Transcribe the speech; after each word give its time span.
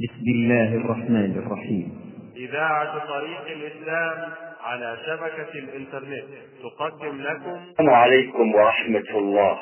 بسم 0.00 0.26
الله 0.28 0.74
الرحمن 0.74 1.42
الرحيم. 1.46 2.00
إذاعة 2.36 3.06
طريق 3.08 3.46
الإسلام 3.46 4.32
على 4.64 4.96
شبكة 5.06 5.58
الإنترنت 5.58 6.24
تقدم 6.62 7.20
لكم. 7.20 7.58
السلام 7.70 7.90
عليكم 7.90 8.54
ورحمة 8.54 9.10
الله. 9.10 9.60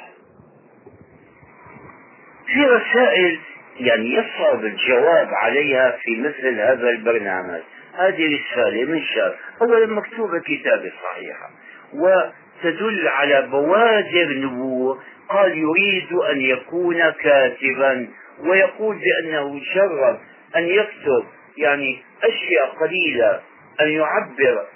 في 2.47 2.61
رسائل 2.61 3.39
يعني 3.81 4.15
يصعب 4.15 4.65
الجواب 4.65 5.29
عليها 5.43 5.97
في 6.03 6.21
مثل 6.21 6.61
هذا 6.61 6.91
البرنامج. 6.91 7.61
هذه 7.95 8.39
رسالة 8.41 8.85
من 8.85 9.03
شاب 9.03 9.35
أولا 9.63 9.87
مكتوبة 9.87 10.39
كتابة 10.39 10.93
صحيحة 11.03 11.51
وتدل 11.95 13.09
على 13.09 13.49
بوادر 13.51 14.37
نبوة. 14.37 14.99
قال 15.29 15.59
يريد 15.59 16.13
أن 16.13 16.41
يكون 16.41 17.11
كاتبا 17.11 18.09
ويقول 18.43 18.99
بأنه 18.99 19.61
جرب 19.75 20.19
أن 20.57 20.65
يكتب 20.65 21.25
يعني 21.57 22.03
أشياء 22.23 22.67
قليلة 22.81 23.41
أن 23.81 23.89
يعبر 23.89 24.67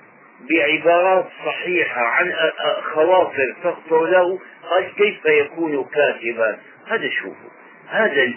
بعبارات 0.50 1.26
صحيحة 1.46 2.00
عن 2.00 2.32
خواطر 2.94 3.56
تخطر 3.64 4.04
له 4.06 4.38
قال 4.70 4.94
كيف 4.96 5.24
يكون 5.24 5.84
كاتبا؟ 5.84 6.58
هذا 6.86 7.08
شوفوا 7.08 7.50
هذا 7.88 8.32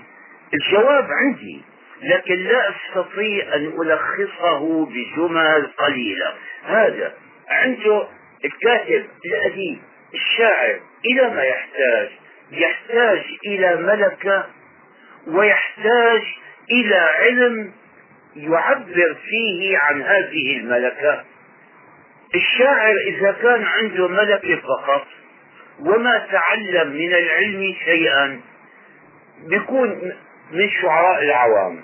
الجواب 0.54 1.08
عندي 1.12 1.62
لكن 2.02 2.36
لا 2.36 2.70
أستطيع 2.70 3.56
أن 3.56 3.66
ألخصه 3.66 4.86
بجمل 4.86 5.68
قليلة. 5.78 6.34
هذا 6.66 7.14
عنده 7.50 8.08
الكاتب 8.46 9.06
الأديب 9.26 9.80
الشاعر 10.14 10.80
إلى 11.06 11.30
ما 11.30 11.44
يحتاج 11.44 12.10
يحتاج 12.52 13.22
إلى 13.46 13.76
ملكة 13.76 14.46
ويحتاج 15.28 16.22
إلى 16.72 16.96
علم 16.96 17.72
يعبر 18.36 19.18
فيه 19.30 19.78
عن 19.78 20.02
هذه 20.02 20.58
الملكة. 20.58 21.24
الشاعر 22.36 22.94
إذا 23.08 23.32
كان 23.32 23.64
عنده 23.64 24.08
ملكه 24.08 24.56
فقط 24.56 25.08
وما 25.80 26.28
تعلم 26.32 26.92
من 26.92 27.14
العلم 27.14 27.76
شيئا 27.86 28.42
بيكون 29.48 30.12
من 30.52 30.70
شعراء 30.82 31.24
العوام. 31.24 31.84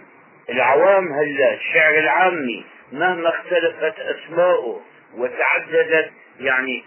العوام 0.50 1.14
هلا 1.14 1.54
الشعر 1.54 1.94
العامي 2.00 2.66
مهما 2.92 3.30
اختلفت 3.30 4.00
أسماؤه 4.00 4.82
وتعددت 5.18 6.12
يعني 6.40 6.84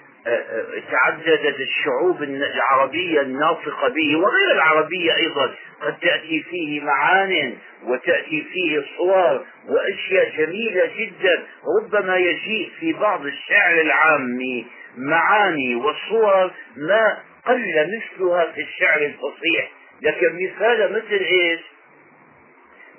تعددت 0.90 1.60
الشعوب 1.60 2.22
العربية 2.22 3.20
الناطقة 3.20 3.88
به 3.88 4.16
وغير 4.16 4.52
العربية 4.52 5.16
أيضا. 5.16 5.54
قد 5.80 5.98
تأتي 5.98 6.42
فيه 6.50 6.80
معان 6.80 7.56
وتأتي 7.84 8.46
فيه 8.52 8.84
صور 8.96 9.44
وأشياء 9.68 10.30
جميلة 10.36 10.90
جدا. 10.98 11.42
ربما 11.80 12.16
يجيء 12.16 12.70
في 12.80 12.92
بعض 12.92 13.26
الشعر 13.26 13.80
العامي 13.80 14.66
معاني 14.96 15.74
وصور 15.74 16.50
ما 16.76 17.18
قل 17.46 17.60
مثلها 17.60 18.52
في 18.52 18.60
الشعر 18.60 19.00
الفصيح. 19.00 19.70
لكن 20.02 20.26
مثال 20.44 20.92
مثل 20.92 21.24
إيش؟ 21.24 21.60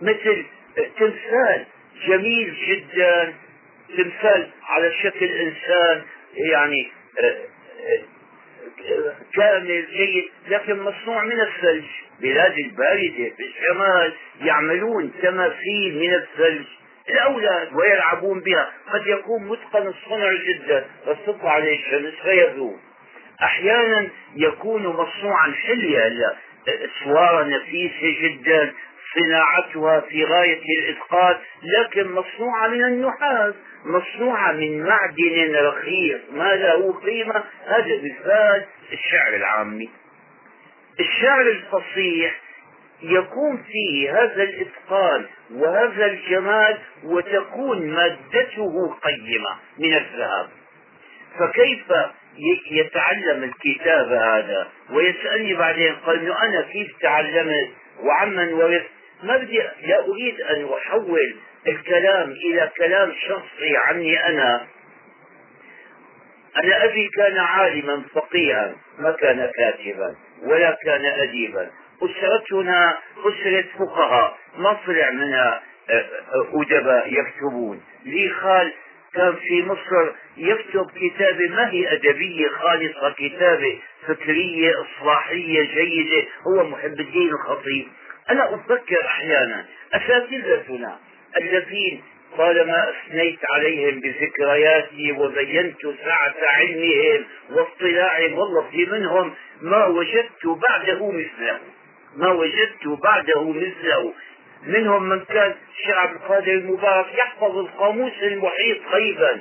مثل 0.02 0.46
تمثال 1.00 1.66
جميل 2.08 2.56
جدا. 2.68 3.34
تمثال 3.98 4.48
على 4.64 4.92
شكل 5.04 5.26
إنسان 5.26 6.02
يعني 6.52 6.92
كامل 9.36 9.86
جيد 9.92 10.30
لكن 10.48 10.80
مصنوع 10.80 11.24
من 11.24 11.42
الثلج. 11.42 11.86
بلاد 12.22 12.58
الباردة 12.58 13.36
في 13.38 13.44
الشمال 13.44 14.14
يعملون 14.42 15.12
تماثيل 15.22 16.00
من 16.00 16.14
الثلج. 16.14 16.66
الأولاد 17.10 17.74
ويلعبون 17.74 18.40
بها. 18.40 18.72
قد 18.94 19.08
يكون 19.08 19.48
متقن 19.48 19.88
الصنع 19.88 20.34
جدا. 20.34 20.86
بس 21.08 21.18
تطلع 21.28 21.52
عليه 21.52 21.80
الشمس 21.80 22.14
فيذوب. 22.24 22.80
أحيانا 23.44 24.08
يكون 24.36 24.88
مصنوعا 24.88 25.52
حلية 25.52 26.36
صورة 27.04 27.44
نفيسة 27.44 28.22
جدا. 28.22 28.74
صناعتها 29.16 30.00
في 30.00 30.24
غاية 30.24 30.62
الإتقان 30.80 31.36
لكن 31.64 32.12
مصنوعة 32.12 32.68
من 32.68 32.84
النحاس 32.84 33.54
مصنوعة 33.86 34.52
من 34.52 34.84
معدن 34.84 35.56
رخيص. 35.56 36.20
ما 36.32 36.56
له 36.56 36.94
قيمة؟ 36.94 37.44
هذا 37.66 38.02
مثال 38.04 38.66
الشعر 38.92 39.36
العامي 39.36 39.90
الشعر 41.00 41.42
الفصيح 41.42 42.42
يكون 43.02 43.64
فيه 43.64 44.12
هذا 44.24 44.44
الإتقان 44.44 45.26
وهذا 45.54 46.06
الجمال 46.06 46.78
وتكون 47.04 47.88
مادته 47.88 48.96
قيمة 49.04 49.50
من 49.78 49.94
الذهب. 49.94 50.50
فكيف 51.40 51.86
يتعلم 52.72 53.44
الكتابة 53.44 54.38
هذا؟ 54.38 54.68
ويسألني 54.92 55.54
بعدين 55.54 55.96
قال 55.96 56.32
أنا 56.32 56.62
كيف 56.62 56.98
تعلمت؟ 57.02 57.70
وعمن 58.04 58.54
ورث 58.54 58.86
ما 59.24 59.38
بدي 59.38 59.58
لا 59.58 60.00
أريد 60.08 60.42
أن 60.42 60.70
أحول 60.74 61.36
الكلام 61.68 62.32
إلى 62.32 62.72
كلام 62.78 63.14
شخصي 63.28 63.78
عني 63.78 64.28
أنا. 64.28 64.68
أنا 66.64 66.84
أبي 66.86 67.10
كان 67.16 67.38
عالما 67.38 68.04
فقيها 68.14 68.76
ما 69.00 69.12
كان 69.12 69.52
كاتبا 69.56 70.16
ولا 70.44 70.78
كان 70.84 71.06
أديبا. 71.06 71.70
أسرتنا 72.02 72.98
أسرة 73.18 73.66
فقهاء 73.80 74.38
ما 74.58 74.78
طلع 74.88 75.10
منها 75.12 75.64
آه، 75.90 75.94
آه، 75.94 76.62
أدباء 76.62 77.14
يكتبون. 77.14 77.82
لي 78.06 78.30
خال 78.30 78.74
كان 79.14 79.36
في 79.36 79.64
مصر 79.64 80.12
يكتب 80.38 80.88
كتابة 80.96 81.48
ما 81.50 81.70
هي 81.70 81.94
أدبية 81.94 82.48
خالصة؟ 82.48 83.16
كتابة 83.18 83.80
فكرية 84.08 84.74
إصلاحية 84.82 85.62
جيدة. 85.62 86.28
هو 86.48 86.64
محب 86.64 87.00
الدين 87.00 87.30
الخطيب. 87.30 87.88
أنا 88.30 88.56
أفكر 88.56 89.06
أحيانا 89.06 89.66
أساتذتنا 89.94 91.00
الذين 91.38 92.04
طالما 92.38 92.90
أثنيت 92.90 93.40
عليهم 93.50 94.00
بذكرياتي 94.00 95.12
وبينت 95.12 95.82
سعة 95.82 96.36
علمهم 96.42 97.26
واطلاعهم 97.50 98.34
والله 98.34 98.70
في 98.72 98.86
منهم 98.86 99.34
ما 99.62 99.86
وجدت 99.86 100.48
بعده 100.48 101.12
مثله 101.12 101.60
ما 102.16 102.32
وجدت 102.32 102.88
بعده 103.04 103.50
مثله. 103.50 104.14
منهم 104.68 105.10
من 105.10 105.26
كان 105.26 105.56
الشيخ 105.78 105.98
عبد 105.98 106.14
القادر 106.16 106.52
المبارك 106.52 107.06
يحفظ 107.16 107.58
القاموس 107.58 108.14
المحيط 108.22 108.78
غيبا. 108.92 109.40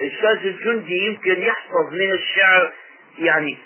الاستاذ 0.00 0.46
الجندي 0.46 1.06
يمكن 1.06 1.42
يحفظ 1.42 1.92
من 1.92 2.12
الشعر 2.12 2.72
يعني 3.18 3.58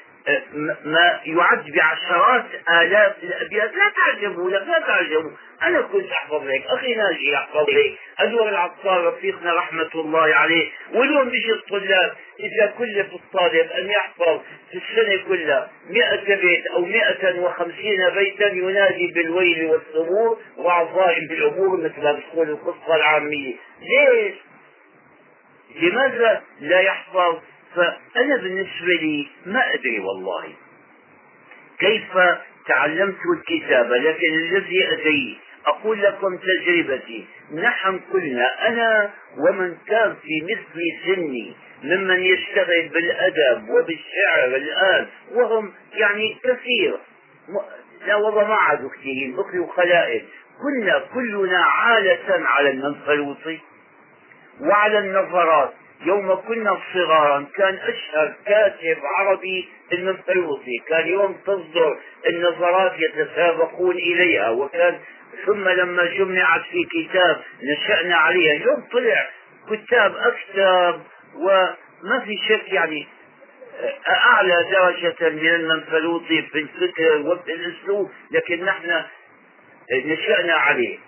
ما 0.84 1.20
يعد 1.24 1.70
بعشرات 1.70 2.44
آلاف 2.70 3.12
الأبيات. 3.22 3.74
لا 3.74 3.92
تعجبوا 3.96 4.50
لا, 4.50 4.56
لا 4.56 4.80
تعجبوا. 4.86 5.30
أنا 5.62 5.80
كنت 5.80 6.12
أحفظ 6.12 6.46
هيك. 6.46 6.66
أخي 6.66 6.94
ناجي 6.94 7.30
يحفظ 7.30 7.70
هيك. 7.70 7.98
أنور 8.20 8.48
العطار 8.48 9.06
رفيقنا 9.06 9.54
رحمة 9.54 9.90
الله 9.94 10.34
عليه. 10.34 10.70
واليوم 10.94 11.28
بيجي 11.28 11.52
الطلاب 11.52 12.12
إذا 12.40 12.66
كلف 12.78 13.14
الطالب 13.14 13.70
أن 13.70 13.90
يحفظ 13.90 14.40
في 14.70 14.78
السنة 14.78 15.28
كلها 15.28 15.70
مئة 15.90 16.34
بيت 16.34 16.66
أو 16.66 16.84
مئة 16.84 17.40
وخمسين 17.40 18.10
بيتا 18.14 18.46
ينادي 18.46 19.06
بالويل 19.06 19.64
والسرور 19.64 20.38
وعظائم 20.56 21.26
بالأمور 21.26 21.80
مثل 21.80 22.02
ما 22.02 22.12
بتقول 22.12 22.50
القصة 22.50 22.96
العامية. 22.96 23.54
ليش؟ 23.80 24.34
لماذا 25.82 26.42
لا 26.60 26.80
يحفظ؟ 26.80 27.38
فأنا 27.74 28.36
بالنسبة 28.36 28.92
لي 29.00 29.28
ما 29.46 29.74
أدري 29.74 30.00
والله. 30.00 30.48
كيف 31.78 32.18
تعلمت 32.66 33.18
الكتابة 33.36 33.96
لكن 33.96 34.34
الذي 34.34 34.92
أدري 34.92 35.38
أقول 35.66 36.02
لكم 36.02 36.36
تجربتي. 36.36 37.26
نحن 37.54 38.00
كلنا 38.12 38.68
أنا 38.68 39.10
ومن 39.38 39.76
كان 39.86 40.16
في 40.22 40.42
مثل 40.42 40.80
سني 41.06 41.54
ممن 41.82 42.22
يشتغل 42.22 42.88
بالأدب 42.88 43.68
وبالشعر 43.68 44.44
الآن 44.44 45.06
وهم 45.34 45.72
يعني 45.94 46.36
كثير. 46.44 46.98
لا 48.06 48.14
والله 48.14 48.48
ما 48.48 48.54
عادوا 48.54 48.90
كثيرين 48.90 49.36
بقيوا 49.36 49.72
خلائق 49.76 50.24
كنا 50.62 51.04
كلنا 51.14 51.64
عالة 51.64 52.46
على 52.46 52.70
المنفلوطي 52.70 53.58
وعلى 54.60 54.98
النظرات. 54.98 55.72
يوم 56.04 56.34
كنا 56.34 56.78
صغارا 56.94 57.46
كان 57.56 57.74
أشهر 57.74 58.34
كاتب 58.46 58.98
عربي 59.16 59.68
المنفلوطي 59.92 60.78
كان 60.88 61.08
يوم 61.08 61.32
تصدر 61.46 61.98
النظرات 62.28 62.92
يتسابقون 62.98 63.96
إليها 63.96 64.50
وكان 64.50 64.98
ثم 65.46 65.68
لما 65.68 66.04
جمعت 66.04 66.60
في 66.60 66.84
كتاب 66.84 67.40
نشأنا 67.62 68.16
عليها 68.16 68.52
اليوم 68.56 68.88
طلع 68.92 69.28
كتاب 69.70 70.16
أكثر 70.16 71.00
وما 71.34 72.20
في 72.24 72.36
شك 72.48 72.72
يعني 72.72 73.06
أعلى 74.08 74.64
درجة 74.70 75.30
من 75.30 75.48
المنفلوطي 75.48 76.42
في 76.42 76.58
الفكر 76.58 77.16
وفي 77.16 77.52
الأسلوب 77.52 78.10
لكن 78.30 78.64
نحن 78.64 79.02
نشأنا 80.04 80.54
عليه. 80.54 80.98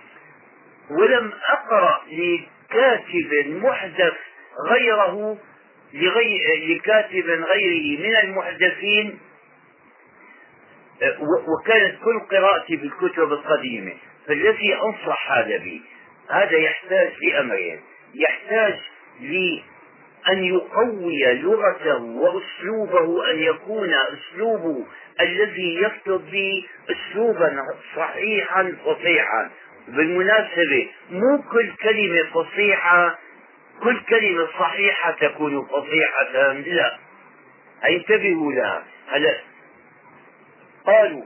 ولم 0.90 1.32
أقرأ 1.48 2.02
لكاتب 2.12 3.46
محدث 3.62 4.14
غيره 4.68 5.38
لكاتب 6.68 7.26
غيره 7.26 8.00
من 8.00 8.16
المحدثين 8.16 9.18
وكانت 11.48 11.94
كل 12.04 12.20
قراءتي 12.20 12.76
بالكتب 12.76 13.32
القديمة. 13.32 13.92
فالذي 14.26 14.74
أنصح 14.74 15.32
هذا 15.32 15.56
به 15.56 15.80
هذا 16.30 16.56
يحتاج 16.56 17.12
لأمرين. 17.22 17.80
يحتاج 18.14 18.74
لأن 19.20 20.44
يقوي 20.44 21.34
لغته 21.34 22.02
وأسلوبه 22.02 23.30
أن 23.30 23.38
يكون 23.38 23.94
أسلوبه 23.94 24.86
الذي 25.20 25.82
يكتب 25.82 26.30
به 26.30 26.64
أسلوبا 26.90 27.56
صحيحا 27.96 28.76
فصيحا. 28.84 29.50
بالمناسبة 29.88 30.88
مو 31.10 31.42
كل 31.52 31.72
كلمة 31.82 32.22
فصيحة 32.34 33.18
كل 33.82 34.00
كلمة 34.00 34.48
صحيحة 34.58 35.10
تكون 35.10 35.66
فصيحة 35.66 36.52
لا. 36.52 36.98
انتبهوا 37.88 38.52
لها. 38.52 38.84
هلا. 39.08 39.34
قالوا 40.86 41.22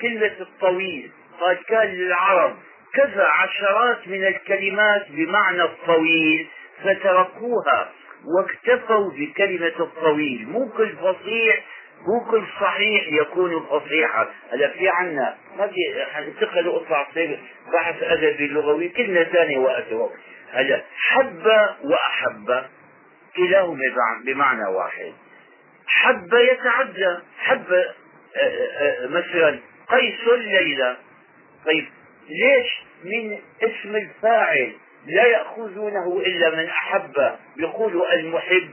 كلمة 0.00 0.36
الطويل. 0.40 1.10
قال 1.40 1.64
كان 1.64 1.88
للعرب 1.88 2.56
كذا 2.94 3.24
عشرات 3.24 4.08
من 4.08 4.26
الكلمات 4.26 5.06
بمعنى 5.10 5.62
الطويل 5.62 6.46
فتركوها 6.84 7.92
واكتفوا 8.36 9.10
بكلمة 9.10 9.72
الطويل. 9.80 10.48
مو 10.48 10.68
كل 10.68 10.88
فصيح 10.88 11.64
مو 12.06 12.20
كل 12.30 12.44
صحيح 12.60 13.04
يكون 13.08 13.66
فصيحا 13.66 14.28
هلا 14.52 14.68
في 14.68 14.88
عنا 14.88 15.36
ما 15.58 15.66
في 15.66 16.04
حننتقل 16.12 16.68
واطلع 16.68 17.06
بحث 17.72 18.02
أدبي 18.02 18.48
لغوي 18.48 18.88
كلمة 18.88 19.24
ثانية 19.24 19.58
واتوا 19.58 20.08
هلا 20.08 20.31
حب 20.96 21.46
وأحب. 21.84 22.64
كلاهما 23.36 23.80
بمعنى 24.26 24.64
واحد. 24.64 25.12
حب 25.86 26.30
يتعدى. 26.34 27.18
حب 27.38 27.72
آه، 27.72 27.94
آه، 28.36 29.04
آه، 29.04 29.06
مثلا 29.06 29.58
قيس 29.88 30.28
ليلى 30.38 30.96
طيب 31.66 31.86
ليش 32.28 32.82
من 33.04 33.38
اسم 33.62 33.96
الفاعل 33.96 34.72
لا 35.06 35.26
يأخذونه 35.26 36.22
إلا 36.26 36.50
من 36.50 36.68
أحب؟ 36.68 37.36
يقولوا 37.56 38.14
المحب. 38.14 38.70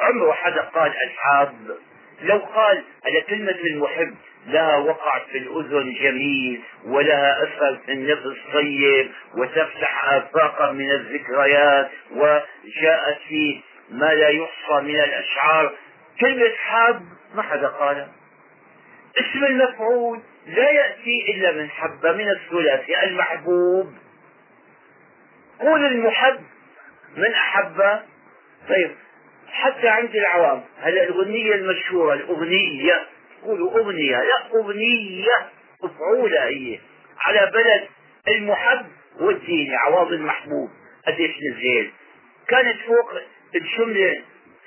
عمره 0.00 0.32
حدا 0.32 0.62
قال 0.62 0.92
الحاب 1.04 1.76
لو 2.22 2.38
قال 2.38 2.82
على 3.04 3.20
كلمة 3.20 3.50
المحب 3.70 4.14
لها 4.46 4.76
وقع 4.76 5.18
في 5.18 5.38
الأذن 5.38 5.94
جميل 6.00 6.60
ولها 6.84 7.42
أثر 7.42 7.78
في 7.86 7.92
النفس 7.92 8.38
طيب 8.52 9.10
وتفتح 9.36 10.12
آفاقا 10.12 10.72
من 10.72 10.90
الذكريات 10.90 11.90
وجاءت 12.10 13.18
في 13.28 13.60
ما 13.90 14.14
لا 14.14 14.28
يحصى 14.28 14.80
من 14.82 14.94
الأشعار. 15.00 15.72
كلمة 16.20 16.50
حاب 16.56 17.02
ما 17.34 17.42
حدا 17.42 17.68
قالها 17.68 18.12
اسم 19.18 19.44
المفعول 19.44 20.20
لا 20.46 20.70
يأتي 20.70 21.34
إلا 21.34 21.52
من 21.52 21.70
حبة 21.70 22.12
من 22.12 22.28
الثلاثي 22.30 23.02
المحبوب. 23.04 23.92
قول 25.60 25.84
المحب 25.84 26.40
من 27.16 27.32
أحب. 27.34 28.00
طيب 28.68 28.90
حتى 29.52 29.88
عند 29.88 30.16
العوام. 30.16 30.62
هلا 30.80 31.02
الأغنية 31.02 31.54
المشهورة 31.54 32.14
الأغنية 32.14 33.06
يقولوا 33.42 33.78
أغنية 33.78 34.16
لا 34.16 34.58
أغنية 34.60 35.48
مفعولة 35.82 36.44
هي 36.44 36.78
على 37.20 37.50
بلد 37.54 37.88
المحب 38.28 38.86
والدين 39.20 39.74
عوض 39.74 40.12
المحبوب 40.12 40.70
قديش 41.06 41.30
نزل 41.30 41.90
كانت 42.48 42.76
فوق 42.86 43.12
الجملة 43.54 44.20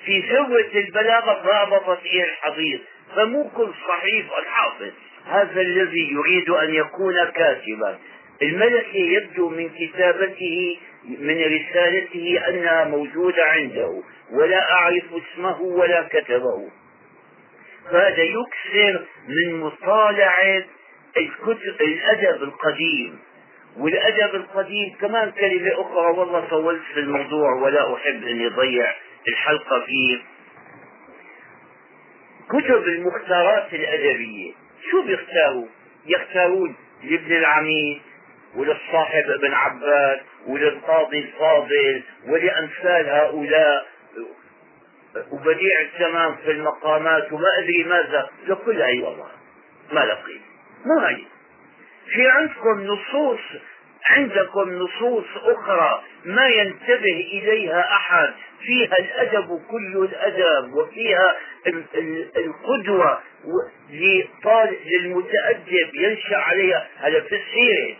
في 0.04 0.20
ذروة 0.20 0.70
البلاغة 0.74 1.46
رابطت 1.46 2.06
إلى 2.06 2.24
الحضيض 2.24 2.80
فمو 3.16 3.50
كل 3.56 3.70
صحيح 3.88 4.26
الحافظ 4.38 4.90
هذا 5.26 5.60
الذي 5.60 6.12
يريد 6.12 6.50
أن 6.50 6.74
يكون 6.74 7.14
كاتبا. 7.34 7.98
الملكي 8.42 9.14
يبدو 9.14 9.48
من 9.48 9.68
كتابته 9.68 10.78
من 11.04 11.40
رسالته 11.44 12.48
أنها 12.48 12.84
موجودة 12.84 13.44
عنده. 13.44 14.02
ولا 14.30 14.72
أعرف 14.72 15.04
اسمه 15.12 15.60
ولا 15.60 16.08
كتبه. 16.10 16.68
فهذا 17.90 18.22
يكثر 18.22 19.04
من 19.28 19.60
مطالعة 19.60 20.64
الكتب 21.16 21.80
الأدب 21.80 22.42
القديم. 22.42 23.18
والأدب 23.78 24.34
القديم 24.34 24.96
كمان 25.00 25.30
كلمة 25.30 25.72
أخرى 25.72 26.06
والله 26.18 26.40
طولت 26.50 26.82
في 26.94 27.00
الموضوع 27.00 27.52
ولا 27.54 27.94
أحب 27.94 28.24
أن 28.24 28.40
يضيع 28.40 28.94
الحلقة 29.28 29.80
فيه. 29.86 30.18
كتب 32.48 32.84
المختارات 32.88 33.74
الأدبية 33.74 34.52
شو 34.90 35.02
بيختاروا؟ 35.02 35.66
يختارون 36.06 36.74
لابن 37.02 37.32
العميد 37.36 38.00
وللصاحب 38.56 39.24
ابن 39.30 39.52
عباس 39.52 40.20
وللقاضي 40.46 41.18
الفاضل 41.18 42.02
ولأمثال 42.26 43.08
هؤلاء. 43.08 43.86
وبديع 45.32 45.80
التمام 45.80 46.36
في 46.44 46.50
المقامات 46.50 47.32
وما 47.32 47.48
أدري 47.58 47.84
ماذا 47.84 48.30
لكل 48.46 48.82
هي 48.82 49.00
والله 49.00 49.30
ما 49.92 50.00
لقيت 50.00 50.40
مو 50.84 51.00
هي 51.00 51.16
في 52.06 52.28
عندكم 52.28 52.80
نصوص 52.80 53.40
عندكم 54.08 54.70
نصوص 54.72 55.24
أخرى 55.36 56.02
ما 56.24 56.46
ينتبه 56.48 57.28
إليها 57.32 57.80
أحد 57.96 58.32
فيها 58.60 58.98
الأدب 58.98 59.60
كل 59.70 60.08
الأدب 60.12 60.74
وفيها 60.74 61.36
القدوة 62.36 63.20
للمتأدب 64.86 65.94
ينشأ 65.94 66.36
عليها. 66.36 66.88
هذا 66.98 67.20
في 67.20 67.34
السيرة 67.36 67.96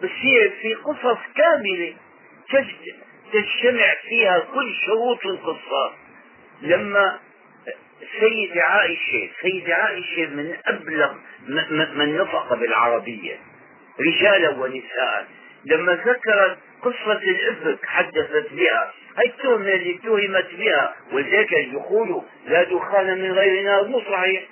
بالسيرة 0.00 0.52
في 0.62 0.74
قصص 0.74 1.18
كاملة 1.36 1.94
تجتمع 3.32 3.94
فيها 4.08 4.38
كل 4.38 4.74
شروط 4.86 5.26
القصة. 5.26 5.92
لما 6.62 7.18
سيدة 8.20 8.62
عائشة 8.62 9.30
سيدة 9.42 9.74
عائشة 9.74 10.26
من 10.26 10.56
أبلغ 10.66 11.12
من 11.94 12.16
نطق 12.16 12.54
بالعربية 12.54 13.36
رجالا 14.00 14.50
ونساء. 14.50 15.26
لما 15.64 15.92
ذكرت 15.94 16.58
قصة 16.82 17.12
الإفك 17.22 17.86
حدثت 17.86 18.52
بها 18.52 18.92
هي 19.18 19.26
التهمة 19.26 19.68
اللي 19.74 19.96
اتهمت 19.96 20.54
بها 20.58 20.94
ولذلك 21.12 21.52
يقولوا 21.52 22.22
لا 22.46 22.62
دخان 22.62 23.18
من 23.22 23.32
غير 23.32 23.64
نار 23.64 23.84
مو 23.88 24.00
صحيح؟ 24.00 24.42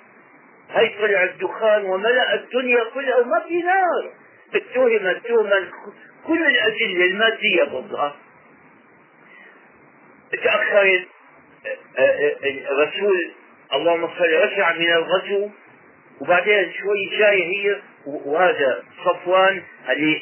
هي 0.69 0.89
طلع 1.01 1.23
الدخان 1.23 1.85
وملأ 1.85 2.33
الدنيا 2.33 2.83
كلها 2.93 3.17
وما 3.17 3.39
في 3.47 3.61
نار. 3.61 4.11
اتهمت 4.55 5.27
تهمة 5.27 5.69
كل 6.27 6.45
الأدلة 6.45 7.05
المادية 7.05 7.63
ضدها 7.63 8.15
تأخرت 10.43 11.07
الرسول 12.71 13.31
اللهم 13.73 14.07
صل 14.07 14.33
رجع 14.33 14.73
من 14.73 14.91
الغزو 14.91 15.49
وبعدين 16.21 16.71
شوي 16.73 17.17
جاي 17.17 17.43
هي 17.43 17.81
وهذا 18.05 18.83
صفوان 19.05 19.63
اللي 19.89 20.21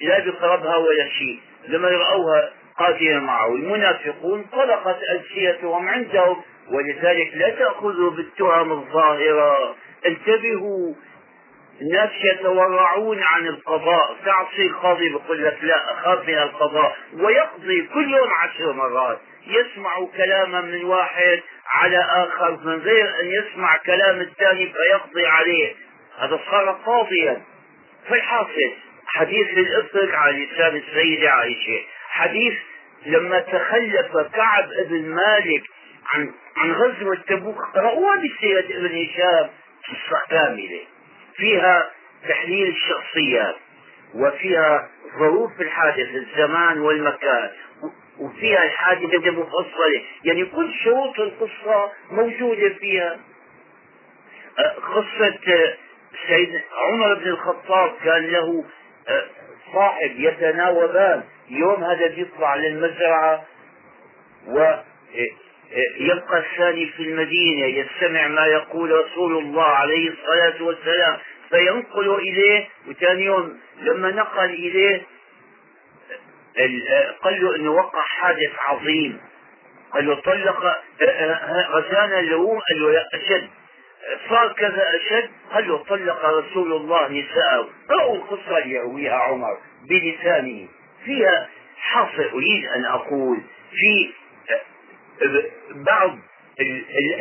لا 0.00 0.18
بقربها 0.18 0.76
ولا 0.76 1.08
شيء. 1.08 1.40
لما 1.68 1.88
رأوها 1.88 2.52
قادمة 2.78 3.20
معه 3.20 3.54
المنافقون 3.54 4.44
طلقت 4.52 4.98
ألسيتهم 5.10 5.88
عندهم 5.88 6.42
ولذلك 6.70 7.30
لا 7.34 7.50
تأخذوا 7.50 8.10
بالتهم 8.10 8.72
الظاهرة. 8.72 9.74
انتبهوا 10.06 10.94
الناس 11.80 12.10
يتورعون 12.24 13.22
عن 13.22 13.46
القضاء. 13.46 14.16
تعصي 14.24 14.62
القاضي 14.62 15.08
بيقول 15.08 15.44
لك 15.44 15.58
لا 15.62 15.92
أخاف 15.92 16.28
من 16.28 16.38
القضاء. 16.38 16.96
ويقضي 17.14 17.88
كل 17.94 18.14
يوم 18.14 18.30
عشر 18.30 18.72
مرات. 18.72 19.18
يسمع 19.46 20.06
كلاما 20.16 20.60
من 20.60 20.84
واحد 20.84 21.40
على 21.66 21.98
آخر 21.98 22.50
من 22.64 22.80
غير 22.80 23.20
أن 23.20 23.26
يسمع 23.26 23.76
كلام 23.76 24.20
الثاني 24.20 24.72
فيقضي 24.72 25.26
عليه. 25.26 25.74
هذا 26.18 26.40
صار 26.50 26.70
قاضيا. 26.86 27.42
فالحاصل 28.08 28.72
حديث 29.06 29.48
الإفك 29.58 30.14
على 30.14 30.46
لسان 30.46 30.76
السيدة 30.76 31.30
عائشة. 31.30 31.80
حديث 32.08 32.54
لما 33.06 33.40
تخلف 33.40 34.16
كعب 34.34 34.68
بن 34.88 35.04
مالك 35.08 35.62
عن 36.12 36.32
عن 36.56 36.72
غزوة 36.72 37.18
تبوك 37.26 37.58
قرأوها 37.74 38.16
بسيرة 38.16 38.64
ابن 38.78 39.04
هشام 39.04 39.50
قصة 39.88 40.22
كاملة 40.30 40.80
فيها 41.36 41.90
تحليل 42.28 42.68
الشخصيات 42.68 43.56
وفيها 44.14 44.88
ظروف 45.18 45.60
الحادث 45.60 46.08
الزمان 46.14 46.80
والمكان. 46.80 47.50
وفيها 48.20 48.64
الحادثة 48.64 49.30
مفصلة. 49.30 50.02
يعني 50.24 50.44
كل 50.44 50.72
شروط 50.84 51.20
القصة 51.20 51.92
موجودة 52.10 52.68
فيها. 52.68 53.20
قصة 54.94 55.38
سيد 56.28 56.60
عمر 56.76 57.14
بن 57.14 57.26
الخطاب 57.28 57.92
كان 58.04 58.26
له 58.26 58.64
والصاحب 59.08 60.12
يتناوبان. 60.18 61.22
يوم 61.48 61.84
هذا 61.84 62.06
بيطلع 62.06 62.54
للمزرعة 62.54 63.44
ويبقى 64.48 66.38
الثاني 66.38 66.86
في 66.86 67.02
المدينة. 67.02 67.66
يستمع 67.66 68.28
ما 68.28 68.46
يقول 68.46 68.90
رسول 68.90 69.38
الله 69.38 69.64
عليه 69.64 70.10
الصلاة 70.10 70.62
والسلام. 70.62 71.18
فينقل 71.50 72.14
إليه 72.14 72.68
وثاني 72.88 73.24
يوم 73.24 73.60
لما 73.80 74.10
نقل 74.10 74.44
إليه 74.50 75.02
قال 77.22 77.42
له 77.44 77.56
إنه 77.56 77.70
وقع 77.70 78.02
حادث 78.02 78.50
عظيم. 78.58 79.20
قال 79.92 80.06
له 80.06 80.14
طلق 80.14 80.76
غسان 81.70 82.18
اللوم 82.18 82.58
قال 82.58 82.82
له 82.82 82.92
لا 82.92 83.08
أشد. 83.14 83.48
صار 84.28 84.52
كذا 84.52 84.86
أشد 84.96 85.30
قال 85.52 85.68
له 85.68 85.84
طلق 85.84 86.24
رسول 86.24 86.72
الله 86.72 87.08
نساءه. 87.08 87.68
رأوا 87.90 88.16
القصة 88.16 88.58
اللي 88.58 88.74
يرويها 88.74 89.14
عمر 89.14 89.58
بلسانه. 89.88 90.68
فيها 91.04 91.48
حاصل 91.76 92.22
أريد 92.32 92.64
أن 92.64 92.84
أقول 92.84 93.38
في 93.70 94.10
بعض 95.74 96.18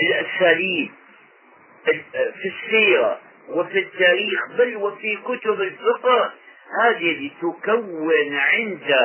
الأساليب 0.01 0.91
في 2.13 2.47
السيرة 2.65 3.19
وفي 3.49 3.79
التاريخ 3.79 4.39
بل 4.57 4.75
وفي 4.75 5.17
كتب 5.17 5.61
الفقه 5.61 6.33
هذه 6.83 7.27
لتكون 7.27 8.35
عند 8.35 8.95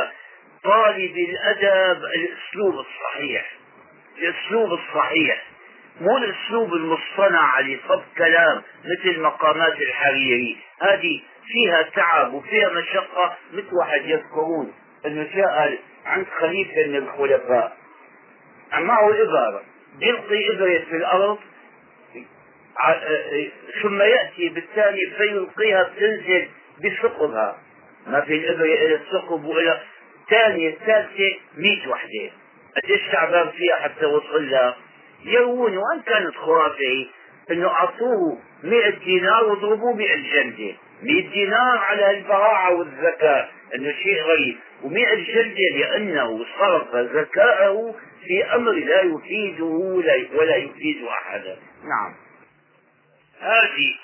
طالب 0.65 1.17
الأدب 1.17 2.03
الأسلوب 2.05 2.75
الصحيح. 2.75 3.53
الأسلوب 4.19 4.73
الصحيح. 4.73 5.45
مو 6.01 6.17
الأسلوب 6.17 6.75
المصطنع 6.75 7.61
لصب 7.61 8.03
كلام 8.19 8.63
مثل 8.85 9.21
مقامات 9.21 9.83
الحريري. 9.83 10.57
هذه 10.83 11.21
فيها 11.47 11.83
تعب 11.83 12.35
وفيها 12.35 12.69
مشقة 12.69 13.37
مثل 13.53 13.75
واحد 13.75 14.05
يذكرون 14.05 14.73
أنه 15.07 15.29
جاء 15.35 15.79
عند 16.07 16.27
خليفة 16.41 16.87
من 16.87 16.97
الخلفاء. 16.97 17.77
معه 18.73 19.09
إبرة. 19.23 19.63
يلقي 20.01 20.51
إبرة 20.51 20.79
في 20.79 20.97
الأرض. 20.97 21.39
ثم 23.83 24.03
يأتي 24.03 24.49
بالثاني 24.49 25.11
فيلقيها 25.19 25.83
بتنزل 25.83 26.49
بثقبها. 26.85 27.59
ما 28.07 28.21
في 28.21 28.35
الإبرة 28.35 28.65
إلى 28.65 28.95
الثقب 28.95 29.45
وإلى 29.45 29.81
الثانية 30.25 30.69
الثالثة 30.69 31.39
100 31.57 31.89
وحدة. 31.89 32.31
قديش 32.77 33.01
تعبان 33.13 33.51
فيها 33.51 33.77
حتى 33.77 34.07
وصل 34.07 34.51
لها؟ 34.51 34.77
يروون 35.25 35.77
وإن 35.77 36.03
كانت 36.07 36.37
خرافة 36.37 37.07
إنه 37.51 37.69
أعطوه 37.69 38.39
100 38.63 38.91
دينار 38.91 39.45
وضربوه 39.45 39.95
100 39.95 40.17
جلدة. 40.17 40.75
100 41.03 41.31
دينار 41.31 41.79
على 41.79 42.11
البراعة 42.11 42.75
والذكاء 42.75 43.53
إنه 43.75 43.93
شيء 44.03 44.23
غريب. 44.23 44.57
و100 44.83 45.15
جلدة 45.15 45.79
لأنه 45.79 46.47
صرف 46.59 46.95
ذكاءه 46.95 47.95
في 48.27 48.55
أمر 48.55 48.73
لا 48.73 49.03
يفيده 49.03 49.65
ولا 50.35 50.57
يفيد 50.57 51.05
أحدا. 51.05 51.57
نعم. 51.85 52.15
هذه 53.41 53.95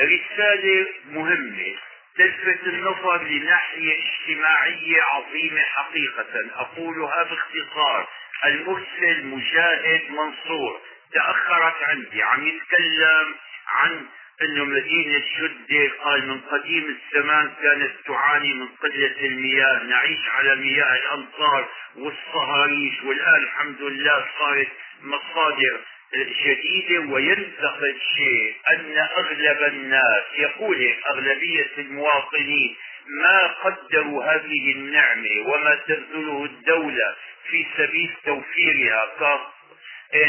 رسالة 0.00 0.86
مهمة. 1.12 1.74
تلفت 2.18 2.66
النظر 2.66 3.22
لناحية 3.22 3.98
اجتماعية 4.04 5.02
عظيمة 5.02 5.60
حقيقة. 5.60 6.50
أقولها 6.54 7.22
باختصار. 7.22 8.08
المرسل 8.44 9.26
مجاهد 9.26 10.10
منصور. 10.10 10.80
تأخرت 11.12 11.82
عندي. 11.82 12.22
عم 12.22 12.46
يتكلم 12.46 13.34
عن 13.68 14.06
إنه 14.42 14.64
مدينة 14.64 15.22
شدة 15.38 15.90
قال 16.04 16.28
من 16.28 16.40
قديم 16.40 16.96
الزمان 16.96 17.50
كانت 17.62 17.92
تعاني 18.06 18.54
من 18.54 18.68
قلة 18.68 19.26
المياه. 19.26 19.82
نعيش 19.82 20.28
على 20.28 20.56
مياه 20.56 20.94
الأمطار 20.96 21.68
والصهاريج 21.96 23.04
والآن 23.04 23.42
الحمد 23.42 23.82
لله 23.82 24.26
صارت 24.38 24.68
مصادر 25.02 25.80
جديدة 26.16 27.00
وينتقد 27.00 27.82
الشيء 27.82 28.56
أن 28.70 28.98
أغلب 28.98 29.62
الناس 29.62 30.24
يقول 30.38 30.94
أغلبية 31.06 31.70
المواطنين 31.78 32.76
ما 33.06 33.46
قدروا 33.46 34.24
هذه 34.24 34.72
النعمة 34.72 35.40
وما 35.46 35.74
تبذله 35.74 36.44
الدولة 36.44 37.14
في 37.50 37.66
سبيل 37.76 38.10
توفيرها. 38.24 39.06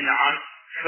نعم 0.01 0.39
ف 0.83 0.87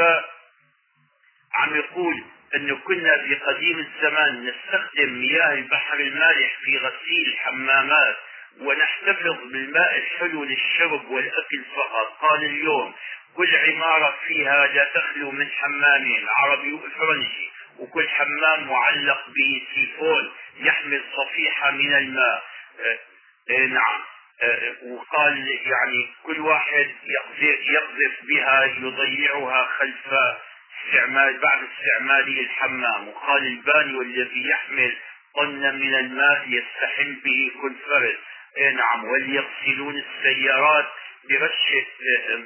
عم 1.53 1.75
يقول 1.75 2.23
انه 2.55 2.75
كنا 2.75 3.17
في 3.17 3.35
قديم 3.35 3.79
الزمان 3.79 4.45
نستخدم 4.45 5.13
مياه 5.21 5.53
البحر 5.53 5.99
المالح 5.99 6.57
في 6.65 6.77
غسيل 6.77 7.27
الحمامات 7.27 8.15
ونحتفظ 8.59 9.37
بالماء 9.51 9.97
الحلو 9.97 10.43
للشرب 10.43 11.09
والأكل 11.11 11.63
فقط 11.75 12.17
قال 12.21 12.43
اليوم 12.43 12.93
كل 13.35 13.55
عمارة 13.55 14.17
فيها 14.27 14.67
لا 14.67 14.91
تخلو 14.95 15.31
من 15.31 15.49
حمامين 15.51 16.25
عربي 16.37 16.73
وإفرنجي 16.73 17.51
وكل 17.79 18.09
حمام 18.09 18.67
معلق 18.67 19.25
بسيفون 19.29 20.31
يحمل 20.57 21.03
صفيحة 21.17 21.71
من 21.71 21.93
الماء. 21.93 22.43
آه 22.79 22.99
آه 23.51 23.65
نعم. 23.65 24.01
آه 24.41 24.75
وقال 24.85 25.47
يعني 25.47 26.09
كل 26.23 26.39
واحد 26.39 26.89
يقذف 27.39 28.23
بها 28.23 28.65
يضيعها 28.65 29.69
خلف 29.79 30.13
استعمال 30.85 31.37
بعد 31.37 31.59
استعماله 31.63 32.41
الحمام. 32.41 33.07
وقال 33.07 33.43
الباني 33.47 33.95
والذي 33.97 34.49
يحمل 34.49 34.95
طنا 35.35 35.71
من 35.71 35.95
الماء 35.95 36.45
يستحم 36.47 37.13
به 37.23 37.51
كل 37.61 37.75
فرد. 37.87 38.17
نعم. 38.75 39.05
وليغسلون 39.05 40.03
السيارات 40.05 40.85
برشة 41.29 41.85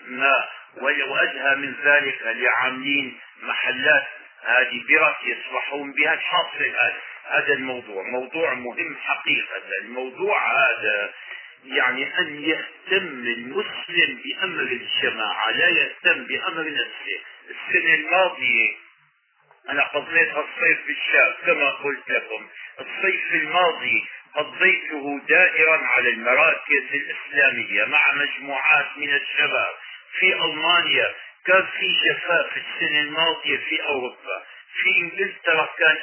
ماء. 0.08 0.59
وأدهى 0.78 1.56
من 1.56 1.76
ذلك 1.84 2.22
لعاملين 2.22 3.20
محلات 3.42 4.08
هذه 4.44 4.84
برك 4.90 5.18
يصبحون 5.24 5.92
بها 5.92 6.14
الحاصل 6.14 6.74
هذا 7.30 7.54
الموضوع 7.54 8.04
موضوع 8.04 8.54
مهم 8.54 8.96
حقيقة. 9.04 9.62
الموضوع 9.82 10.52
هذا 10.52 11.14
يعني 11.66 12.20
أن 12.20 12.44
يهتم 12.44 13.24
المسلم 13.28 14.22
بأمر 14.24 14.62
الجماعة 14.62 15.52
لا 15.52 15.70
يهتم 15.70 16.26
بأمر 16.26 16.64
نفسه. 16.64 17.20
السنة 17.50 17.94
الماضية 17.94 18.76
أنا 19.70 19.84
قضيت 19.84 20.30
الصيف 20.30 20.88
بالشام 20.88 21.34
كما 21.46 21.70
قلت 21.70 22.10
لكم. 22.10 22.48
الصيف 22.80 23.34
الماضي 23.34 24.06
قضيته 24.36 25.22
دائرا 25.28 25.78
على 25.78 26.10
المراكز 26.10 26.84
الإسلامية 26.94 27.86
مع 27.86 28.12
مجموعات 28.14 28.88
من 28.98 29.14
الشباب. 29.14 29.74
في 30.20 30.34
ألمانيا 30.34 31.16
كان 31.46 31.66
في 31.80 31.98
جفاف 32.10 32.58
السنة 32.58 33.00
الماضية 33.00 33.58
في 33.58 33.84
أوروبا. 33.84 34.44
في 34.84 34.90
إنجلترا 35.02 35.70
كان 35.78 35.98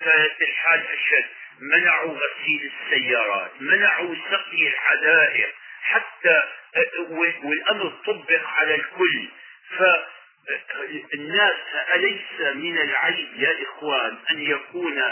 كانت 0.00 0.42
الحال 0.42 0.80
أشد. 0.86 1.24
منعوا 1.60 2.14
غسيل 2.18 2.70
السيارات 2.72 3.50
منعوا 3.60 4.14
سقي 4.30 4.68
الحدائق 4.68 5.54
حتى 5.82 6.42
والأمر 7.42 7.92
طبق 8.06 8.46
على 8.46 8.74
الكل. 8.74 9.28
فالناس 9.78 11.56
أليس 11.94 12.40
من 12.54 12.78
العيب 12.78 13.28
يا 13.36 13.54
إخوان 13.62 14.18
أن 14.30 14.40
يكون 14.42 15.02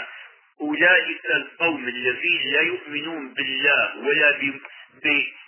أولئك 0.61 1.25
القوم 1.25 1.87
الذين 1.87 2.53
لا 2.53 2.61
يؤمنون 2.61 3.33
بالله 3.33 3.97
ولا 3.97 4.31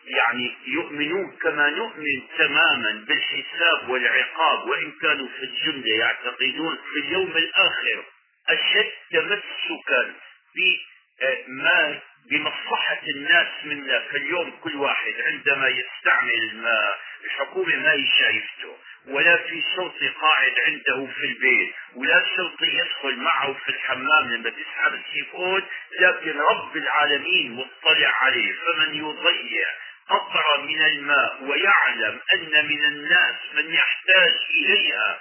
يعني 0.05 0.55
يؤمنون 0.67 1.37
كما 1.41 1.69
نؤمن 1.69 2.21
تماما 2.37 3.05
بالحساب 3.07 3.89
والعقاب 3.89 4.67
وإن 4.69 4.91
كانوا 5.01 5.27
في 5.27 5.43
الجملة 5.43 5.95
يعتقدون 5.99 6.77
في 6.93 6.99
اليوم 6.99 7.31
الآخر 7.37 8.03
أشد 8.49 8.91
تمسكا 9.11 10.13
بما 10.55 11.99
بمصلحة 12.31 13.01
الناس 13.15 13.47
منا 13.63 13.99
فاليوم 14.11 14.51
كل 14.63 14.75
واحد 14.75 15.13
عندما 15.25 15.67
يستعمل 15.67 16.33
الماء 16.51 16.99
الحكومة 17.25 17.75
ما 17.75 18.05
شايفته. 18.19 18.77
ولا 19.07 19.37
في 19.37 19.63
شرطي 19.75 20.07
قاعد 20.07 20.53
عنده 20.67 21.07
في 21.13 21.25
البيت 21.25 21.73
ولا 21.95 22.25
شرطي 22.35 22.67
يدخل 22.67 23.15
معه 23.15 23.53
في 23.53 23.69
الحمام 23.69 24.33
لما 24.33 24.49
تسحب 24.49 24.93
السيفون 24.93 25.63
لكن 25.99 26.39
رب 26.39 26.77
العالمين 26.77 27.51
مطلع 27.55 28.09
عليه. 28.21 28.53
فمن 28.53 28.95
يضيع 28.95 29.67
قطرة 30.09 30.61
من 30.61 30.81
الماء 30.81 31.43
ويعلم 31.43 32.19
أن 32.35 32.67
من 32.67 32.83
الناس 32.83 33.35
من 33.53 33.73
يحتاج 33.73 34.33
إليها 34.49 35.19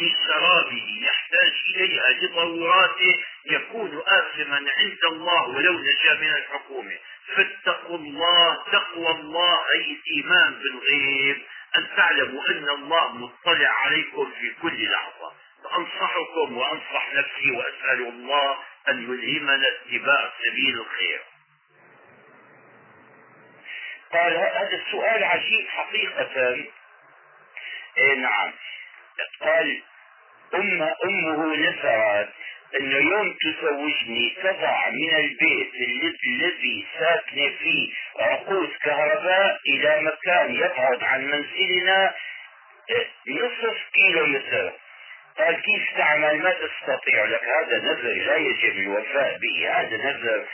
لشرابه 0.00 1.00
يحتاج 1.02 1.52
إليها 1.74 2.10
لضروراته 2.12 3.18
يكون 3.46 4.02
آثما 4.06 4.56
عند 4.56 5.04
الله 5.04 5.48
ولو 5.48 5.72
نجا 5.78 6.14
من 6.20 6.28
الحكومة. 6.28 6.96
فاتقوا 7.36 7.98
الله 7.98 8.64
تقوى 8.72 9.10
الله 9.10 9.58
أي 9.74 9.96
الإيمان 9.96 10.54
بالغيب. 10.54 11.42
أن 11.78 11.86
تعلموا 11.96 12.48
أن 12.48 12.68
الله 12.68 13.12
مطلع 13.12 13.68
عليكم 13.68 14.32
في 14.40 14.54
كل 14.62 14.90
لحظة. 14.90 15.32
فأنصحكم 15.64 16.56
وأنصح 16.56 17.14
نفسي 17.14 17.50
وأسأل 17.50 18.00
الله 18.08 18.58
أن 18.88 19.02
يلهمنا 19.02 19.66
اتباع 19.68 20.32
سبيل 20.38 20.80
الخير. 20.80 21.20
قال 24.12 24.36
هذا 24.36 24.82
السؤال 24.86 25.24
عجيب 25.24 25.68
حقيقة. 25.68 26.64
إيه 27.98 28.14
نعم. 28.14 28.52
قال 29.40 29.82
أم 30.54 30.82
أمه 31.04 31.56
نفرت 31.56 32.32
إنه 32.80 32.96
يوم 32.96 33.34
تزوجني 33.42 34.36
تضع 34.42 34.90
من 34.90 35.14
البيت 35.14 35.74
الذي 36.26 36.86
ساكنة 36.98 37.52
فيه 37.58 37.92
عقود 38.18 38.68
كهرباء 38.82 39.58
إلى 39.68 40.00
مكان 40.00 40.54
يبعد 40.54 41.02
عن 41.02 41.24
منزلنا 41.24 42.14
نصف 43.28 43.78
كيلو 43.94 44.26
متر. 44.26 44.72
قال 45.38 45.54
كيف 45.62 45.96
تعمل؟ 45.96 46.38
ما 46.42 46.50
تستطيع 46.50 47.24
لك. 47.24 47.44
هذا 47.44 47.78
نذر 47.78 48.12
لا 48.26 48.36
يجب 48.36 48.78
الوفاء 48.78 49.38
به 49.38 49.70
هذا 49.70 49.96
نذر 49.96 50.46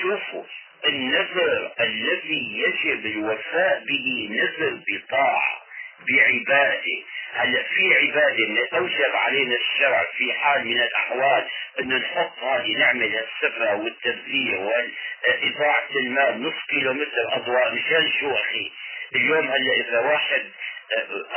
شوفوا 0.00 0.44
النذر 0.88 1.72
الذي 1.80 2.62
يجب 2.66 3.06
الوفاء 3.06 3.84
به 3.88 4.28
نذر 4.30 4.78
بطاعة. 4.88 5.61
بعبادة. 6.08 7.02
هلا 7.34 7.62
في 7.62 7.94
عبادة 7.94 8.78
أوجب 8.78 9.14
علينا 9.14 9.54
الشرع 9.56 10.04
في 10.16 10.32
حال 10.32 10.66
من 10.66 10.82
الأحوال 10.82 11.44
أنه 11.80 11.96
نحط 11.96 12.38
هذه 12.38 12.76
نعمل 12.78 13.16
السفة 13.16 13.74
والتبذير 13.74 14.60
وإضاعة 14.60 15.88
المال 15.96 16.42
نصف 16.42 16.66
كيلو 16.68 16.92
متر 16.92 17.36
أضواء 17.36 17.74
مشان 17.74 18.10
شو 18.20 18.32
أخي؟ 18.34 18.72
اليوم 19.14 19.50
هلا 19.50 19.74
إذا 19.88 20.00
واحد 20.00 20.50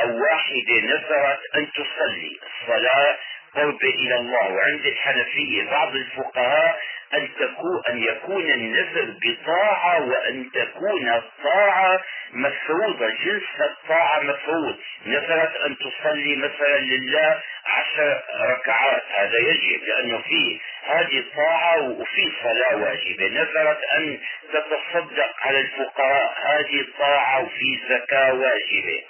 أو 0.02 0.22
واحدة 0.22 0.80
نذرت 0.82 1.40
أن 1.56 1.68
تصلي. 1.72 2.38
الصلاة 2.62 3.16
قربة 3.54 3.88
إلى 3.88 4.16
الله. 4.16 4.52
وعند 4.52 4.86
الحنفية 4.86 5.70
بعض 5.70 5.94
الفقهاء 5.94 6.80
أن 7.14 7.28
تكون 7.34 7.82
أن 7.88 8.02
يكون 8.02 8.50
النذر 8.50 9.14
بطاعة 9.24 10.08
وأن 10.08 10.50
تكون 10.54 11.08
الطاعة 11.08 12.00
مفروضة. 12.32 13.08
جنس 13.24 13.60
الطاعة 13.60 14.20
مفروض. 14.20 14.76
نذرت 15.06 15.56
أن 15.56 15.76
تصلي 15.78 16.36
مثلا 16.36 16.78
لله 16.78 17.40
عشر 17.66 18.22
ركعات. 18.40 19.02
هذا 19.14 19.38
يجب 19.38 19.84
لأنه 19.84 20.18
في 20.18 20.60
هذه 20.86 21.24
طاعة 21.36 21.82
وفي 21.82 22.32
صلاة 22.42 22.76
واجبة. 22.76 23.28
نذرت 23.28 23.84
أن 23.84 24.18
تتصدق 24.52 25.34
على 25.42 25.60
الفقراء 25.60 26.34
هذه 26.46 26.86
طاعة 26.98 27.42
وفي 27.42 27.80
زكاة 27.88 28.32
واجبة. 28.34 29.02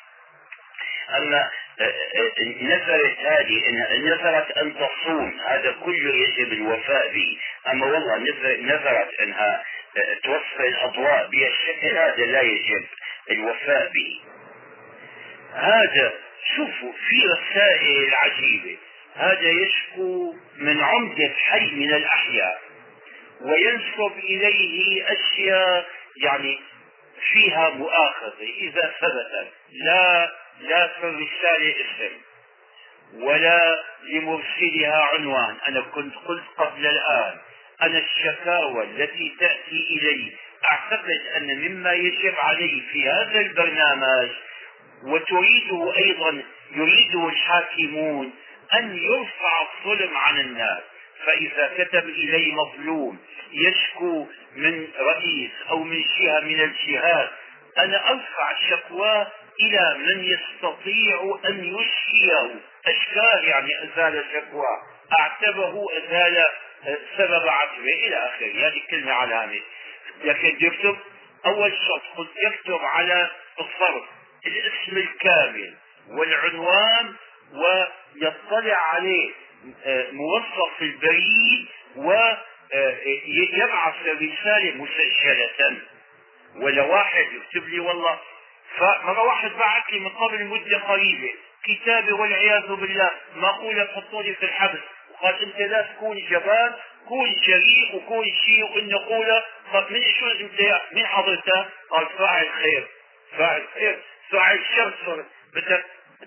أما 1.15 1.51
آه، 1.81 1.93
نذرت 2.61 3.19
هذه 3.19 3.63
نذرت 3.99 4.51
أن 4.51 4.75
تصوم 4.75 5.41
هذا 5.47 5.77
كله 5.85 6.15
يجب 6.15 6.53
الوفاء 6.53 7.13
به. 7.13 7.39
أما 7.73 7.87
والله 7.87 8.19
نذرت 8.61 9.21
أنها 9.21 9.65
آه، 9.97 10.15
توفي 10.23 10.69
الأضواء 10.69 11.29
بهالشكل 11.29 11.99
هذا 11.99 12.25
لا 12.25 12.41
يجب 12.41 12.85
الوفاء 13.31 13.93
به. 13.95 14.21
هذا 15.55 16.13
شوفوا 16.57 16.93
في 16.93 17.23
رسائل 17.27 18.15
عجيبة. 18.15 18.77
هذا 19.15 19.49
يشكو 19.49 20.35
من 20.57 20.81
عمدة 20.81 21.33
حي 21.45 21.71
من 21.71 21.95
الأحياء 21.95 22.61
وينسب 23.41 24.19
إليه 24.19 25.05
أشياء 25.13 25.87
يعني 26.23 26.61
فيها 27.33 27.71
مؤاخذة 27.71 28.43
إذا 28.61 28.95
ثبتت. 29.01 29.53
لا 29.73 30.31
لا 30.61 30.99
الرسالة 30.99 31.75
اسم 31.81 32.17
ولا 33.15 33.85
لمرسلها 34.03 35.03
عنوان. 35.03 35.57
أنا 35.69 35.81
كنت 35.81 36.15
قلت 36.15 36.45
قبل 36.59 36.87
الآن 36.87 37.39
أنا 37.83 37.99
الشكاوى 37.99 38.85
التي 38.85 39.37
تأتي 39.41 39.87
إلي 39.91 40.33
أعتقد 40.71 41.21
أن 41.37 41.61
مما 41.61 41.93
يجب 41.93 42.35
علي 42.39 42.83
في 42.93 43.11
هذا 43.11 43.41
البرنامج 43.41 44.31
وتريده 45.03 45.97
أيضا 45.97 46.43
يريده 46.73 47.29
الحاكمون 47.29 48.35
أن 48.75 48.97
يرفع 48.99 49.63
الظلم 49.63 50.17
عن 50.17 50.41
الناس. 50.41 50.83
فإذا 51.27 51.73
كتب 51.79 52.09
إلي 52.09 52.53
مظلوم 52.53 53.19
يشكو 53.53 54.27
من 54.57 54.89
رئيس 54.99 55.51
أو 55.71 55.83
من 55.83 56.05
جهة 56.19 56.41
من 56.41 56.61
الجهات 56.61 57.31
أنا 57.79 58.11
أرفع 58.11 58.53
شكواه 58.71 59.33
إلى 59.61 59.99
من 59.99 60.25
يستطيع 60.25 61.39
أن 61.49 61.65
يشفيه. 61.65 62.55
أشكال 62.87 63.49
يعني 63.49 63.71
أزال 63.85 64.25
شكوى 64.33 64.83
أعتبه 65.21 65.87
أزال 65.99 66.45
سبب 67.19 67.49
عتبه 67.49 68.07
إلى 68.07 68.17
آخره. 68.17 68.69
هذه 68.69 68.83
كلمة 68.91 69.13
علامة 69.13 69.61
لكن 70.25 70.57
يكتب 70.61 70.97
أول 71.47 71.73
شرط 71.73 72.03
قلت 72.17 72.31
يكتب 72.37 72.81
على 72.85 73.31
الصرف 73.61 74.05
الاسم 74.47 74.97
الكامل 74.97 75.75
والعنوان 76.09 77.15
ويطلع 77.53 78.77
عليه 78.77 79.31
آه، 79.85 80.07
موظف 80.11 80.79
في 80.79 80.85
البريد 80.85 81.67
ويبعث 81.97 82.35
آه، 84.07 84.13
رسالة 84.13 84.75
مسجلة. 84.75 85.81
ولا 86.57 86.83
واحد 86.83 87.27
يكتب 87.33 87.69
لي 87.69 87.81
والله 87.81 88.19
فمرة 88.77 89.23
واحد 89.23 89.51
بعث 89.51 89.83
لي 89.93 89.99
من 89.99 90.09
قبل 90.09 90.45
مدة 90.45 90.79
قريبة 90.79 91.31
كتابي 91.65 92.13
والعياذ 92.13 92.67
بالله. 92.67 93.11
مقولة 93.37 93.85
تحطوا 93.85 94.23
لي 94.23 94.35
في 94.35 94.43
الحبس. 94.43 94.79
وقال 95.13 95.43
أنت 95.43 95.61
لا 95.61 95.83
تكون 95.83 96.17
جبان. 96.31 96.73
كون 97.09 97.33
جريء 97.33 97.97
وكون 97.97 98.25
شيء 98.47 98.65
وان 98.75 98.89
نقوله 98.89 99.45
طب 99.73 99.93
من 99.93 100.03
شو 100.21 100.27
أنت 100.27 100.81
من 100.93 101.07
حضرتك؟ 101.07 101.67
قال 101.91 102.07
فاعل 102.19 102.51
خير. 102.63 102.89
فاعل 103.39 103.63
خير. 103.75 103.99
فاعل 104.31 104.61
شر. 104.77 105.25
بدك 105.55 105.85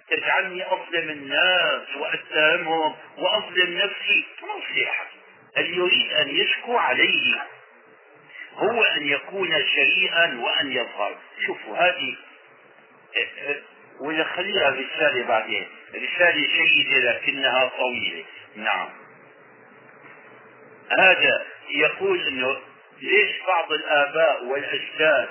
تجعلني 0.10 0.74
أظلم 0.74 1.10
الناس 1.10 1.96
واتهمهم 1.98 2.96
وأظلم 3.18 3.78
نفسي. 3.78 4.26
نصيحه 4.44 5.06
اللي 5.58 5.78
يريد 5.78 6.12
أن 6.12 6.30
يشكو 6.30 6.78
عليه؟ 6.78 7.42
هو 8.54 8.84
أن 8.84 9.08
يكون 9.08 9.66
شريئا 9.76 10.40
وأن 10.44 10.72
يظهر. 10.72 11.18
شوفوا 11.46 11.78
هذه 11.78 12.16
ولا 14.00 14.24
خليها 14.24 14.70
رسالة 14.70 15.28
بعدين 15.28 15.68
رسالة 15.96 16.48
جيدة 16.48 17.12
لكنها 17.12 17.72
طويلة. 17.78 18.26
نعم. 18.56 18.90
هذا 21.00 21.46
يقول 21.70 22.28
إنه 22.28 22.58
ليش 23.02 23.42
بعض 23.48 23.72
الآباء 23.72 24.44
والأجداد 24.44 25.30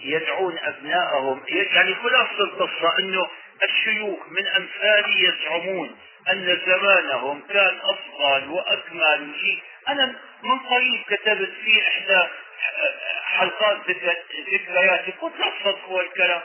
يدعون 0.00 0.58
أبنائهم 0.58 1.42
يعني 1.48 1.94
خلاصة 1.94 2.40
القصة 2.40 2.98
إنه 2.98 3.26
الشيوخ 3.62 4.18
من 4.28 4.46
أمثالي 4.46 5.22
يزعمون 5.22 5.96
أن 6.30 6.58
زمانهم 6.66 7.42
كان 7.48 7.78
أفضل 7.82 8.48
وأكمل. 8.48 9.30
وشيء 9.34 9.58
أنا 9.88 10.14
من 10.42 10.58
قريب 10.58 11.02
كتبت 11.08 11.52
في 11.64 11.82
إحدى 11.88 12.28
حلقات 13.22 13.78
ذكرياتي 14.52 15.10
قلت 15.10 15.32
لا 15.38 15.50
تصدقوا 15.60 16.02
الكلام. 16.02 16.42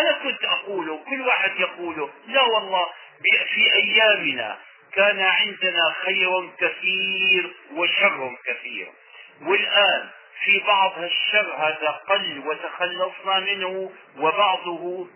أنا 0.00 0.12
كنت 0.12 0.44
أقوله 0.44 1.04
كل 1.10 1.20
واحد 1.20 1.60
يقوله 1.60 2.10
لا 2.26 2.42
والله 2.42 2.86
في 3.54 3.74
أيامنا 3.74 4.58
كان 4.92 5.20
عندنا 5.20 5.94
خير 6.04 6.50
كثير 6.58 7.54
وشر 7.74 8.36
كثير. 8.46 8.88
والآن 9.42 10.08
في 10.44 10.58
بعض 10.58 10.98
الشر 10.98 11.54
هذا 11.58 11.90
قل 12.08 12.42
وتخلصنا 12.46 13.40
منه 13.40 13.92
وبعضه 14.18 15.06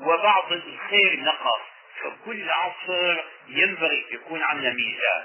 وبعض 0.00 0.52
الخير 0.52 1.20
نقص. 1.20 1.60
فكل 2.00 2.50
عصر 2.50 3.16
ينبغي 3.48 4.04
يكون 4.12 4.42
عندنا 4.42 4.72
ميزان. 4.72 5.24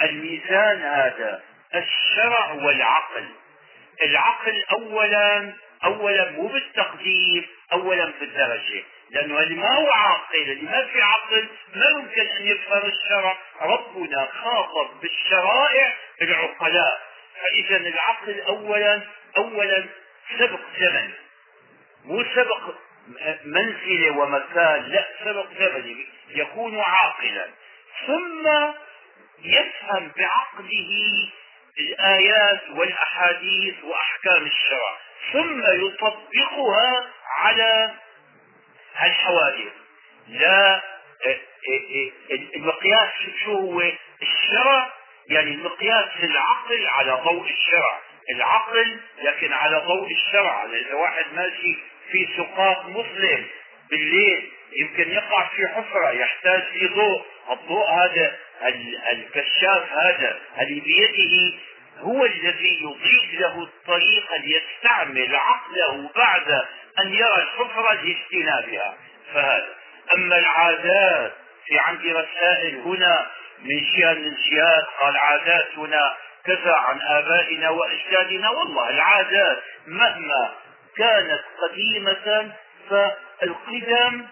الميزان 0.00 0.82
هذا 0.82 1.42
الشرع 1.74 2.52
والعقل. 2.52 3.28
العقل 4.02 4.64
اولا 4.72 5.52
اولا 5.84 6.30
مو 6.30 6.46
بالتقدير 6.46 7.48
اولا 7.72 8.12
بالدرجة. 8.20 8.82
لأنه 9.10 9.40
اللي 9.40 9.54
ما 9.54 9.74
هو 9.74 9.90
عاقل 9.90 10.42
اللي 10.42 10.62
ما 10.62 10.86
في 10.86 11.02
عقل 11.02 11.48
ما 11.74 11.86
يمكن 11.86 12.26
أن 12.26 12.46
يفهم 12.46 12.82
الشرع. 12.86 13.38
ربنا 13.60 14.28
خاطب 14.42 15.00
بالشرائع 15.00 15.94
العقلاء. 16.22 17.02
فاذا 17.40 17.76
العقل 17.76 18.40
اولا 18.40 19.00
اولا 19.36 19.84
سبق 20.38 20.60
زمن. 20.78 21.10
مو 22.04 22.24
سبق 22.34 22.74
منزله 23.44 24.10
ومكان 24.10 24.82
لا 24.82 25.08
سبق 25.24 25.46
زمني 25.58 26.06
يكون 26.28 26.80
عاقلا. 26.80 27.50
ثم 28.06 28.48
يفهم 29.44 30.12
بعقله 30.16 31.28
الآيات 31.80 32.60
والأحاديث 32.70 33.84
وأحكام 33.84 34.46
الشرع. 34.46 34.98
ثم 35.32 35.62
يطبقها 35.86 37.06
على 37.36 37.94
الحوادث. 39.02 39.72
لا 40.28 40.82
إيه، 41.26 41.40
إيه، 41.68 42.12
إيه، 42.30 42.56
المقياس 42.56 43.08
شو 43.44 43.52
هو؟ 43.52 43.80
الشرع 44.22 44.92
يعني 45.28 45.50
المقياس 45.50 46.08
العقل 46.22 46.86
على 46.86 47.12
ضوء 47.12 47.50
الشرع. 47.50 48.00
العقل 48.34 49.00
لكن 49.22 49.52
على 49.52 49.76
ضوء 49.76 50.12
الشرع 50.12 50.64
اذا 50.64 50.94
واحد 50.94 51.24
ماشي 51.34 51.78
في 52.12 52.28
سقاط 52.36 52.84
مظلم 52.84 53.46
بالليل 53.90 54.52
يمكن 54.76 55.10
يقع 55.12 55.48
في 55.48 55.68
حفرة 55.68 56.10
يحتاج 56.10 56.62
لضوء. 56.76 57.24
الضوء 57.50 57.90
هذا 57.90 58.36
الكشاف 59.12 59.92
هذا 59.92 60.40
اللي 60.60 60.80
بيده 60.80 61.58
هو 61.98 62.24
الذي 62.24 62.78
يضيق 62.82 63.40
له 63.40 63.62
الطريق 63.62 64.26
ليستعمل 64.44 65.36
عقله 65.36 66.10
بعد 66.16 66.50
أن 66.98 67.14
يرى 67.14 67.34
الحفرة 67.42 67.92
لاجتنابها. 67.92 68.94
فهذا. 69.34 69.74
أما 70.14 70.38
العادات 70.38 71.32
في 71.66 71.78
عندي 71.78 72.12
رسائل 72.12 72.76
هنا 72.76 73.26
من 73.62 73.86
شيان 73.94 74.12
الانشياد 74.12 74.84
قال 75.00 75.16
عاداتنا 75.16 76.16
كذا 76.44 76.74
عن 76.74 77.00
آبائنا 77.00 77.70
وأجدادنا 77.70 78.50
والله 78.50 78.90
العادات 78.90 79.62
مهما 79.86 80.54
كانت 80.96 81.40
قديمة 81.62 82.52
فالقدم 82.90 84.26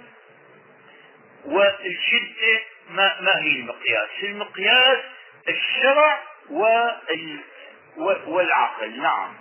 والشدة 1.44 2.61
ما, 2.90 3.20
ما 3.20 3.42
هي 3.42 3.49
المقياس. 3.49 4.09
المقياس 4.23 4.99
الشرع 5.49 6.23
وال 6.51 7.41
والعقل. 8.27 9.01
نعم. 9.03 9.35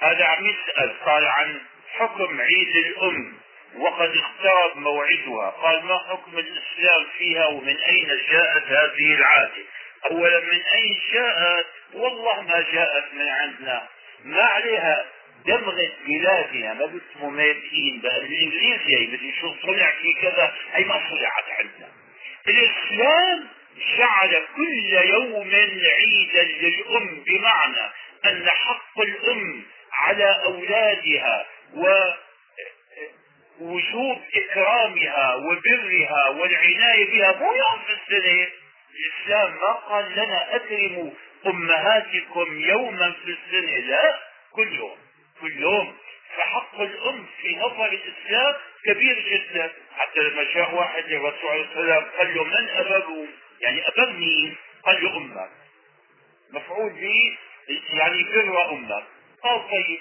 هذا 0.00 0.24
عم 0.24 0.46
يسأل 0.46 0.92
قال 1.04 1.26
عن 1.26 1.60
حكم 1.92 2.40
عيد 2.40 2.76
الأم 2.76 3.32
وقد 3.76 4.16
اقترب 4.16 4.76
موعدها. 4.76 5.50
قال 5.50 5.84
ما 5.84 5.98
حكم 5.98 6.38
الإسلام 6.38 7.06
فيها 7.18 7.46
ومن 7.46 7.76
أين 7.76 8.08
جاءت 8.30 8.64
هذه 8.66 9.14
العادة؟ 9.14 9.64
أولا 10.10 10.40
من 10.40 10.60
أين 10.74 11.00
جاءت؟ 11.12 11.66
والله 11.94 12.40
ما 12.42 12.64
جاءت 12.72 13.04
من 13.14 13.28
عندنا. 13.28 13.88
ما 14.24 14.42
عليها؟ 14.42 15.04
دمغة 15.46 15.90
بلادنا 16.06 16.74
ما 16.74 16.86
باسمه 16.86 17.30
ميتين 17.30 18.00
بقى. 18.02 18.16
الإنجليز 18.16 18.80
جاي 18.88 19.06
بدي 19.06 19.34
شو 19.40 19.54
صنع 19.62 19.90
في 19.90 20.14
كذا؟ 20.22 20.54
هي 20.72 20.84
ما 20.84 20.94
صنعت 21.10 21.44
عندنا. 21.58 21.88
الإسلام 22.48 23.48
جعل 23.98 24.42
كل 24.56 24.92
يوم 25.08 25.50
عيدا 25.84 26.42
للأم 26.42 27.24
بمعنى 27.26 27.90
أن 28.24 28.48
حق 28.48 29.00
الأم 29.00 29.62
على 29.92 30.42
أولادها 30.44 31.46
ووجوب 33.60 34.22
إكرامها 34.36 35.34
وبرها 35.34 36.28
والعناية 36.28 37.04
بها 37.12 37.32
مو 37.32 37.52
يوم 37.54 37.78
في 37.86 37.92
السنة. 37.92 38.46
الإسلام 38.94 39.50
ما 39.60 39.72
قال 39.72 40.12
لنا 40.12 40.56
أكرموا 40.56 41.10
أمهاتكم 41.46 42.60
يوما 42.60 43.12
في 43.24 43.30
السنة 43.30 43.78
لا 43.78 44.18
كل 44.52 44.74
يوم 44.74 44.96
كل 45.40 45.60
يوم. 45.60 45.96
فحق 46.36 46.80
الأم 46.80 47.26
في 47.42 47.56
نظر 47.56 47.84
الإسلام 47.92 48.54
كبير 48.84 49.18
جدا. 49.30 49.72
حتى 49.96 50.20
لما 50.20 50.44
جاء 50.54 50.74
واحد 50.74 51.04
للرسول 51.08 51.50
عليه 51.50 51.64
السلام 51.64 52.04
قال 52.18 52.34
له 52.34 52.44
من 52.44 52.68
أبوه 52.68 53.26
يعني 53.60 53.88
أبا 53.88 54.06
مين؟ 54.12 54.56
قال 54.84 55.04
له 55.04 55.16
أمك 55.16 55.50
مفعول 56.50 56.90
به 56.92 57.38
يعني 57.92 58.24
بر 58.24 58.70
أمك 58.70 59.04
قال 59.42 59.70
طيب 59.70 60.00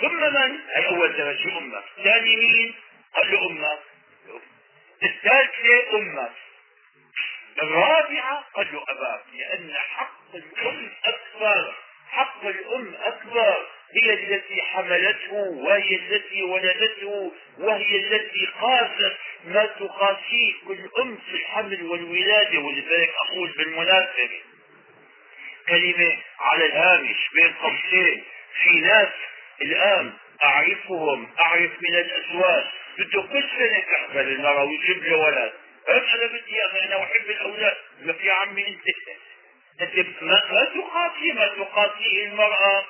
ثم 0.00 0.20
من؟ 0.20 0.58
هي 0.74 0.86
أول 0.88 1.16
درجة 1.16 1.58
أمك 1.58 1.84
ثاني 2.04 2.36
مين؟ 2.36 2.74
قال 3.14 3.30
له 3.32 3.46
أمك 3.50 3.78
الثالثة 5.02 5.96
أمك 5.98 6.32
الرابعة 7.62 8.44
قال 8.54 8.68
له 8.72 8.82
أباك 8.88 9.22
لأن 9.34 9.72
حق 9.74 10.34
الأم 10.34 10.90
أكبر 11.04 11.74
حق 12.10 12.44
الأم 12.46 12.94
أكبر 12.94 13.66
هي 13.94 14.12
التي 14.14 14.62
حملته 14.62 15.32
وهي 15.32 15.94
التي 15.96 16.42
ولدته 16.42 17.32
وهي 17.58 17.96
التي 17.96 18.46
قاست. 18.60 19.16
ما 19.44 19.64
تقاسيه 19.66 20.52
كل 20.68 20.78
أم 21.00 21.18
في 21.30 21.36
الحمل 21.36 21.82
والولادة 21.82 22.58
ولذلك 22.58 23.10
أقول 23.26 23.50
بالمناسبة 23.50 24.30
كلمة 25.68 26.16
على 26.40 26.66
الهامش 26.66 27.16
بين 27.34 27.52
قوسين. 27.52 28.24
في 28.62 28.80
ناس 28.80 29.08
الآن 29.62 30.12
أعرفهم 30.44 31.28
أعرف 31.40 31.70
من 31.80 31.94
الأزواج 31.98 32.64
بده 32.98 33.22
كل 33.22 33.44
سنة 33.58 33.80
تحمل 33.80 34.28
المرأة 34.28 34.64
ويجيب 34.64 35.04
له 35.04 35.16
ولد. 35.16 35.52
أنا 35.88 36.26
بدي 36.26 36.64
أنا 36.84 37.02
أحب 37.02 37.30
الأولاد. 37.30 37.76
لك 38.02 38.24
يا 38.24 38.32
عمي 38.32 38.68
أنت 38.68 38.82
أنت 39.80 40.06
ما, 40.22 40.42
ما 40.52 40.64
تقاسي 40.64 41.32
ما 41.32 41.46
تقاسيه 41.46 42.26
المرأة. 42.26 42.84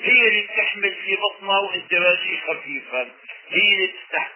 هي 0.00 0.28
اللي 0.28 0.48
تحمل 0.56 0.94
في 0.94 1.16
بطنها 1.16 1.58
وانت 1.58 1.94
ماشي 1.94 2.38
خفيفا. 2.48 3.08
هي 3.48 3.74
اللي 3.74 3.86
تستح... 3.88 4.30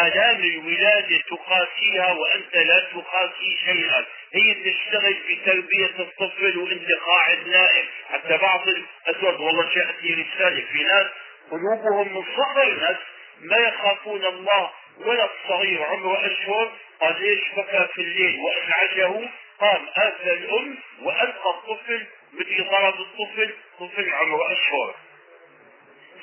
آلام 0.00 0.44
الولادة 0.44 1.18
تقاسيها 1.30 2.12
وأنت 2.12 2.54
لا 2.56 2.80
تقاسي 2.92 3.56
شيئا. 3.64 4.04
هي 4.34 4.54
تشتغل 4.54 5.14
في 5.26 5.36
تربية 5.36 5.90
الطفل 5.98 6.58
وأنت 6.58 6.88
قاعد 7.06 7.46
نائم 7.48 7.86
حتى 8.12 8.36
بعض 8.36 8.68
الأسود 8.68 9.40
والله 9.40 9.74
جاءتني 9.74 10.10
رسالة 10.34 10.64
في 10.72 10.82
ناس 10.82 11.06
قلوبهم 11.50 12.14
من 12.14 12.24
صغر 12.36 12.70
ناس 12.80 12.96
ما 13.40 13.56
يخافون 13.56 14.24
الله 14.24 14.70
ولا 14.98 15.28
الصغير. 15.34 15.82
عمره 15.82 16.26
أشهر 16.26 16.72
قال 17.00 17.22
ليش 17.22 17.40
بكى 17.56 17.88
في 17.94 18.00
الليل؟ 18.00 18.38
وأزعجه؟ 18.40 19.28
قام 19.60 19.86
آتى 19.96 20.32
الأم 20.32 20.78
وألقى 21.02 21.50
الطفل 21.50 22.06
مثل 22.32 22.64
ضرب 22.70 22.94
الطفل 23.00 23.54
طفل 23.80 24.10
عمره 24.10 24.52
أشهر 24.52 24.94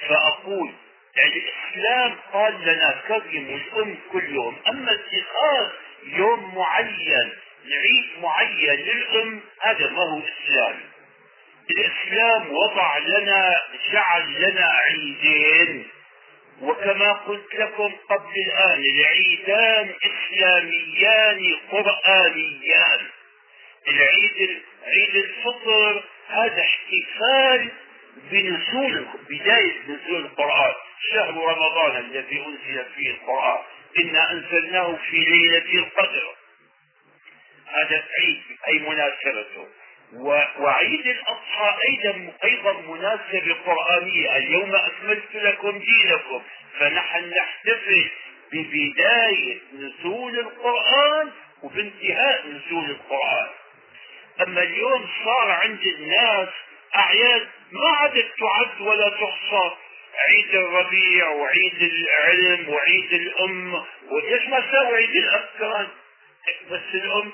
فأقول 0.09 0.73
يعني 1.15 1.33
الإسلام 1.35 2.15
قال 2.33 2.61
لنا 2.61 3.01
كرموا 3.07 3.57
الأم 3.57 3.97
كل 4.11 4.35
يوم. 4.35 4.57
أما 4.67 4.91
اتخاذ 4.91 5.69
يوم 6.03 6.55
معين 6.55 7.29
عيد 7.83 8.23
معين 8.23 8.79
للأم 8.79 9.41
هذا 9.61 9.89
ما 9.89 10.01
هو 10.03 10.19
إسلام. 10.19 10.79
الإسلام 11.71 12.51
وضع 12.53 12.97
لنا 12.97 13.61
جعل 13.91 14.41
لنا 14.41 14.65
عيدين. 14.71 15.87
وكما 16.61 17.11
قلت 17.11 17.55
لكم 17.55 17.91
قبل 18.09 18.33
الآن 18.47 18.83
العيدان 18.95 19.93
إسلاميان 20.03 21.55
قرآنيان. 21.71 23.07
العيد 23.87 24.61
عيد 24.89 25.15
الفطر 25.15 26.03
هذا 26.27 26.61
احتفال 26.61 27.69
بنزول 28.31 29.07
بداية 29.29 29.73
نزول 29.87 30.25
القرآن 30.25 30.73
شهر 31.13 31.33
رمضان 31.37 31.97
الذي 31.97 32.45
أنزل 32.45 32.85
فيه 32.95 33.11
القرآن. 33.11 33.59
إنا 33.99 34.31
أنزلناه 34.31 34.97
في 35.09 35.17
ليلة 35.17 35.83
القدر. 35.83 36.35
هذا 37.67 38.03
عيد 38.19 38.41
أي 38.67 38.79
مناسبته. 38.79 39.67
وعيد 40.59 41.07
الأضحى 41.07 41.77
أيضا 41.87 42.31
أيضا 42.43 42.73
مناسبة 42.73 43.55
قرآنية. 43.65 44.37
اليوم 44.37 44.75
أكملت 44.75 45.35
لكم 45.35 45.79
دينكم. 45.79 46.41
فنحن 46.79 47.29
نحتفل 47.29 48.09
ببداية 48.51 49.57
نزول 49.73 50.39
القرآن 50.39 51.31
وبانتهاء 51.63 52.47
نزول 52.47 52.89
القرآن. 52.89 53.47
أما 54.41 54.63
اليوم 54.63 55.09
صار 55.25 55.51
عند 55.51 55.81
الناس 55.81 56.49
أعياد 56.95 57.47
ما 57.71 57.89
عادت 57.89 58.27
تعد 58.39 58.81
ولا 58.81 59.09
تحصى. 59.09 59.71
عيد 60.27 60.55
الربيع 60.55 61.29
وعيد 61.29 61.81
العلم 61.81 62.69
وعيد 62.69 63.13
الأم 63.13 63.83
وليش 64.09 64.47
ما 64.47 64.71
سووا 64.71 64.95
عيد 64.95 65.15
الأبكار 65.15 65.87
بس 66.71 66.81
الأم 66.93 67.31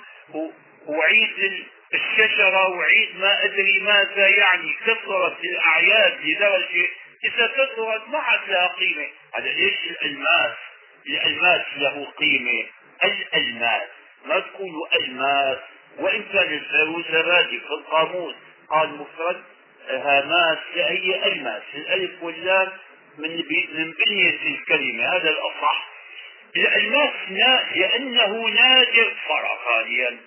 وعيد 0.88 1.66
الشجرة 1.94 2.70
وعيد 2.70 3.20
ما 3.20 3.44
أدري 3.44 3.80
ماذا 3.80 4.28
يعني. 4.28 4.76
كثرت 4.86 5.38
الأعياد 5.44 6.20
لدرجة 6.26 6.88
إذا 7.26 7.48
كثرت 7.48 8.08
ما 8.08 8.20
عاد 8.20 8.50
لها 8.50 8.68
قيمة. 8.68 9.08
هذا 9.36 9.52
ليش 9.52 9.78
الألماس؟ 9.90 10.54
الألماس 11.08 11.62
له 11.78 12.08
قيمة. 12.18 12.66
الألماس. 13.06 13.90
ما 14.26 14.40
تقولوا 14.40 14.88
ألماس. 14.96 15.58
وإن 16.00 16.24
كان 16.34 16.54
الفيروزبادي 16.54 17.60
في 17.60 17.70
القاموس 17.74 18.36
قال 18.70 18.90
مفرد 18.90 19.44
هامات 19.90 20.60
هي 20.76 21.28
ألماس 21.28 21.62
الألف 21.76 22.24
واللام 22.24 22.72
من 23.18 23.38
من 23.74 23.92
بنية 23.92 24.56
الكلمة 24.56 25.06
هذا 25.16 25.30
الأصح. 25.30 25.90
الألماس 26.56 27.12
لأنه 27.76 28.48
نادر 28.50 29.14
صار 29.28 29.60
غاليا 29.68 30.18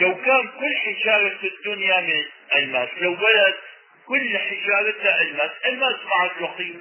لو 0.00 0.14
كان 0.14 0.48
كل 0.48 0.76
حجارة 0.76 1.28
في 1.40 1.46
الدنيا 1.48 2.00
من 2.00 2.24
الماس 2.56 2.88
لو 3.00 3.14
بلد 3.14 3.54
كل 4.06 4.38
حجارتها 4.38 5.22
الماس 5.66 5.96
بعد 6.10 6.30
له 6.40 6.46
قيمة 6.46 6.80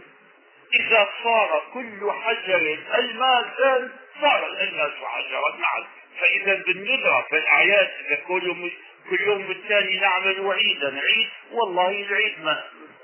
إذا 0.80 1.10
صار 1.24 1.64
كل 1.74 2.12
حجر 2.12 2.78
الماسا 2.98 3.92
صار 4.22 4.48
الالماس 4.48 4.92
حجرا 5.04 5.58
نعم 5.58 5.86
فإذا 6.22 6.56
بالندرة 6.56 7.26
في 7.30 7.38
الأعياد 7.38 7.90
إذا 8.06 8.16
كل 8.16 8.72
كل 9.10 9.22
يوم 9.22 9.48
بالتالي 9.48 10.00
نعمل 10.00 10.52
عيدا 10.52 11.00
عيد 11.00 11.30
والله 11.52 11.90
العيد 11.90 12.40
ما 12.44 12.64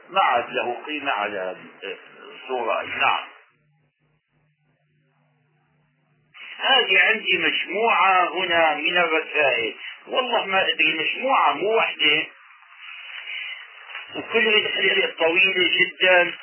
ما 0.09 0.21
عاد 0.21 0.49
له 0.49 0.77
قيمة 0.85 1.11
على 1.11 1.55
الصورة. 2.23 2.81
نعم. 2.81 3.25
هذه 6.57 6.99
عندي 6.99 7.37
مجموعة 7.37 8.29
هنا 8.33 8.75
من 8.75 8.97
الرسائل. 8.97 9.75
والله 10.07 10.45
ما 10.45 10.61
أدري 10.61 10.93
مجموعة 10.93 11.53
مو 11.53 11.75
واحدة. 11.75 12.27
وكل 14.15 14.65
رسالة 14.65 15.13
طويلة 15.19 15.69
جدا. 15.79 16.33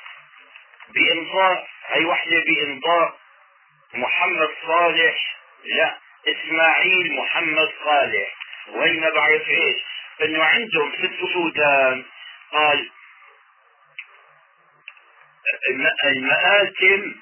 بإمضاء 0.89 1.69
هي 1.87 2.05
واحدة 2.05 2.45
بإمضاء. 2.47 3.17
محمد 3.95 4.49
صالح 4.67 5.37
لا. 5.65 6.02
إسماعيل 6.29 7.13
محمد 7.13 7.69
صالح. 7.85 8.35
وين 8.69 9.01
ما 9.01 9.11
بعرف 9.11 9.49
إيش. 9.49 9.77
إنه 10.23 10.45
عندهم 10.45 10.93
في 10.93 11.07
السودان 11.07 12.05
قال 12.53 12.91
المآتم 16.05 17.15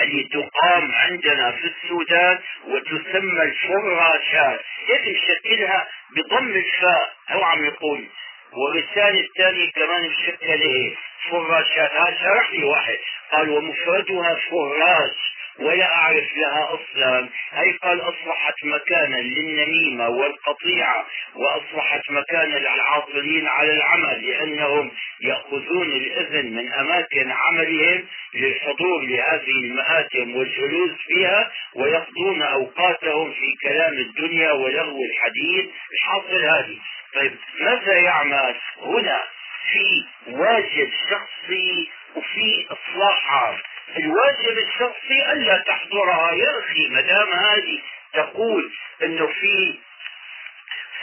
اللي 0.00 0.28
تقام 0.32 0.92
عندنا 0.94 1.52
في 1.52 1.64
السودان 1.66 2.38
وتسمى 2.66 3.42
الفراشات 3.42 4.60
يتم 4.88 5.14
شكلها 5.28 5.88
بضم 6.10 6.48
الفاء. 6.48 7.12
هو 7.30 7.42
عم 7.44 7.64
يقول. 7.64 8.08
والرسالة 8.52 9.20
الثانية 9.20 9.70
كمان 9.72 10.08
مشكلة 10.10 10.62
إيه 10.62 10.96
فراشات 11.30 11.92
هذا 11.92 12.16
شرح 12.22 12.50
لي 12.50 12.64
واحد. 12.64 12.98
قال 13.32 13.50
ومفردها 13.50 14.34
فراش 14.50 15.32
ولا 15.58 15.94
أعرف 15.94 16.36
لها 16.36 16.68
أصلا. 16.74 17.28
هي 17.52 17.72
قال 17.72 18.00
أصبحت 18.00 18.54
مكانا 18.64 19.16
للنميمة 19.16 20.08
والقطيعة 20.08 21.06
وأصبحت 21.34 22.10
مكانا 22.10 22.58
للعاطلين 22.58 23.46
على 23.48 23.72
العمل 23.72 24.26
لأنهم 24.26 24.90
يأخذون 25.20 25.92
الإذن 25.92 26.52
من 26.52 26.72
أماكن 26.72 27.30
عملهم 27.30 28.06
للحضور 28.34 29.00
لهذه 29.02 29.50
المآتم 29.64 30.36
والجلوس 30.36 30.90
فيها 31.06 31.52
ويقضون 31.74 32.42
أوقاتهم 32.42 33.32
في 33.32 33.68
كلام 33.68 33.92
الدنيا 33.92 34.52
ولغو 34.52 34.98
الحديث 35.04 35.70
الحاصل 35.92 36.44
هذه. 36.44 36.78
طيب 37.14 37.36
ماذا 37.60 37.94
يعمل 38.00 38.54
هنا؟ 38.82 39.20
في 39.70 40.04
واجب 40.32 40.90
شخصي 41.10 41.90
وفي 42.16 42.66
اصلاحات 42.70 43.58
الواجب 43.96 44.58
الشخصي 44.58 45.32
ألا 45.32 45.58
تحضرها 45.58 46.32
يا 46.32 46.58
أخي 46.58 46.88
ما 46.88 47.00
دام 47.00 47.28
هذه 47.32 47.78
تقول 48.14 48.70
إنه 49.02 49.26
في 49.26 49.78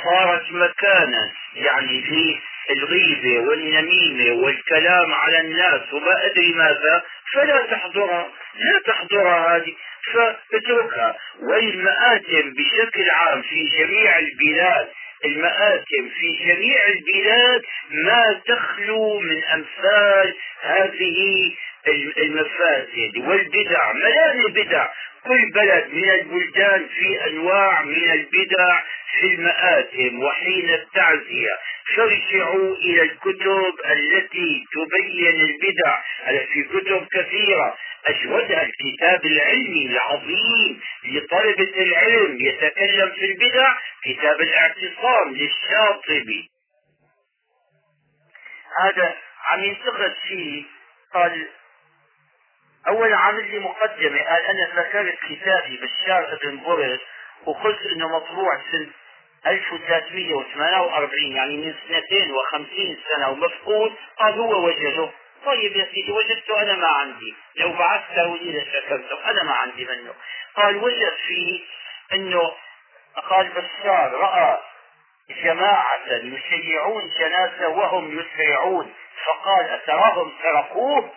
صارت 0.04 0.52
مكانا 0.52 1.32
يعني 1.56 2.02
للغيبة 2.70 3.40
والنميمة 3.50 4.32
والكلام 4.44 5.14
على 5.14 5.40
الناس 5.40 5.94
وما 5.94 6.26
أدري 6.26 6.54
ماذا 6.54 7.04
فلا 7.34 7.66
تحضرها 7.66 8.30
لا 8.56 8.80
تحضرها 8.86 9.56
هذه 9.58 9.74
فاتركها. 10.14 11.18
والمآتم 11.40 12.54
بشكل 12.54 13.10
عام 13.10 13.42
في 13.42 13.64
جميع 13.78 14.20
البلاد 14.20 14.90
المآتم 15.26 16.10
في 16.20 16.32
جميع 16.46 16.80
البلاد 16.88 17.62
ما 17.92 18.42
تخلو 18.48 19.20
من 19.20 19.44
أمثال 19.44 20.36
هذه 20.62 21.52
المفاسد 22.18 23.18
والبدع 23.18 23.92
ملان 23.94 24.40
البدع. 24.48 24.88
كل 25.26 25.52
بلد 25.56 25.88
من 25.94 26.10
البلدان 26.10 26.88
في 27.00 27.28
أنواع 27.28 27.82
من 27.82 28.12
البدع 28.12 28.80
في 29.20 29.28
المآتم 29.28 30.24
وحين 30.24 30.70
التعزية. 30.70 31.58
فارجعوا 31.96 32.76
إلى 32.76 33.02
الكتب 33.02 33.74
التي 33.86 34.64
تبين 34.74 35.42
البدع 35.42 35.98
في 36.54 36.64
كتب 36.64 37.08
كثيرة. 37.14 37.78
أجودها 38.06 38.64
الكتاب 38.64 39.26
العلمي 39.26 39.86
العظيم 39.86 40.82
لطلبة 41.04 41.74
العلم 41.78 42.38
يتكلم 42.42 43.12
في 43.12 43.26
البدع 43.26 43.74
كتاب 44.04 44.42
الاعتصام 44.42 45.36
للشاطبي 45.36 46.50
هذا 48.80 49.16
عم 49.50 49.64
ينتقد 49.64 50.16
فيه 50.28 50.64
قال 51.14 51.48
أول 52.88 53.14
عامل 53.14 53.52
لي 53.52 53.60
مقدمة 53.60 54.24
قال 54.24 54.46
أنا 54.46 54.82
ذكرت 54.82 55.18
كتابي 55.30 55.78
بشار 55.78 56.34
ابن 56.34 56.58
بورس 56.58 57.00
وقلت 57.46 57.82
إنه 57.82 58.08
مطبوع 58.08 58.62
سنة 58.72 58.88
1348 59.48 61.36
يعني 61.36 61.58
من 61.58 61.74
سنتين 61.88 62.32
وخمسين 62.32 62.98
سنة 63.10 63.30
ومفقود 63.30 63.94
قال 64.18 64.34
هو 64.34 64.66
وجده. 64.66 65.10
طيب 65.46 65.76
يا 65.76 65.86
سيدي 65.86 66.12
وجدته 66.12 66.62
أنا 66.62 66.74
ما 66.74 66.88
عندي. 66.88 67.36
لو 67.56 67.74
بعثته 67.74 68.38
لي 68.38 68.60
لشكرته 68.60 69.30
أنا 69.30 69.44
ما 69.44 69.54
عندي 69.54 69.86
منه. 69.86 70.14
قال 70.56 70.78
وجد 70.84 71.14
فيه 71.28 71.60
أنه 72.14 72.52
قال 73.30 73.50
بشار 73.50 74.12
رأى 74.12 74.58
جماعة 75.44 76.08
يشيعون 76.08 77.12
جنازة 77.20 77.68
وهم 77.68 78.20
يسرعون. 78.20 78.94
فقال 79.26 79.70
أتراهم 79.70 80.32
سرقوه؟ 80.44 81.14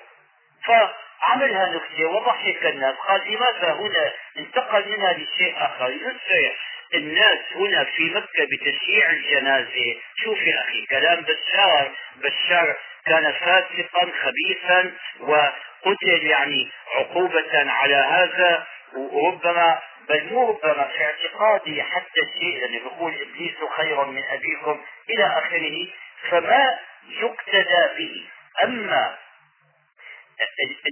فعملها 1.23 1.67
نكتة 1.67 2.07
وضحك 2.07 2.67
الناس. 2.67 2.95
قال 2.95 3.21
لماذا 3.33 3.73
هنا 3.73 4.13
انتقل 4.39 4.89
منها 4.89 5.13
لشيء 5.13 5.55
آخر؟ 5.57 5.91
يسرع 5.91 6.53
الناس 6.95 7.39
هنا 7.55 7.85
في 7.85 8.11
مكة 8.11 8.45
بتشييع 8.53 9.11
الجنازة. 9.11 9.97
شوف 10.17 10.39
يا 10.39 10.61
أخي 10.61 10.87
كلام 10.87 11.21
بشار. 11.21 11.91
بشار 12.17 12.77
كان 13.07 13.33
فاسقا 13.33 14.11
خبيثا 14.23 14.93
وقتل 15.21 16.27
يعني 16.27 16.69
عقوبة 16.95 17.71
على 17.73 17.95
هذا 17.95 18.67
وربما 18.95 19.81
بل 20.09 20.25
مو 20.33 20.49
ربما 20.51 20.89
في 20.97 21.05
اعتقادي 21.05 21.83
حتى 21.83 22.21
الشيء 22.23 22.57
يعني 22.57 22.79
بيقول 22.79 23.15
إبليس 23.15 23.55
خير 23.77 24.05
من 24.05 24.23
أبيكم 24.31 24.81
إلى 25.11 25.25
آخره 25.27 25.87
فما 26.31 26.79
يقتدى 27.09 27.89
به. 27.99 28.25
أما 28.65 29.17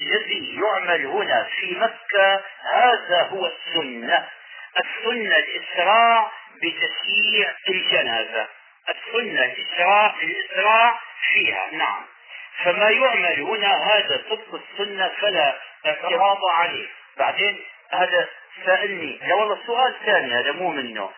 الذي 0.03 0.61
يعمل 0.61 1.07
هنا 1.07 1.49
في 1.57 1.75
مكة 1.75 2.43
هذا 2.73 3.23
هو 3.23 3.47
السنة. 3.47 4.29
السنة 4.79 5.37
الإسراع 5.37 6.33
بتسييع 6.57 7.55
الجنازة. 7.69 8.47
السنة 8.89 9.45
الإسراع 9.45 10.15
الإسراع 10.23 11.01
فيها 11.33 11.69
نعم. 11.73 12.05
فما 12.65 12.91
يعمل 12.91 13.41
هنا 13.41 13.75
هذا 13.77 14.23
طبق 14.31 14.61
السنة 14.71 15.09
فلا 15.21 15.59
اعتراض 15.87 16.39
عليه. 16.55 16.89
بعدين 17.19 17.61
هذا 17.91 18.29
سألني 18.67 19.19
لا 19.27 19.35
والله 19.35 19.59
سؤال 19.67 19.95
ثاني 20.07 20.35
هذا 20.35 20.53
مو 20.53 20.71
منه 20.71 21.11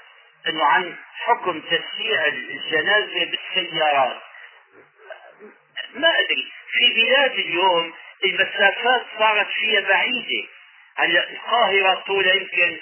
إنه 0.49 0.65
عن 0.65 0.97
حكم 1.25 1.61
تسييع 1.61 2.27
الجنازة 2.27 3.31
بالسيارات. 3.31 4.21
ما 5.95 6.09
أدري 6.09 6.53
في 6.73 6.95
بلاد 6.95 7.33
اليوم 7.33 7.93
المسافات 8.25 9.03
صارت 9.19 9.47
فيها 9.49 9.81
بعيدة. 9.81 10.49
هلأ 10.97 11.31
القاهرة 11.31 12.03
طولها 12.07 12.35
يمكن 12.35 12.77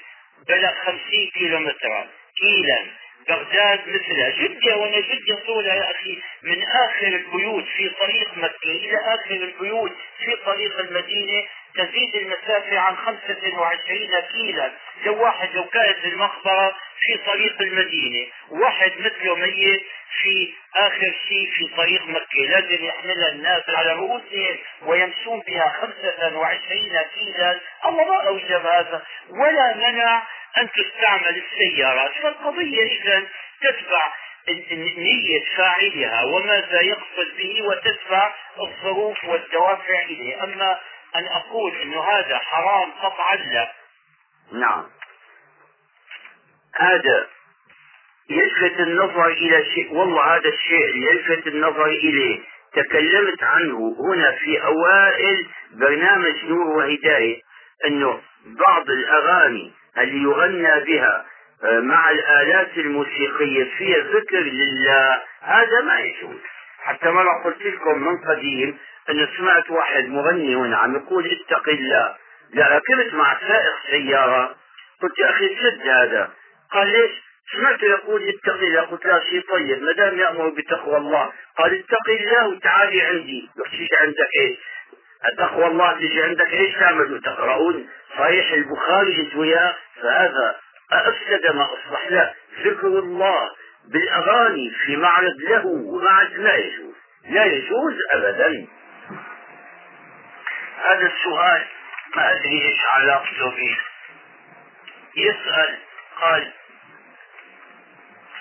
بلغ 0.48 0.72
خمسين 0.84 1.30
كيلو 1.34 1.58
مترا 1.58 2.08
كيلا. 2.40 2.86
بغداد 3.28 3.80
مثلها. 3.88 4.30
جدة 4.30 4.76
وأنا 4.76 5.00
جدة 5.00 5.38
طولها 5.46 5.74
يا 5.74 5.90
أخي. 5.90 6.18
من 6.42 6.62
آخر 6.62 7.06
البيوت 7.06 7.64
في 7.76 7.88
طريق 7.88 8.36
مكة 8.36 8.64
إلى 8.64 8.96
آخر 8.96 9.34
البيوت 9.34 9.92
في 10.24 10.36
طريق 10.44 10.78
المدينة 10.80 11.44
تزيد 11.74 12.16
المسافة 12.16 12.78
عن 12.78 12.96
خمسة 12.96 13.58
وعشرين 13.58 14.20
كيلا. 14.32 14.72
لو 15.04 15.22
واحد 15.22 15.48
لو 15.54 15.64
كانت 15.64 16.04
المقبرة 16.04 16.76
في 17.00 17.18
طريق 17.26 17.60
المدينة 17.60 18.26
واحد 18.50 18.92
مثله 18.98 19.34
ميت 19.34 19.82
في 20.22 20.54
آخر 20.76 21.14
شيء 21.28 21.50
في 21.50 21.68
طريق 21.76 22.06
مكة. 22.06 22.40
لازم 22.48 22.84
يحملها 22.84 23.28
الناس 23.28 23.62
على 23.68 23.92
رؤوسهم 23.92 24.56
ويمشون 24.82 25.40
بها 25.40 25.76
خمسة 25.80 26.38
وعشرين 26.38 26.98
كيلا. 27.14 27.60
الله 27.86 28.04
ما 28.04 28.26
أوجب 28.26 28.66
هذا. 28.66 29.02
ولا 29.30 29.76
منع 29.76 30.22
أن 30.58 30.68
تستعمل 30.70 31.42
السيارات. 31.42 32.10
فالقضية 32.22 32.82
إذا 32.82 33.22
تتبع 33.62 34.12
نية 34.96 35.44
فاعلها 35.56 36.24
وماذا 36.24 36.80
يقصد 36.80 37.36
به 37.38 37.62
وتتبع 37.62 38.34
الظروف 38.60 39.24
والدوافع 39.24 40.02
إليه. 40.02 40.44
أما 40.44 40.80
أن 41.16 41.26
أقول 41.26 41.76
أنه 41.76 42.00
هذا 42.00 42.38
حرام 42.38 42.90
قطعا 42.90 43.36
لا. 43.36 43.72
نعم. 44.52 44.84
هذا 46.76 47.26
يلفت 48.30 48.80
النظر 48.80 49.26
إلى 49.26 49.64
شيء 49.74 49.94
والله 49.94 50.36
هذا 50.36 50.48
الشيء 50.48 50.96
يلفت 50.96 51.46
النظر 51.46 51.86
إليه. 51.86 52.40
تكلمت 52.72 53.42
عنه 53.42 53.96
هنا 53.98 54.32
في 54.32 54.62
أوائل 54.62 55.46
برنامج 55.72 56.44
نور 56.44 56.66
وهداية 56.66 57.42
أنه 57.86 58.20
بعض 58.46 58.90
الأغاني 58.90 59.72
اللي 59.98 60.22
يغنى 60.22 60.84
بها 60.84 61.26
آه، 61.64 61.80
مع 61.80 62.10
الآلات 62.10 62.78
الموسيقية 62.78 63.64
فيها 63.78 63.98
ذكر 63.98 64.38
لله 64.40 65.22
هذا 65.40 65.80
ما 65.80 66.00
يجوز. 66.00 66.40
حتى 66.82 67.08
مرة 67.10 67.42
قلت 67.44 67.62
لكم 67.62 67.98
من 67.98 68.18
قديم 68.18 68.78
أن 69.10 69.28
سمعت 69.36 69.70
واحد 69.70 70.04
مغني 70.04 70.54
هنا 70.54 70.76
عم 70.76 70.96
يقول 70.96 71.26
اتق 71.26 71.68
الله. 71.68 72.16
ركبت 72.56 73.14
مع 73.14 73.38
سائق 73.48 73.74
سيارة. 73.90 74.56
قلت 75.02 75.18
يا 75.18 75.30
أخي 75.30 75.48
سد 75.48 75.88
هذا. 75.88 76.30
قال 76.72 76.92
ليش؟ 76.92 77.10
سمعت 77.52 77.82
يقول 77.82 78.28
اتق 78.28 78.54
الله. 78.54 78.80
قلت 78.80 79.06
لا 79.06 79.20
شيء 79.30 79.40
طيب. 79.50 79.82
ما 79.82 79.92
دام 79.92 80.18
يأمر 80.18 80.48
بتقوى 80.48 80.96
الله. 80.96 81.32
قال 81.58 81.78
اتق 81.78 82.10
الله 82.10 82.48
وتعالي 82.48 83.02
عندي. 83.02 83.50
قلت 83.58 83.94
عندك 84.00 84.28
إيش؟ 84.40 84.58
تقوى 85.38 85.66
الله 85.66 85.92
تجي 85.92 86.22
عندك 86.22 86.52
إيش 86.52 86.74
تعملوا؟ 86.74 87.18
تقرؤون؟ 87.18 87.88
صحيح 88.18 88.52
البخاري 88.52 89.12
جيت 89.12 89.36
وياه. 89.36 89.74
فهذا 90.02 90.56
أفسد 90.92 91.54
ما 91.54 91.64
أصلح. 91.64 92.10
له 92.10 92.34
ذكر 92.64 92.86
الله. 92.86 93.50
بالأغاني 93.84 94.70
في 94.70 94.96
معرض 94.96 95.36
له 95.40 95.66
ومعرض 95.66 96.32
لا 96.32 96.56
يجوز. 96.56 96.94
لا 97.24 97.44
يجوز 97.44 97.94
أبدا. 98.12 98.66
هذا 100.84 101.06
السؤال 101.06 101.66
ما 102.16 102.32
أدري 102.32 102.62
إيش 102.68 102.78
علاقته 102.92 103.50
به. 103.50 103.78
يسأل 105.16 105.78
قال 106.20 106.52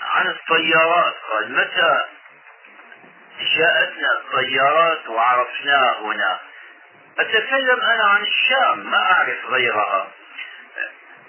عن 0.01 0.27
الطيارات 0.27 1.15
قال 1.31 1.51
متى 1.51 1.99
جاءتنا 3.57 4.11
الطيارات 4.17 5.09
وعرفناها 5.09 5.99
هنا؟ 5.99 6.39
أتكلم 7.19 7.79
أنا 7.79 8.03
عن 8.03 8.21
الشام 8.21 8.91
ما 8.91 9.11
أعرف 9.11 9.45
غيرها. 9.45 10.11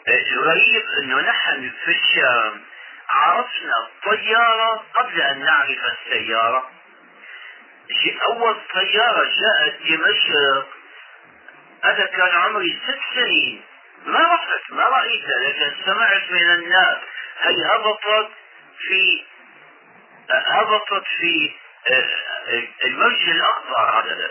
الغريب 0.08 0.82
أنه 0.98 1.20
نحن 1.20 1.70
في 1.84 1.90
الشام 1.90 2.60
عرفنا 3.12 3.74
الطيارة 3.86 4.84
قبل 4.94 5.20
أن 5.22 5.44
نعرف 5.44 5.78
السيارة. 5.84 6.70
أول 8.28 8.56
طيارة 8.74 9.24
جاءت 9.24 9.82
دمشق. 9.82 10.66
هذا 11.84 12.06
كان 12.06 12.28
عمري 12.28 12.80
ست 12.86 13.14
سنين. 13.14 13.62
ما 14.06 14.20
رحت 14.20 14.70
ما 14.70 14.82
رأيتها 14.84 15.38
لكن 15.48 15.72
سمعت 15.84 16.30
من 16.30 16.50
الناس 16.50 16.98
هي 17.40 17.64
هبطت 17.74 18.30
في 18.78 19.24
هبطت 20.30 21.04
في 21.18 21.52
آه، 21.90 22.62
المرج 22.84 23.28
الأخضر 23.28 24.00
هذا 24.00 24.30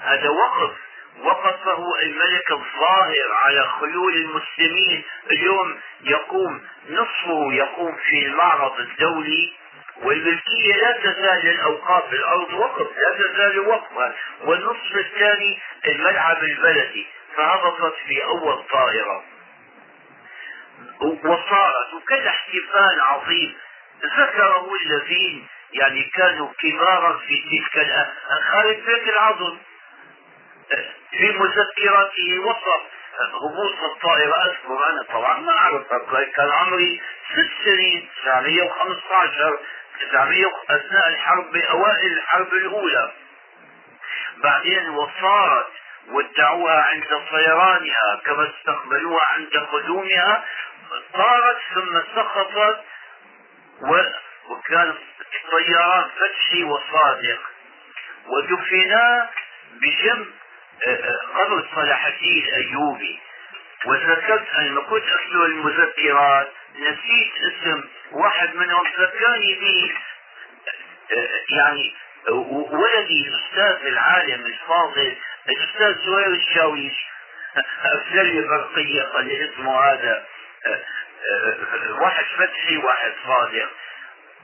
هذا 0.00 0.28
وقف. 0.28 0.76
وقفه 1.20 1.84
الملك 2.02 2.50
الظاهر 2.50 3.32
على 3.32 3.68
خيول 3.80 4.14
المسلمين. 4.16 5.04
اليوم 5.32 5.80
يقوم 6.00 6.66
نصفه 6.90 7.52
يقوم 7.52 7.96
في 7.96 8.26
المعرض 8.26 8.80
الدولي 8.80 9.52
والملكية 10.02 10.74
لا 10.76 10.92
تزال 10.92 11.40
للأوقاف 11.44 12.12
الأرض 12.12 12.52
وقف 12.52 12.88
لا 12.98 13.18
تزال 13.18 13.58
وقفا. 13.60 14.14
والنصف 14.44 14.96
الثاني 14.96 15.58
الملعب 15.86 16.44
البلدي 16.44 17.06
فهبطت 17.36 17.94
في 18.06 18.24
أول 18.24 18.62
طائرة. 18.70 19.24
وصارت 21.00 21.94
وكان 21.94 22.26
احتفال 22.26 23.00
عظيم. 23.00 23.54
ذكره 24.18 24.70
الذين 24.86 25.46
يعني 25.72 26.02
كانوا 26.02 26.48
كبارا 26.58 27.18
في 27.18 27.42
تلك 27.50 27.86
خالد 28.52 28.84
بيت 28.86 29.08
العظم 29.08 29.58
في 31.10 31.30
مذكراته 31.30 32.38
وصف 32.46 32.82
هبوط 33.42 33.82
الطائرة 33.94 34.34
أذكر 34.44 34.90
أنا 34.90 35.02
طبعا 35.02 35.38
ما 35.40 35.52
أعرف 35.52 35.82
كان 36.36 36.50
عمري 36.50 37.02
ست 37.32 37.64
سنين. 37.64 38.08
915 38.24 39.58
900 40.12 40.46
أثناء 40.70 41.08
الحرب 41.08 41.56
أوائل 41.56 42.12
الحرب 42.12 42.52
الأولى. 42.52 43.12
بعدين 44.36 44.88
وصارت 44.88 45.66
ودعوها 46.08 46.82
عند 46.82 47.20
طيرانها 47.30 48.20
كما 48.24 48.50
استقبلوها 48.50 49.24
عند 49.24 49.56
قدومها. 49.72 50.44
طارت 51.14 51.56
ثم 51.74 52.00
سقطت 52.16 52.80
وكان 54.48 54.94
طيران 55.50 56.04
فتحي 56.20 56.64
وصادق. 56.64 57.40
ودفنا 58.26 59.30
بجنب 59.72 60.26
قبر 61.34 61.66
صلاح 61.74 62.06
الدين 62.06 62.44
الايوبي 62.44 63.20
وذكرت 63.86 64.48
أنا 64.58 64.80
كنت 64.80 65.04
اتلو 65.04 65.44
المذكرات 65.46 66.52
نسيت 66.78 67.32
اسم 67.52 67.84
واحد 68.12 68.54
منهم 68.54 68.84
ذكرني 68.98 69.54
به 69.60 69.92
يعني 71.56 71.94
ولدي 72.70 73.28
الاستاذ 73.28 73.86
العالم 73.86 74.46
الفاضل 74.46 75.16
الأستاذ 75.48 76.04
زهير 76.06 76.26
الشاويش. 76.26 76.94
ارسل 77.84 78.26
لي 78.26 78.40
برقية 78.40 79.02
قال 79.02 79.26
لي 79.26 79.50
اسمه 79.50 79.84
هذا 79.84 80.26
واحد 82.00 82.24
فتحي 82.38 82.76
واحد 82.76 83.12
صادق. 83.26 83.68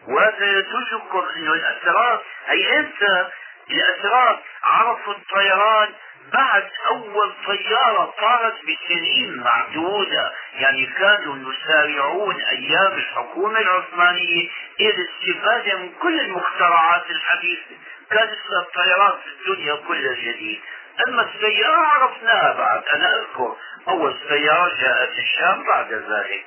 وهذا 0.09 0.59
يدلكم 0.59 1.27
انه 1.37 1.53
الأسرار 1.53 2.25
هي 2.47 2.79
إمتى 2.79 3.29
الأسرار 3.71 4.43
عرفوا 4.65 5.15
الطيران 5.15 5.89
بعد 6.33 6.71
أول 6.87 7.33
طيارة 7.47 8.15
طارت 8.19 8.55
بسنين 8.63 9.37
معدودة 9.37 10.33
يعني 10.55 10.87
كانوا 10.87 11.53
يسارعون 11.53 12.41
أيام 12.41 12.93
الحكومة 12.93 13.59
العثمانية 13.59 14.49
إلى 14.81 14.95
الاستفادة 14.95 15.79
من 15.79 15.93
كل 16.03 16.21
المخترعات 16.21 17.11
الحديثة. 17.11 17.77
كانت 18.11 18.33
الطيارات 18.63 19.19
في 19.21 19.29
الدنيا 19.51 19.75
كلها 19.75 20.15
جديد. 20.15 20.61
أما 21.09 21.23
السيارة 21.23 21.77
عرفناها 21.77 22.53
بعد 22.53 22.83
أنا 22.95 23.19
أذكر 23.21 23.57
أول 23.89 24.17
سيارة 24.29 24.73
جاءت 24.81 25.19
الشام 25.19 25.63
بعد 25.63 25.93
ذلك. 25.93 26.45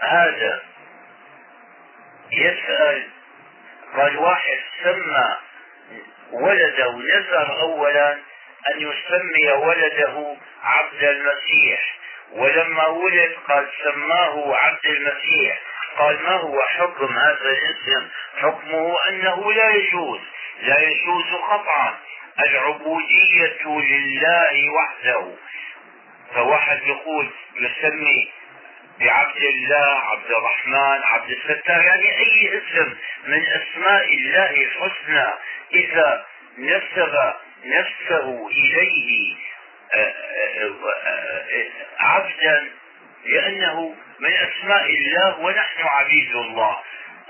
هذا 0.00 0.62
يسأل 2.32 3.08
قال 3.96 4.16
واحد 4.16 4.58
سمى 4.82 5.36
ولده 6.32 6.92
نذر 6.92 7.60
أولا 7.60 8.12
أن 8.68 8.80
يسمي 8.80 9.52
ولده 9.52 10.36
عبد 10.62 11.04
المسيح. 11.04 11.96
ولما 12.32 12.86
ولد 12.86 13.32
قال 13.48 13.68
سماه 13.84 14.56
عبد 14.56 14.86
المسيح. 14.86 15.60
قال 15.98 16.22
ما 16.22 16.36
هو 16.36 16.60
حكم 16.60 17.18
هذا 17.18 17.50
الاسم؟ 17.50 18.08
حكمه 18.36 18.94
أنه 19.08 19.52
لا 19.52 19.70
يجوز. 19.70 20.20
لا 20.62 20.80
يجوز 20.80 21.34
قطعا. 21.34 21.94
العبودية 22.40 23.64
لله 23.66 24.70
وحده. 24.70 25.34
فواحد 26.34 26.82
يقول 26.86 27.30
يسمي 27.56 28.30
بعبد 29.00 29.42
الله 29.42 30.00
عبد 30.00 30.30
الرحمن 30.30 31.02
عبد 31.04 31.30
الستار 31.30 31.80
يعني 31.80 32.18
أي 32.18 32.58
اسم 32.58 32.94
من 33.26 33.42
أسماء 33.46 34.14
الله 34.14 34.50
الحسنى 34.50 35.26
إذا 35.74 36.26
نسب 36.58 37.32
نفسه 37.64 38.48
إليه 38.48 39.36
آه، 39.94 39.98
آه، 39.98 40.74
آه، 41.04 41.68
عبدا 41.98 42.68
لأنه 43.24 43.94
من 44.20 44.32
أسماء 44.32 44.86
الله 44.86 45.40
ونحن 45.40 45.82
عبيد 45.82 46.34
الله. 46.36 46.76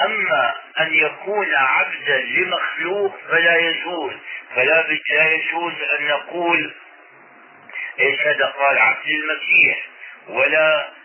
أما 0.01 0.55
أن 0.81 0.95
يكون 0.95 1.55
عبدا 1.55 2.21
لمخلوق 2.21 3.17
فلا 3.29 3.57
يجوز 3.57 4.13
فلا 4.55 4.87
لا 5.11 5.33
يجوز 5.33 5.73
أن 5.99 6.07
نقول 6.07 6.75
إيش 8.01 8.21
هذا؟ 8.21 8.47
قال 8.47 8.79
عبد 8.79 9.07
المسيح. 9.07 9.79
ولا 10.29 10.96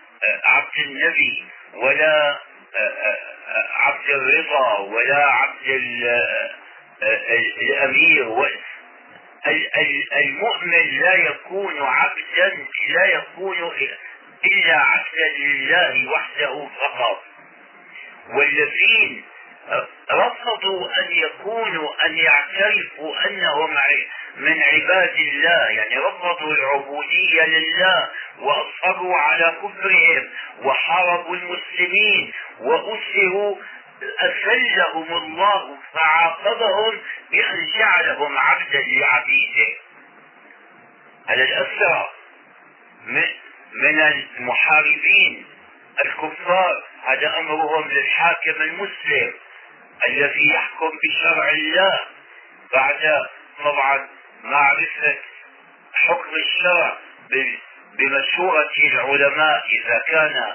عبد 0.43 0.77
النبي 0.85 1.45
ولا 1.73 2.39
عبد 3.75 4.09
الرضا 4.09 4.77
ولا 4.79 5.25
عبد 5.25 5.67
الأمير 7.61 8.27
المؤمن 10.15 10.99
لا 11.01 11.13
يكون 11.13 11.81
عبدا 11.81 12.57
لا 12.89 13.05
يكون 13.05 13.71
إلا 14.45 14.77
عبدا 14.77 15.29
لله 15.39 16.11
وحده 16.11 16.67
فقط. 16.79 17.23
والذين 18.29 19.23
رفضوا 20.11 20.87
أن 20.99 21.11
يكونوا 21.11 22.05
أن 22.05 22.17
يعترفوا 22.17 23.29
أنهم 23.29 23.77
من 24.37 24.61
عباد 24.63 25.15
الله 25.15 25.69
يعني 25.69 25.97
رفضوا 25.97 26.53
العبودية 26.53 27.45
لله 27.45 28.09
واصروا 28.39 29.15
على 29.15 29.55
كفرهم 29.63 30.29
وحاربوا 30.63 31.35
المسلمين 31.35 32.33
وأسروا 32.59 33.55
أسلهم 34.19 35.13
الله 35.17 35.77
فعاقبهم 35.93 36.99
بأن 37.31 37.57
جعلهم 37.77 38.37
عبدا 38.37 38.81
لعبيده. 38.99 39.73
على 41.29 41.43
الأسرى 41.43 42.09
من 43.73 43.99
المحاربين 43.99 45.45
الكفار 46.05 46.83
هذا 47.03 47.37
أمرهم 47.39 47.87
للحاكم 47.87 48.61
المسلم 48.61 49.33
الذي 50.07 50.49
يحكم 50.53 50.91
بشرع 51.03 51.49
الله 51.49 51.99
بعد 52.73 53.25
طبعا 53.63 54.09
معرفة 54.43 55.17
حكم 55.93 56.29
الشرع 56.35 56.97
بمشورة 57.93 58.71
العلماء 58.93 59.63
إذا 59.79 60.01
كان 60.07 60.53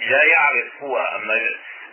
لا 0.00 0.24
يعرف 0.24 0.82
هو 0.82 0.98
أما 0.98 1.40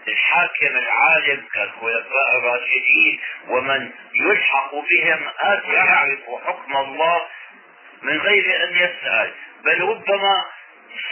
الحاكم 0.07 0.77
العالم 0.77 1.45
كالخلفاء 1.53 2.37
الراشدين 2.37 3.19
ومن 3.47 3.91
يلحق 4.15 4.71
بهم 4.75 5.27
هذا 5.39 5.73
يعرف 5.73 6.19
حكم 6.45 6.77
الله 6.77 7.21
من 8.01 8.17
غير 8.17 8.63
أن 8.63 8.75
يسأل. 8.75 9.33
بل 9.63 9.81
ربما 9.81 10.45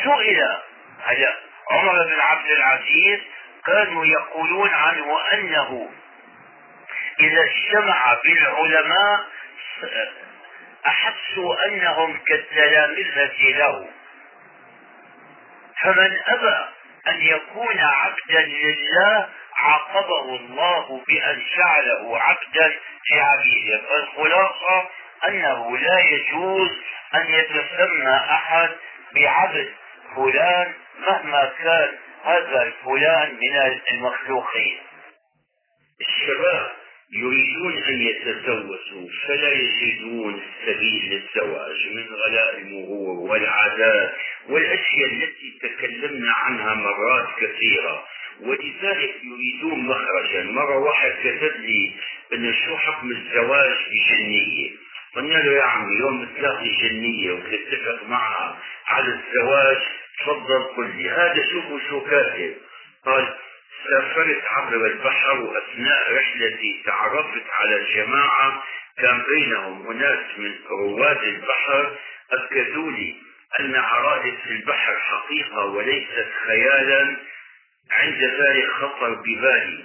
سئل. 0.03 0.57
هذا 1.05 1.35
عمر 1.71 2.03
بن 2.03 2.19
عبد 2.19 2.51
العزيز 2.51 3.19
كانوا 3.65 4.05
يقولون 4.05 4.69
عنه 4.69 5.33
أنه 5.33 5.89
إذا 7.19 7.41
اجتمع 7.43 8.17
بالعلماء 8.23 9.25
أحسوا 10.87 11.65
أنهم 11.65 12.19
كالتلامذة 12.27 13.57
له. 13.57 13.89
فمن 15.81 16.19
أبى 16.27 16.65
أن 17.07 17.21
يكون 17.21 17.79
عبدا 17.79 18.41
لله 18.41 19.29
عاقبه 19.55 20.35
الله 20.35 21.03
بأن 21.07 21.43
جعله 21.57 22.19
عبدا 22.19 22.73
لعبيده 23.11 23.81
فالخلاصة 23.89 24.89
أنه 25.27 25.77
لا 25.77 25.99
يجوز 25.99 26.71
أن 27.15 27.25
يتسمى 27.29 28.15
أحد 28.15 28.69
بعبد 29.15 29.73
فلان 30.15 30.73
مهما 30.99 31.53
كان 31.57 31.97
هذا 32.23 32.63
الفلان 32.63 33.35
من 33.35 33.81
المخلوقين. 33.91 34.79
الشباب 36.01 36.71
يريدون 37.13 37.83
أن 37.83 38.01
يتزوجوا 38.01 39.07
فلا 39.27 39.51
يجدون 39.53 40.41
السبيل 40.41 41.03
للزواج 41.11 41.87
من 41.93 42.05
غلاء 42.13 42.57
المرور 42.57 43.31
والعادات 43.31 44.15
والأشياء 44.49 45.13
التي 45.13 45.59
تكلمنا 45.61 46.31
عنها 46.31 46.73
مرات 46.73 47.27
كثيرة. 47.39 48.05
ولذلك 48.41 49.15
يريدون 49.23 49.79
مخرجا. 49.79 50.43
مرة 50.43 50.77
واحد 50.77 51.11
كتب 51.23 51.59
لي 51.59 51.91
أنه 52.33 52.51
شو 52.65 52.77
حكم 52.77 53.11
الزواج 53.11 53.75
بجنية. 53.91 54.71
قلنا 55.15 55.37
له 55.37 55.51
يا 55.51 55.63
عمي 55.63 55.95
يوم 55.95 56.27
تلاقي 56.37 56.69
جنية 56.69 57.31
وتتفق 57.31 58.03
معها 58.09 58.59
على 58.87 59.07
الزواج 59.07 59.77
تفضل 60.19 60.63
قل 60.77 60.95
لي. 60.97 61.09
هذا 61.09 61.45
شوفوا 61.51 61.79
شو 61.89 62.01
كاتب. 62.01 62.53
قال 63.05 63.35
سافرت 63.89 64.43
عبر 64.51 64.85
البحر 64.85 65.39
وأثناء 65.41 66.13
رحلتي 66.13 66.81
تعرفت 66.85 67.43
على 67.59 67.85
جماعة 67.95 68.63
كان 68.97 69.23
بينهم 69.29 69.91
أناس 69.91 70.19
من 70.37 70.55
رواد 70.69 71.23
البحر 71.23 71.95
أكدوا 72.31 72.91
لي 72.91 73.15
أن 73.59 73.75
عرائس 73.75 74.39
البحر 74.45 74.95
حقيقة 74.99 75.65
وليست 75.65 76.27
خيالا 76.45 77.15
عند 77.91 78.23
ذلك 78.23 78.69
خطر 78.71 79.13
ببالي 79.13 79.83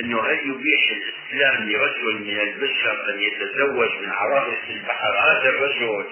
أنه 0.00 0.20
هل 0.20 0.38
يبيح 0.38 0.90
الإسلام 0.90 1.68
لرجل 1.70 2.14
من 2.14 2.40
البشر 2.40 3.10
أن 3.10 3.20
يتزوج 3.20 3.90
من 4.02 4.10
عرائس 4.12 4.58
البحر؟ 4.70 5.18
هذا 5.18 5.48
الرجل 5.48 6.06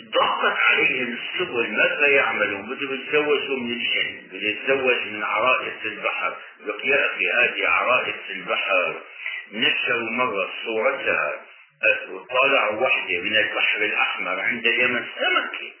ضاقت 0.00 0.56
عليهم 0.70 1.18
السبل 1.18 1.72
ماذا 1.72 2.06
يعملون؟ 2.06 2.62
بدهم 2.62 2.94
يتزوجوا 2.94 3.56
من 3.56 3.72
الجن 3.72 4.22
بدهم 4.26 4.50
يتزوج 4.50 5.06
من 5.12 5.22
عرائس 5.22 5.84
البحر. 5.84 6.36
لك 6.66 6.84
يا 6.84 7.06
أخي 7.06 7.30
هذه 7.30 7.68
عرائس 7.68 8.30
البحر. 8.30 8.94
نشروا 9.52 10.10
مرة 10.10 10.50
صورتها. 10.64 11.32
وطالعوا 12.10 12.80
وحدة 12.82 13.20
من 13.20 13.36
البحر 13.36 13.84
الأحمر 13.84 14.40
عند 14.40 14.66
اليمن 14.66 15.04
سمكة 15.18 15.72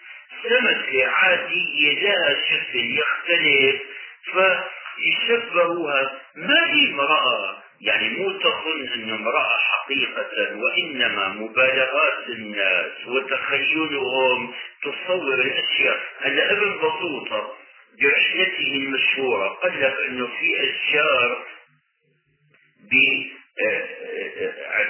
سمكة 0.42 1.06
عادية 1.06 2.02
لها 2.02 2.36
شكل 2.44 2.98
يختلف 2.98 3.82
فيشبهوها. 4.24 6.20
ما 6.36 6.72
هي 6.74 6.90
امرأة؟ 6.90 7.63
يعني 7.80 8.08
مو 8.08 8.32
تظن 8.32 8.88
انه 8.94 9.14
امرأة 9.14 9.56
حقيقة 9.58 10.56
وإنما 10.56 11.28
مبالغات 11.28 12.28
الناس 12.28 13.06
وتخيلهم 13.06 14.54
تصور 14.82 15.34
الأشياء. 15.34 16.00
هلا 16.20 16.52
ابن 16.52 16.76
بطوطة 16.76 17.54
برحلته 18.00 18.72
المشهورة 18.76 19.48
قال 19.48 19.80
لك 19.80 19.96
إنه 20.08 20.26
في 20.26 20.70
اشجار 20.70 21.44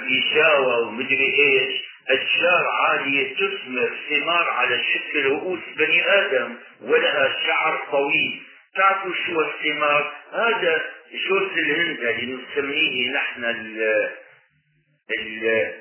بجاوة 0.09 0.79
ومدري 0.79 1.33
إيش 1.39 1.85
اشجار 2.09 2.63
عالية 2.83 3.35
تثمر 3.35 3.91
ثمار 4.09 4.49
على 4.49 4.83
شكل 4.93 5.25
رؤوس 5.25 5.59
بني 5.77 6.09
آدم 6.09 6.55
ولها 6.81 7.35
شعر 7.45 7.87
طويل. 7.91 8.41
تعرفوا 8.75 9.11
شو 9.25 9.41
الثمار؟ 9.41 10.13
هذا 10.33 10.94
جوز 11.29 11.57
الهند 11.57 11.99
اللي 11.99 12.37
نسميه 12.37 13.11
نحن 13.11 13.43
ال 13.43 13.81
ال 15.19 15.71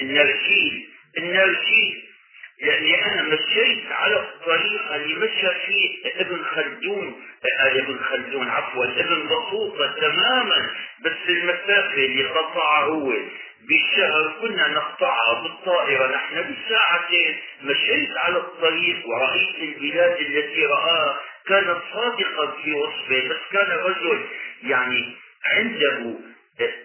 النرجيل 0.00 0.88
النرجيل 1.18 2.02
لأني 2.62 3.04
أنا 3.04 3.22
مشيت 3.22 3.92
على 3.92 4.16
الطريقة 4.16 4.96
اللي 4.96 5.14
مشى 5.14 5.48
فيه 5.66 6.10
ابن 6.20 6.44
خلدون. 6.44 7.22
آه 7.60 7.70
ابن 7.78 7.98
خلدون 7.98 8.48
عفوا 8.48 8.84
ابن 8.84 9.28
بطوطة 9.28 9.92
تماما. 10.00 10.70
بس 11.04 11.28
المسافة 11.28 11.94
اللي 11.94 12.24
قطعها 12.24 12.84
هو 12.84 13.12
بالشهر 13.68 14.36
كنا 14.40 14.68
نقطعها 14.68 15.42
بالطائرة. 15.42 16.06
نحن 16.16 16.34
بساعتين 16.34 17.38
مشيت 17.62 18.16
على 18.16 18.36
الطريق 18.36 19.08
ورأيت 19.08 19.54
البلاد 19.62 20.20
التي 20.20 20.66
رآها 20.66 21.20
كان 21.46 21.80
صادقا 21.92 22.46
في 22.62 22.72
وصفه 22.72 23.28
بس 23.28 23.40
كان 23.52 23.70
رجل 23.70 24.20
يعني 24.62 25.16
عنده 25.44 26.14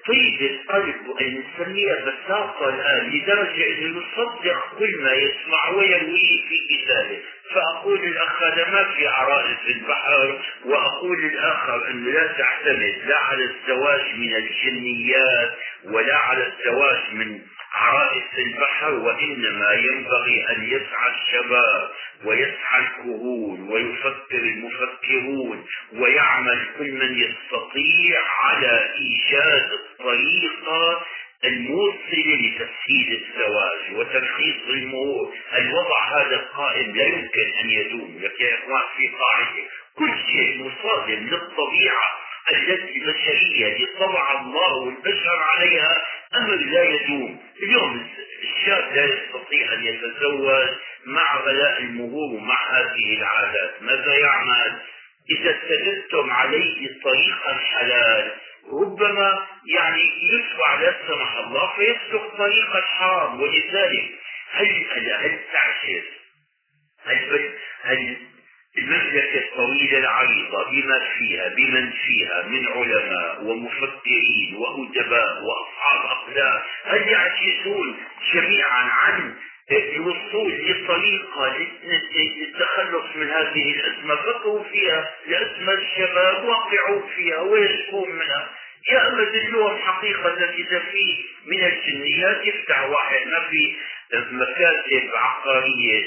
طيب 0.08 0.41
القلب 0.41 1.18
أن 1.22 1.43
نسميها 1.43 1.95
بساطة 1.95 2.70
الآن 2.70 3.10
لدرجة 3.10 3.66
أنه 3.78 4.01
يصدق 4.01 4.74
كل 4.80 5.01
ما 5.03 5.12
يسمع 5.14 5.70
ويرويه 5.70 6.41
في 6.49 6.58
كتابه. 6.70 7.20
فأقول 7.53 8.03
الأخ 8.03 8.43
هذا 8.43 8.70
ما 8.70 8.84
في 8.84 9.08
عرائس 9.08 9.58
البحر 9.70 10.41
وأقول 10.66 11.26
الآخر 11.26 11.89
أنه 11.89 12.12
لا 12.12 12.28
تعتمد 12.28 12.93
لا 13.05 13.18
على 13.18 13.43
الزواج 13.43 14.16
من 14.16 14.36
الجنيات 14.36 15.53
ولا 15.84 16.16
على 16.18 16.47
الزواج 16.47 17.14
من 17.14 17.41
عرائس 17.78 18.23
البحر 18.38 18.93
وإنما 18.93 19.71
ينبغي 19.73 20.45
أن 20.49 20.63
يسعى 20.63 21.11
الشباب 21.11 21.89
ويسعى 22.25 22.80
الكهول 22.82 23.61
ويفكر 23.61 24.38
المفكرون 24.38 25.65
ويعمل 25.93 26.65
كل 26.78 26.91
من 26.91 27.19
يستطيع 27.19 28.19
على 28.43 28.89
إيجاد 28.95 29.71
الطريقة 29.71 31.01
الموصلة 31.45 32.36
لتسهيل 32.41 33.21
الزواج 33.23 33.95
وترخيص 33.95 34.55
المهور 34.69 35.34
الوضع 35.57 36.21
هذا 36.21 36.36
القائم 36.36 36.95
لا 36.95 37.03
يمكن 37.03 37.51
أن 37.63 37.69
يدوم. 37.69 38.19
لك 38.21 38.41
يا 38.41 38.53
إخوان 38.55 38.82
في 38.97 39.07
قاعدة 39.07 39.63
كل 39.97 40.11
شيء 40.32 40.63
مصادم 40.63 41.13
للطبيعة 41.28 42.07
التي 42.53 42.91
البشرية 42.97 43.75
اللي 43.75 43.88
طبع 43.99 44.41
الله 44.41 44.89
البشر 44.89 45.39
عليها 45.57 46.03
أمر 46.36 46.55
لا 46.55 46.84
يدوم 46.84 47.39
اليوم 47.63 48.09
الشاب 48.43 48.93
لا 48.95 49.05
يستطيع 49.05 49.73
أن 49.73 49.84
يتزوج 49.86 50.67
مع 51.05 51.38
غلاء 51.38 51.82
المهور 51.82 52.36
ومع 52.36 52.71
هذه 52.71 53.17
العادات 53.17 53.82
ماذا 53.82 54.15
يعمل؟ 54.15 54.82
إذا 55.30 55.57
استدلتم 55.57 56.32
عليه 56.32 57.01
طريقا 57.03 57.57
حلال 57.57 58.32
ربما 58.71 59.47
يعني 59.78 60.03
يدفع 60.34 60.82
لا 60.82 60.95
سمح 61.07 61.38
الله 61.38 61.75
فيسلك 61.75 62.21
طريق 62.38 62.75
الحرام 62.75 63.41
ولذلك 63.41 64.09
هل 64.51 64.86
هل 64.95 65.11
هل 65.13 65.39
تعجز 65.53 66.03
هل 67.05 67.51
هل 67.82 68.17
المملكة 68.78 69.39
الطويلة 69.39 69.97
العريضة 69.99 70.71
بما 70.71 70.99
فيها 71.17 71.47
بمن 71.47 71.91
فيها 71.91 72.43
من 72.47 72.67
علماء 72.67 73.43
ومفكرين 73.43 74.55
وأدباء 74.55 75.43
وأصحاب 75.43 76.05
أقلام 76.05 76.61
هل 76.86 77.07
يعجزون 77.07 77.97
جميعا 78.34 78.82
عن 78.91 79.34
الوصول 79.71 80.53
لطريقة 80.53 81.57
للتخلص 82.15 83.15
من 83.15 83.30
هذه 83.30 83.71
الأزمة؟ 83.71 84.15
فكروا 84.15 84.63
فيها 84.63 85.09
لأزمة 85.28 85.73
الشباب 85.73 86.43
واقعوا 86.45 87.01
فيها 87.15 87.39
ويشكون 87.39 88.11
منها. 88.11 88.49
يا 88.91 89.07
أما 89.07 89.23
دلوهم 89.23 89.78
حقيقة 89.78 90.49
إذا 90.49 90.80
في 90.80 91.17
من 91.45 91.63
الجنيات 91.63 92.45
يفتح 92.47 92.84
واحد 92.89 93.28
ما 93.28 93.39
في 93.49 93.75
مكاتب 94.14 95.10
عقارية 95.16 96.03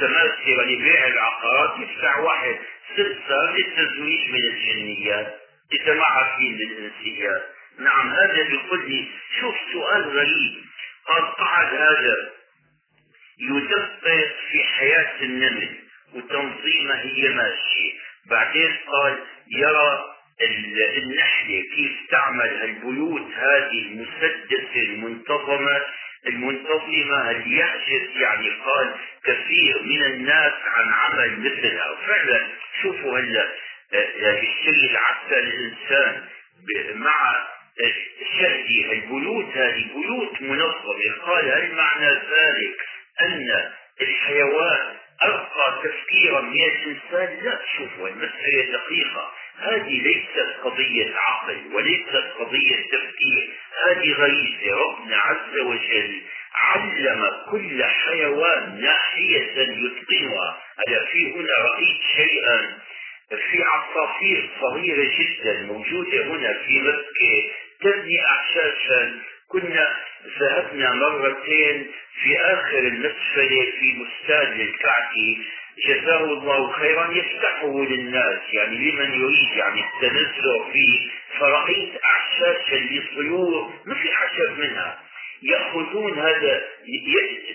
سماسرة 0.00 0.64
لبيع 0.64 1.06
العقارات 1.06 1.78
يدفع 1.80 2.18
واحد 2.18 2.58
ستة 2.92 3.50
للتزويج 3.50 4.30
من 4.30 4.40
الجنيات 4.48 5.40
إذا 5.80 5.94
ما 5.94 6.04
عارفين 6.04 6.56
بالإنسيات 6.56 7.42
نعم 7.78 8.10
هذا 8.10 8.42
بيقول 8.42 8.90
لي 8.90 9.06
شوف 9.40 9.54
سؤال 9.72 10.02
غريب 10.02 10.64
قد 11.06 11.22
قعد 11.22 11.74
هذا 11.74 12.16
يدقق 13.38 14.34
في 14.50 14.64
حياة 14.64 15.22
النمل 15.22 15.78
وتنظيمها 16.14 17.02
هي 17.02 17.28
ماشية 17.28 17.92
بعدين 18.30 18.76
قال 18.86 19.18
يرى 19.48 20.04
النحلة 20.96 21.62
كيف 21.76 21.92
تعمل 22.10 22.62
البيوت 22.62 23.32
هذه 23.34 23.82
المسدسة 23.82 24.82
المنتظمة 24.82 25.82
المنتظمة 26.26 27.30
اللي 27.30 27.56
يعجز 27.58 28.08
يعني 28.16 28.50
قال 28.50 28.94
كثير 29.24 29.82
من 29.82 30.04
الناس 30.04 30.52
عن 30.66 30.92
عمل 30.92 31.40
مثلها 31.40 31.90
وفعلا 31.90 32.48
شوفوا 32.82 33.18
هلا 33.18 33.48
الشيء 34.42 34.90
العسى 34.90 35.38
الإنسان 35.40 36.22
مع 36.94 37.46
شهدي 38.38 38.92
البيوت 38.92 39.56
هذه 39.56 39.84
بيوت 39.94 40.42
منظمة. 40.42 41.14
قال 41.26 41.44
هل 41.52 41.74
معنى 41.74 42.06
ذلك 42.12 42.76
أن 43.20 43.70
الحيوان 44.00 44.94
أبقى 45.22 45.82
تفكيرا 45.84 46.40
من 46.40 46.60
الإنسان؟ 46.64 47.44
لا 47.44 47.60
شوفوا 47.76 48.08
المسألة 48.08 48.72
دقيقة. 48.72 49.32
هذه 49.58 50.02
ليست 50.02 50.56
قضية 50.64 51.14
عقل 51.16 51.56
وليست 51.72 52.24
قضية 52.38 52.76
تفكير. 52.76 53.52
هذه 53.86 54.12
غريزة 54.12 54.76
ربنا 54.76 55.16
عز 55.16 55.58
وجل 55.58 56.22
علم 56.54 57.30
كل 57.50 57.84
حيوان 57.84 58.80
ناحية 58.80 59.58
يتقنها. 59.58 60.62
أنا 60.88 61.04
في 61.12 61.32
هنا 61.32 61.54
رأيت 61.70 61.98
شيئا 62.16 62.78
في 63.50 63.62
عصافير 63.62 64.50
صغيرة 64.60 65.10
جدا 65.18 65.62
موجودة 65.62 66.24
هنا 66.26 66.52
في 66.66 66.80
مكة. 66.80 67.50
تبني 67.84 68.18
أعشاشا 68.26 69.12
كنا 69.48 69.96
ذهبنا 70.40 70.94
مرتين 70.94 71.86
في 72.22 72.38
آخر 72.38 72.78
المسفلة 72.78 73.72
في 73.80 73.98
بستان 74.00 74.52
للكعكي 74.52 75.42
جزاه 75.88 76.24
الله 76.24 76.72
خيرا 76.72 77.10
يفتحه 77.12 77.84
للناس. 77.84 78.40
يعني 78.52 78.76
لمن 78.76 79.20
يريد 79.20 79.50
يعني 79.56 79.80
التنزه 79.80 80.72
فيه. 80.72 81.08
فرأيت 81.38 81.92
أعشاشا 82.04 82.76
للطيور. 82.76 83.72
ما 83.86 83.94
في 83.94 84.08
عشب 84.12 84.58
منها. 84.58 84.98
يأخذون 85.44 86.18
هذا 86.18 86.62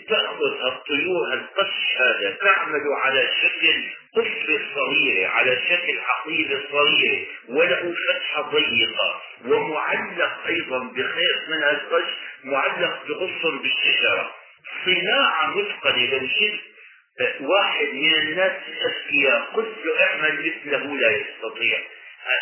تأخذ 0.10 0.68
الطيور 0.68 1.34
القش 1.34 1.98
هذا 1.98 2.32
تعمل 2.32 2.82
على 3.04 3.30
شكل 3.42 3.84
قصة 4.16 4.62
صغيرة 4.76 5.28
على 5.28 5.62
شكل 5.70 6.00
عقيدة 6.00 6.62
صغيرة 6.72 7.26
وله 7.50 7.96
فتحة 8.08 8.42
ضيقة 8.42 9.22
ومعلق 9.46 10.46
أيضا 10.48 10.80
بخيط 10.80 11.50
من 11.50 11.64
القش 11.64 12.10
معلق 12.44 13.04
بغصن 13.08 13.58
بالشجرة. 13.58 14.32
صناعة 14.86 15.58
متقنة. 15.58 16.06
لو 16.06 16.28
شفت 16.28 17.42
واحد 17.42 17.88
من 17.94 18.16
الناس 18.16 18.52
الأذكياء 18.68 19.42
قلت 19.54 19.76
له 19.86 20.04
اعمل 20.04 20.40
مثله 20.46 20.98
لا 20.98 21.12
يستطيع. 21.12 21.80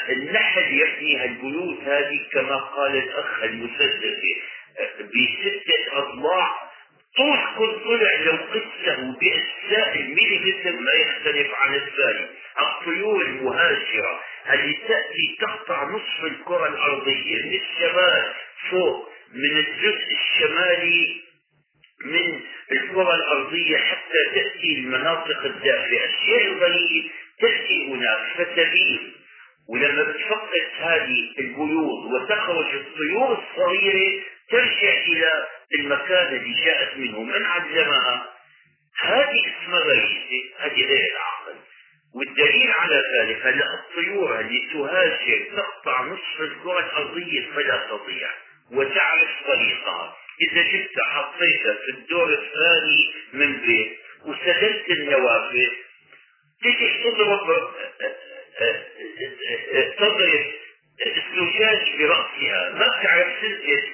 النحل 0.10 0.74
يبني 0.74 1.26
البيوت 1.26 1.80
هذه 1.84 2.20
كما 2.32 2.56
قال 2.56 2.96
الأخ 2.96 3.44
المسدسة 3.44 4.36
بستة 5.00 5.98
أضلاع 5.98 6.68
طول 7.18 7.80
ضلع 7.88 8.16
لو 8.16 8.32
قسه 8.32 8.96
بأجزاء 9.20 10.00
المليمتر 10.00 10.72
ما 10.72 10.92
يختلف 10.94 11.48
عن 11.56 11.76
الثاني 11.76 12.26
الطيور 12.60 13.22
المهاجرة 13.26 14.22
التي 14.54 14.74
تأتي 14.88 15.38
تقطع 15.40 15.84
نصف 15.84 16.24
الكرة 16.24 16.68
الأرضية 16.68 17.44
من 17.44 17.60
الشمال 17.62 18.34
فوق 18.70 19.10
من 19.34 19.58
الجزء 19.58 20.06
الشمالي 20.22 21.22
من 22.06 22.40
الكرة 22.72 23.16
الأرضية 23.16 23.78
حتى 23.78 24.24
تأتي 24.36 24.76
المناطق 24.76 25.46
الدافئة 25.46 26.06
الشيء 26.06 26.48
الغريب 26.48 27.12
تأتي 27.42 27.86
هناك 27.88 28.28
فتبيض 28.38 29.00
ولما 29.70 30.04
بتفقد 30.04 30.62
هذه 30.80 31.32
البيوض 31.40 32.06
وتخرج 32.14 32.76
الطيور 32.76 33.44
الصغيرة 33.44 34.24
ترجع 34.52 34.94
إلى 35.08 35.48
المكان 35.80 36.28
الذي 36.28 36.54
جاءت 36.66 36.98
منه. 36.98 37.24
من 37.24 37.46
علمها 37.46 38.34
هذه 39.02 39.54
اسمها 39.56 39.80
غريزة 39.80 40.44
هذه 40.60 40.86
غير 40.86 41.12
العقل. 41.12 41.60
والدليل 42.16 42.72
على 42.72 43.02
ذلك 43.20 43.46
أن 43.46 43.62
الطيور 43.62 44.40
التي 44.40 44.70
تهاجر 44.74 45.46
تقطع 45.58 46.02
نصف 46.02 46.42
الكرة 46.42 46.80
الأرضية 46.80 47.48
فلا 47.56 47.88
تضيع 47.90 48.30
وتعرف 48.72 49.30
طريقها. 49.48 50.16
إذا 50.42 50.62
جبت 50.62 51.00
حطيتها 51.02 51.74
في 51.74 51.92
الدور 51.92 52.30
الثاني 52.30 53.14
من 53.34 53.62
بيت 53.62 53.98
وسدلت 54.26 54.90
النوافذ 54.90 55.72
تجي 56.64 57.04
تضرب 57.04 57.70
تضرب 59.98 60.46
الزجاج 61.06 61.82
برأسها 62.00 62.70
ما 62.74 63.00
بتعرف 63.00 63.28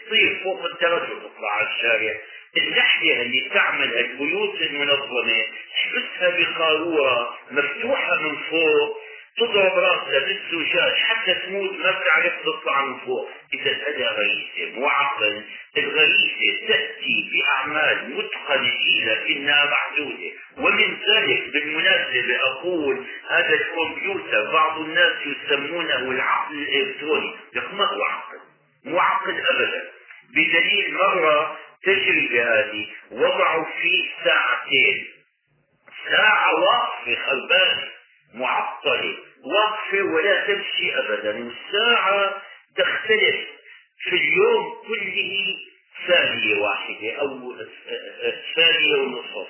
تطير 0.08 0.40
فوق 0.44 0.66
الدرج 0.66 1.02
وتطلع 1.12 1.52
على 1.52 1.68
الشارع. 1.76 2.14
النحلة 2.58 3.22
اللي 3.22 3.50
تعمل 3.54 3.94
البيوت 3.98 4.62
المنظمة 4.62 5.46
تحبسها 5.74 6.30
بقارورة 6.40 7.38
مفتوحة 7.52 8.16
من 8.22 8.36
فوق 8.50 8.98
تضرب 9.38 9.78
راسها 9.78 10.20
بالزجاج 10.20 10.94
حتى 10.94 11.34
تموت 11.34 11.72
ما 11.72 11.92
بتعرف 11.92 12.34
تطلع 12.44 12.86
من 12.86 13.00
فوق. 13.00 13.30
إذا 13.54 13.72
هذا 13.72 14.08
غريزه 14.10 14.80
مو 14.80 14.88
عقل 14.88 15.44
الغريزه 15.78 16.68
تأتي 16.68 17.30
بأعمال 17.32 18.16
متقنه 18.16 19.06
لكنها 19.06 19.66
محدودة. 19.66 20.32
ومن 20.58 20.98
ذلك 21.10 21.54
بالمناسبة 21.54 22.40
أقول 22.44 23.06
هذا 23.30 23.54
الكمبيوتر 23.54 24.52
بعض 24.52 24.80
الناس 24.80 25.14
يسمونه 25.26 26.12
العقل 26.12 26.56
الإلكتروني. 26.56 27.36
لك 27.54 27.74
ما 27.74 27.86
هو 27.86 28.04
عقل؟ 28.04 28.40
مو 28.86 29.00
عقل 29.00 29.42
ابدا. 29.50 29.84
بدليل 30.36 30.94
مرة 30.94 31.58
تجربة 31.84 32.60
هذه 32.60 32.88
وضعوا 33.12 33.66
فيه 33.82 34.10
ساعتين. 34.24 35.08
ساعة 36.10 36.54
واقفة 36.60 37.16
خربانه 37.26 37.88
معطلة 38.34 39.18
واقفة 39.46 40.04
ولا 40.04 40.48
تمشي 40.48 41.00
أبدا. 41.00 41.46
والساعة 41.46 42.42
تختلف 42.78 43.40
في 44.04 44.16
اليوم 44.16 44.74
كله 44.88 45.56
ثانية 46.08 46.62
واحدة 46.62 47.12
أو 47.22 47.54
ثانية 48.56 48.96
ونصف. 48.96 49.48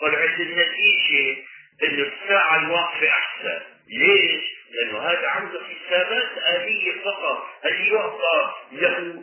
طلعت 0.00 0.40
النتيجة 0.40 1.36
أن 1.82 2.10
الساعة 2.12 2.56
الواقفة 2.58 3.08
أحسن. 3.08 3.60
ليش؟ 3.88 4.44
لأنه 4.70 4.98
هذا 4.98 5.28
عنده 5.28 5.60
حسابات 5.64 6.30
آلية 6.38 6.92
فقط. 7.04 7.46
هل 7.64 7.92
يعطى 7.92 8.54
له 8.72 9.22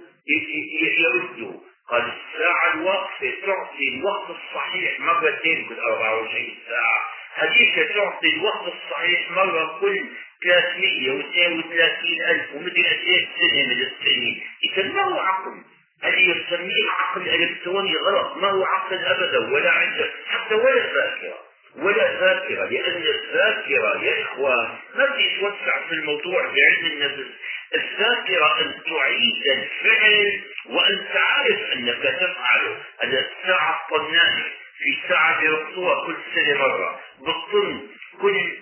يرده؟ 0.98 1.60
قال 1.90 2.02
الساعة 2.02 2.74
الواقفة 2.74 3.34
تعطي 3.46 3.88
الوقت 4.00 4.30
الصحيح 4.30 5.00
مرتين 5.00 5.70
كل 5.70 5.80
24 5.80 6.58
ساعة. 6.70 7.13
هذيك 7.36 7.76
تعطي 7.76 8.28
الوقت 8.36 8.74
الصحيح 8.74 9.32
مرة 9.32 9.80
كل 9.82 10.06
332 10.44 12.22
ألف 12.30 12.54
ومدري 12.56 12.84
قد 12.84 13.28
سنة 13.40 13.68
من 13.68 13.82
السنين. 13.82 14.44
إذا 14.64 14.84
ما 14.84 15.02
هو 15.02 15.20
عقل؟ 15.20 15.56
هذه 16.04 16.30
يسميه 16.30 16.90
عقل 17.00 17.30
إلكتروني 17.30 17.96
غلط؟ 17.96 18.38
ما 18.38 18.50
هو 18.50 18.64
عقل 18.64 18.98
أبدا؟ 18.98 19.54
ولا 19.54 19.72
عنده 19.72 20.10
حتى 20.28 20.56
ولا 20.56 20.94
ذاكرة. 20.94 21.40
ولا 21.76 22.20
ذاكرة 22.20 22.66
لأن 22.66 23.04
الذاكرة 23.04 24.04
يا 24.04 24.22
إخوان 24.22 24.70
ما 24.96 25.06
بدي 25.06 25.38
أتوسع 25.38 25.88
في 25.90 25.96
الموضوع 25.96 26.42
بعلم 26.42 26.86
النفس. 26.86 27.32
الذاكرة 27.76 28.62
أن 28.62 28.74
تعيد 28.90 29.44
الفعل 29.48 30.42
وأنت 30.66 31.16
عارف 31.16 31.60
أنك 31.74 32.04
تفعله. 32.20 32.78
هذا 33.00 33.26
الساعة 33.26 33.82
الطنانة 33.82 34.46
في 34.84 34.98
ساعة 35.10 35.40
بيرقصوها 35.42 36.06
كل 36.06 36.16
سنة 36.36 36.58
مرة. 36.60 37.00
بالطن 37.20 37.82
كل 38.22 38.58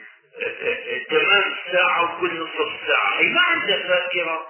تمام 1.10 1.56
ساعة 1.72 2.04
وكل 2.18 2.40
نصف 2.40 2.88
ساعة. 2.88 3.20
هي 3.20 3.26
ما 3.30 3.42
عندها 3.42 3.78
ذاكرة 3.88 4.48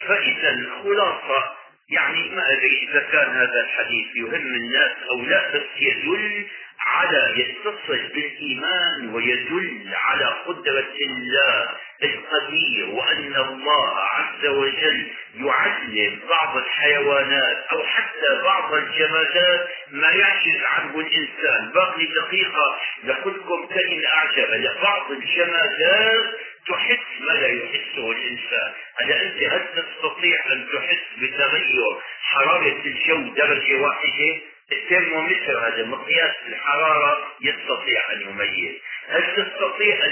فإذا 0.00 0.50
الخلاصة 0.50 1.52
يعني 1.90 2.30
ما 2.30 2.42
أدري 2.52 2.88
إذا 2.90 3.00
كان 3.12 3.30
هذا 3.30 3.60
الحديث 3.60 4.16
يهم 4.16 4.34
الناس 4.54 4.92
أو 5.10 5.16
لا 5.16 5.50
بس 5.54 5.62
يدل 5.80 6.46
على 6.86 7.34
يتصل 7.36 8.08
بالإيمان 8.14 9.14
ويدل 9.14 9.90
على 9.94 10.24
قدرة 10.46 10.94
الله 11.00 11.68
القدير 12.02 12.88
وأن 12.88 13.36
الله 13.36 13.98
عز 13.98 14.46
وجل 14.46 15.06
يعلم 15.34 16.20
بعض 16.28 16.56
الحيوانات 16.56 17.64
أو 17.72 17.86
حتى 17.86 18.42
بعض 18.42 18.74
الجمادات 18.74 19.68
ما 19.90 20.10
يعجز 20.10 20.60
عنه 20.64 21.00
الإنسان. 21.00 21.70
باقي 21.74 22.06
دقيقة 22.06 22.80
لكلكم 23.04 23.66
كلمة 23.66 24.06
أعجب. 24.16 24.50
لبعض 24.50 25.10
الجمادات 25.10 26.24
تحس 26.68 27.20
ما 27.20 27.32
لا 27.32 27.48
يحسه 27.48 28.10
الإنسان. 28.10 28.72
هذا 28.96 29.22
أنت 29.22 29.42
هل 29.42 29.66
تستطيع 29.76 30.52
أن 30.52 30.66
تحس 30.72 31.04
بتغير 31.18 31.96
حرارة 32.22 32.82
الجو 32.86 33.34
درجة 33.34 33.80
واحدة؟ 33.80 34.40
الترمومتر 34.72 35.68
هذا 35.68 35.84
مقياس 35.84 36.34
الحرارة 36.48 37.32
يستطيع 37.40 38.12
أن 38.12 38.20
يميز. 38.20 38.74
هل 39.08 39.22
تستطيع 39.36 40.04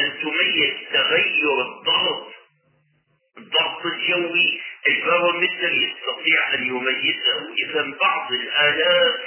أن 0.00 0.12
تميز 0.22 0.74
تغير 0.92 1.60
الضغط؟ 1.60 2.32
الضغط 3.38 3.86
الجوي 3.86 4.60
البارومتر 4.88 5.72
يستطيع 5.72 6.54
أن 6.54 6.66
يميزه. 6.66 7.54
إذا 7.64 7.96
بعض 8.00 8.32
الآلات 8.32 9.20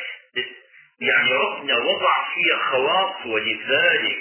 يعني 1.02 1.34
ربنا 1.34 1.78
وضع 1.78 2.34
فيها 2.34 2.58
خواص 2.58 3.26
ولذلك 3.26 4.18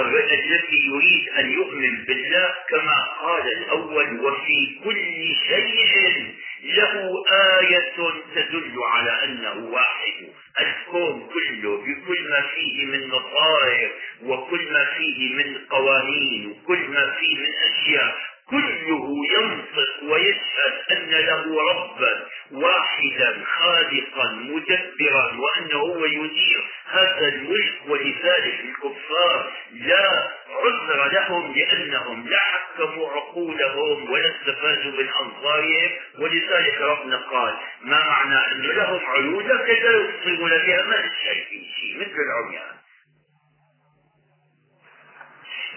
الذي 0.00 0.86
يريد 0.86 1.28
أن 1.38 1.52
يؤمن 1.52 2.04
بالله 2.04 2.54
كما 2.70 3.04
قال 3.22 3.42
الأول 3.58 4.20
وفي 4.20 4.80
كل 4.84 5.34
شيء 5.48 6.34
له 6.64 7.24
آية 7.60 7.94
تدل 8.34 8.74
على 8.92 9.24
أنه 9.24 9.70
واحد. 9.72 10.28
الكون 10.60 11.28
كله 11.34 11.76
بكل 11.76 12.28
ما 12.30 12.40
فيه 12.54 12.84
من 12.84 13.08
مصائر 13.08 13.90
وكل 14.22 14.72
ما 14.72 14.84
فيه 14.84 15.34
من 15.34 15.58
قوانين 15.70 16.46
وكل 16.50 16.78
ما 16.88 17.10
فيه 17.20 17.36
من 17.38 17.50
أشياء 17.72 18.16
كله 18.50 19.16
ينطق 19.38 20.12
ويشهد 20.12 20.74
أن 20.90 21.10
له 21.10 21.44
ربا 21.72 22.26
واحدا 22.52 23.44
خالقا 23.44 24.32
مدبرا 24.32 25.32
وأنه 25.38 25.78
هو 25.78 26.04
يدير 26.04 26.64
هذا 26.86 27.28
الملك 27.28 27.74
ولذلك 27.88 28.60
الكفار 28.64 29.52
لا 29.72 30.30
عذر 30.50 31.12
لهم 31.12 31.54
لأنهم 31.56 32.28
لا 32.28 32.38
حكموا 32.38 33.08
عقولهم 33.08 34.10
ولا 34.10 34.30
استفادوا 34.36 34.92
من 34.92 35.08
أنظارهم. 35.20 35.90
ولذلك 36.18 36.80
ربنا 36.80 37.16
قال 37.16 37.54
ما 37.82 38.04
معنى 38.06 38.52
أن 38.52 38.62
لهم 38.62 39.00
عيون 39.06 39.48
كذا 39.48 39.90
يبصرون 39.90 40.50
بها؟ 40.50 40.82
ما 40.82 41.10
شيء 41.24 41.66
مثل 42.00 42.16
العميان. 42.26 42.75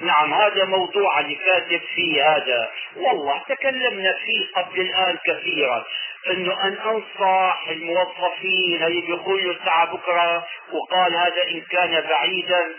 نعم 0.01 0.33
هذا 0.33 0.65
موضوع 0.65 1.19
اللي 1.19 1.35
كاتب 1.35 1.81
فيه 1.95 2.35
هذا. 2.35 2.71
والله 2.95 3.41
تكلمنا 3.49 4.13
فيه 4.13 4.47
قبل 4.55 4.81
الآن 4.81 5.17
كثيرا 5.25 5.85
إنه 6.31 6.63
أن 6.63 6.77
أنصح 6.85 7.67
الموظفين 7.69 8.83
اللي 8.83 9.01
بيقولوا 9.01 9.53
الساعة 9.53 9.93
بكرة 9.93 10.47
وقال 10.71 11.15
هذا 11.15 11.47
إن 11.47 11.61
كان 11.61 12.01
بعيدا 12.09 12.75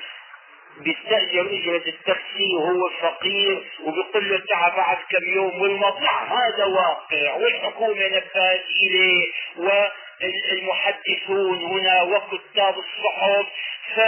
بيستأجر 0.80 1.40
أجرة 1.40 1.82
التاكسي 1.88 2.54
وهو 2.54 2.88
فقير 3.00 3.64
وبيقول 3.84 4.30
له 4.30 4.42
تعال 4.48 4.72
بعد 4.76 4.96
كم 5.10 5.24
يوم 5.34 5.62
والمطلع. 5.62 6.22
هذا 6.24 6.64
واقع 6.64 7.34
والحكومة 7.34 8.06
نبهت 8.06 8.64
إليه 8.82 9.26
والمحدثون 10.22 11.58
هنا 11.64 12.02
وكتاب 12.02 12.74
الصحف 12.78 13.46
ف 13.96 14.00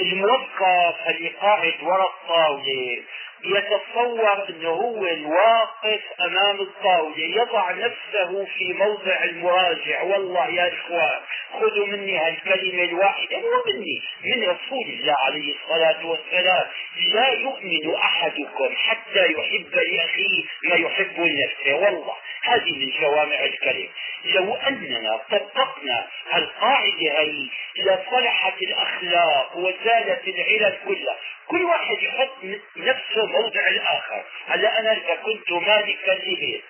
الموظف 0.00 0.96
اللي 1.08 1.28
قاعد 1.28 1.74
وراء 1.82 2.10
الطاولة 2.22 3.02
يتصور 3.44 4.48
إنه 4.48 4.68
هو 4.68 5.06
الواقف 5.06 6.00
أمام 6.20 6.60
الطاولة 6.60 7.18
يضع 7.18 7.70
نفسه 7.70 8.44
في 8.44 8.72
موضع 8.72 9.24
المراجع. 9.24 10.02
والله 10.02 10.48
يا 10.48 10.72
اخوان 10.72 11.20
خذوا 11.52 11.86
مني 11.86 12.18
هالكلمة 12.18 12.84
الواحدة. 12.84 13.38
مو 13.38 13.62
مني 13.66 14.02
من 14.24 14.42
رسول 14.42 14.84
الله 14.88 15.14
عليه 15.18 15.54
الصلاة 15.54 16.06
والسلام. 16.06 16.66
لا 17.12 17.28
يؤمن 17.28 17.94
أحدكم 17.94 18.74
حتى 18.76 19.32
يحب 19.32 19.74
لأخيه 19.74 20.42
ما 20.64 20.74
يحب 20.74 21.20
لنفسه. 21.20 21.74
والله 21.74 22.14
هذه 22.42 22.72
من 22.72 22.92
جوامع 23.00 23.44
الكلم. 23.44 23.88
لو 24.24 24.54
أننا 24.54 25.20
طبقنا 25.30 26.06
القاعدة 26.36 27.20
هي 27.20 27.48
لصلحت 27.76 28.62
الأخلاق 28.62 29.56
وزالت 29.56 30.28
العلل 30.28 30.76
كلها 30.86 31.16
كل 31.48 31.64
واحد 31.64 32.02
يحط 32.02 32.44
نفسه 32.76 33.26
موضع 33.26 33.68
الآخر 33.68 34.24
هلا 34.46 34.80
أنا 34.80 34.92
إذا 34.92 35.14
كنت 35.14 35.52
مالكا 35.52 36.10
لبيت 36.10 36.64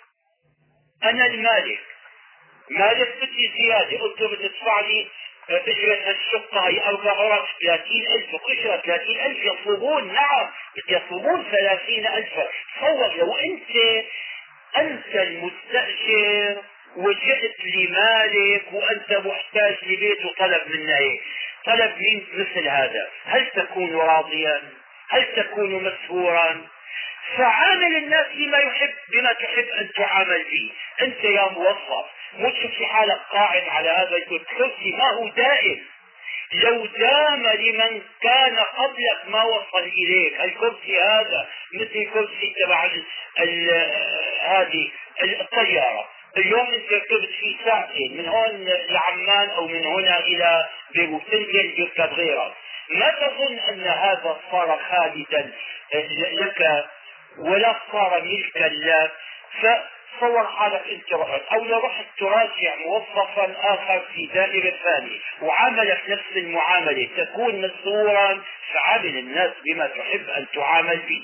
أنا 1.05 1.27
المالك. 1.27 1.81
مالك 2.71 3.17
بدي 3.23 3.53
زيادة. 3.59 3.99
قلت 3.99 4.21
له 4.21 4.29
بتدفع 4.29 4.81
لي 4.81 5.07
اجرة 5.51 6.11
الشقة. 6.11 6.69
هي 6.69 6.85
أربع 6.85 7.13
غرف 7.13 7.49
ثلاثين 7.63 8.07
الف 8.07 8.29
اجرة 8.49 8.77
ثلاثين 8.77 9.21
ألف. 9.21 9.39
يطلبون 9.45 10.13
نعم. 10.13 10.51
يطلبون 10.89 11.45
ثلاثين 11.51 12.07
ألف. 12.07 12.33
تصور 12.77 13.17
لو 13.17 13.37
أنت 13.37 14.05
أنت 14.77 15.15
المستأجر 15.15 16.63
وجئت 16.97 17.57
لمالك 17.65 18.73
وأنت 18.73 19.13
محتاج 19.13 19.77
لبيت 19.83 20.25
وطلب 20.25 20.63
منا 20.67 20.99
إيه 20.99 21.21
طلب 21.67 21.95
مثل 22.35 22.69
هذا. 22.69 23.11
هل 23.25 23.51
تكون 23.51 23.97
راضيا؟ 23.97 24.63
هل 25.09 25.25
تكون 25.37 25.83
مسهورا 25.85 26.67
فعامل 27.37 27.97
الناس 27.97 28.27
بما 28.35 28.59
يحب 28.59 28.95
بما 29.13 29.33
تحب 29.33 29.69
أن 29.81 29.91
تعامل 29.97 30.45
به. 30.45 30.73
أنت 31.01 31.25
يا 31.25 31.49
موظف 31.51 32.07
مو 32.39 32.51
تشوف 32.51 32.83
حالك 32.83 33.21
قاعد 33.33 33.69
على 33.69 33.89
هذا 33.89 34.17
الكرسي 34.17 34.93
ما 34.93 35.11
هو 35.11 35.29
دائم. 35.29 35.87
لو 36.53 36.87
دام 36.87 37.47
لمن 37.47 38.03
كان 38.23 38.57
قبلك 38.57 39.21
ما 39.29 39.43
وصل 39.43 39.85
إليك 39.85 40.41
الكرسي 40.41 41.01
هذا 41.03 41.49
مثل 41.75 42.11
كرسي 42.15 42.55
تبع 42.63 42.91
هذه 44.41 44.91
الطيارة. 45.41 46.09
اليوم 46.37 46.67
انت 46.75 46.93
ركبت 46.93 47.31
فيه 47.41 47.57
ساعتين 47.65 48.17
من 48.17 48.29
هون 48.29 48.69
لعمان 48.89 49.49
أو 49.51 49.67
من 49.67 49.87
هنا 49.87 50.19
إلى 50.19 50.69
بيروت 50.95 51.23
تنزل 51.31 51.81
يركب 51.81 52.13
غيرك 52.13 52.53
ما 52.91 53.11
تظن 53.11 53.59
أن 53.59 53.87
هذا 53.87 54.41
صار 54.51 54.81
خالدا 54.91 55.53
لك 56.33 56.85
ولا 57.39 57.77
صار 57.93 58.23
ملكا 58.23 58.69
لك 58.75 59.13
تصور 60.19 60.47
حالك 60.47 60.83
انت 60.89 61.13
رحت 61.15 61.43
أو 61.53 61.65
لو 61.65 61.79
رحت 61.79 62.05
تراجع 62.19 62.75
موظفا 62.77 63.55
آخر 63.63 64.03
في 64.15 64.27
دائرة 64.27 64.75
ثانية 64.85 65.19
وعاملك 65.43 66.03
نفس 66.09 66.37
المعاملة 66.37 67.09
تكون 67.17 67.61
مسرورا 67.61 68.43
فعامل 68.73 69.19
الناس 69.19 69.51
بما 69.65 69.87
تحب 69.87 70.29
أن 70.29 70.47
تعامل 70.55 70.99
به. 70.99 71.23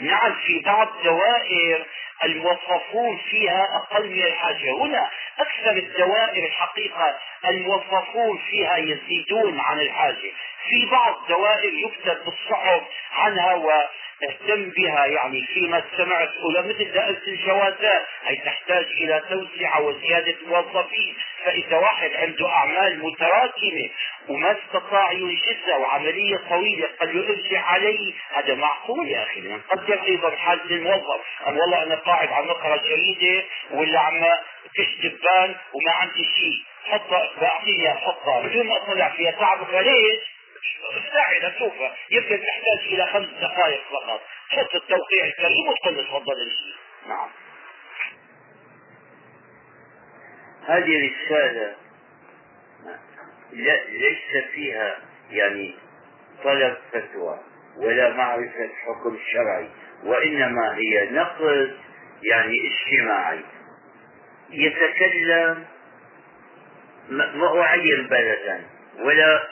نعم 0.00 0.34
في 0.46 0.60
بعض 0.60 0.88
دوائر 1.04 1.84
الموظفون 2.24 3.16
فيها 3.30 3.76
أقل 3.76 4.10
من 4.10 4.22
الحاجة. 4.22 4.70
هنا 4.80 5.10
أكثر 5.38 5.70
الدوائر 5.70 6.46
الحقيقة 6.46 7.18
الموظفون 7.48 8.38
فيها 8.38 8.76
يزيدون 8.76 9.60
عن 9.60 9.80
الحاجة. 9.80 10.32
في 10.68 10.86
بعض 10.90 11.14
دوائر 11.28 11.72
يكتب 11.74 12.24
بالصحف 12.24 12.82
عنها 13.12 13.54
واهتم 13.54 14.70
بها 14.70 15.06
يعني 15.06 15.46
فيما 15.54 15.82
سمعت 15.96 16.30
مثل 16.64 16.92
دائرة 16.92 17.22
الجوازات 17.28 18.06
هي 18.24 18.36
تحتاج 18.36 18.84
إلى 18.84 19.22
توسعة 19.30 19.80
وزيادة 19.82 20.34
موظفين. 20.46 21.16
فإذا 21.44 21.76
واحد 21.76 22.10
عنده 22.14 22.48
أعمال 22.48 23.04
متراكمة 23.04 23.90
وما 24.28 24.56
استطاع 24.58 25.12
ينجزها 25.12 25.76
وعملية 25.76 26.40
طويلة 26.50 26.88
قد 27.00 27.14
يرجع 27.14 27.60
عليه 27.62 28.12
هذا 28.34 28.54
معقول 28.54 29.08
يا 29.08 29.22
أخي 29.22 29.40
نقدر 29.40 30.02
أيضا 30.02 30.30
حالة 30.30 30.64
الموظف 30.70 31.20
قال 31.44 31.60
والله 31.60 31.82
أنا 31.82 31.94
قاعد 31.94 32.28
على 32.28 32.46
مقرة 32.46 32.76
جيدة 32.76 33.44
ولا 33.70 34.00
عم 34.00 34.24
كش 34.76 35.06
دبان 35.06 35.54
وما 35.72 35.92
عندي 35.92 36.24
شيء. 36.36 36.58
حطها 36.84 37.30
بعطيها 37.40 37.94
حطها. 37.94 38.40
بدون 38.40 38.66
ما 38.66 38.76
أطلع 38.76 39.08
فيها 39.08 39.30
تعبك 39.30 39.74
ليش؟ 39.74 40.35
ساعدة 41.12 41.58
شوفها 41.58 41.96
يمكن 42.10 42.40
تحتاج 42.46 42.92
إلى 42.92 43.06
خمس 43.06 43.28
دقائق 43.40 43.80
فقط. 43.90 44.20
حط 44.48 44.74
التوقيع 44.74 45.24
الكريم 45.24 45.68
وتقول 45.68 46.06
تفضل 46.06 46.42
امشي 46.42 46.74
نعم. 47.08 47.28
هذه 50.66 51.10
رسالة 51.10 51.74
لا 53.52 53.84
ليس 53.84 54.44
فيها 54.52 54.98
يعني 55.30 55.74
طلب 56.44 56.76
فتوى 56.92 57.40
ولا 57.76 58.12
معرفة 58.12 58.70
حكم 58.86 59.18
شرعي 59.32 59.68
وإنما 60.04 60.76
هي 60.76 61.10
نقد 61.10 61.76
يعني 62.22 62.56
اجتماعي. 62.70 63.40
يتكلم 64.50 65.64
ما 67.08 67.60
أعين 67.62 68.06
بلدا 68.06 68.64
ولا 68.98 69.48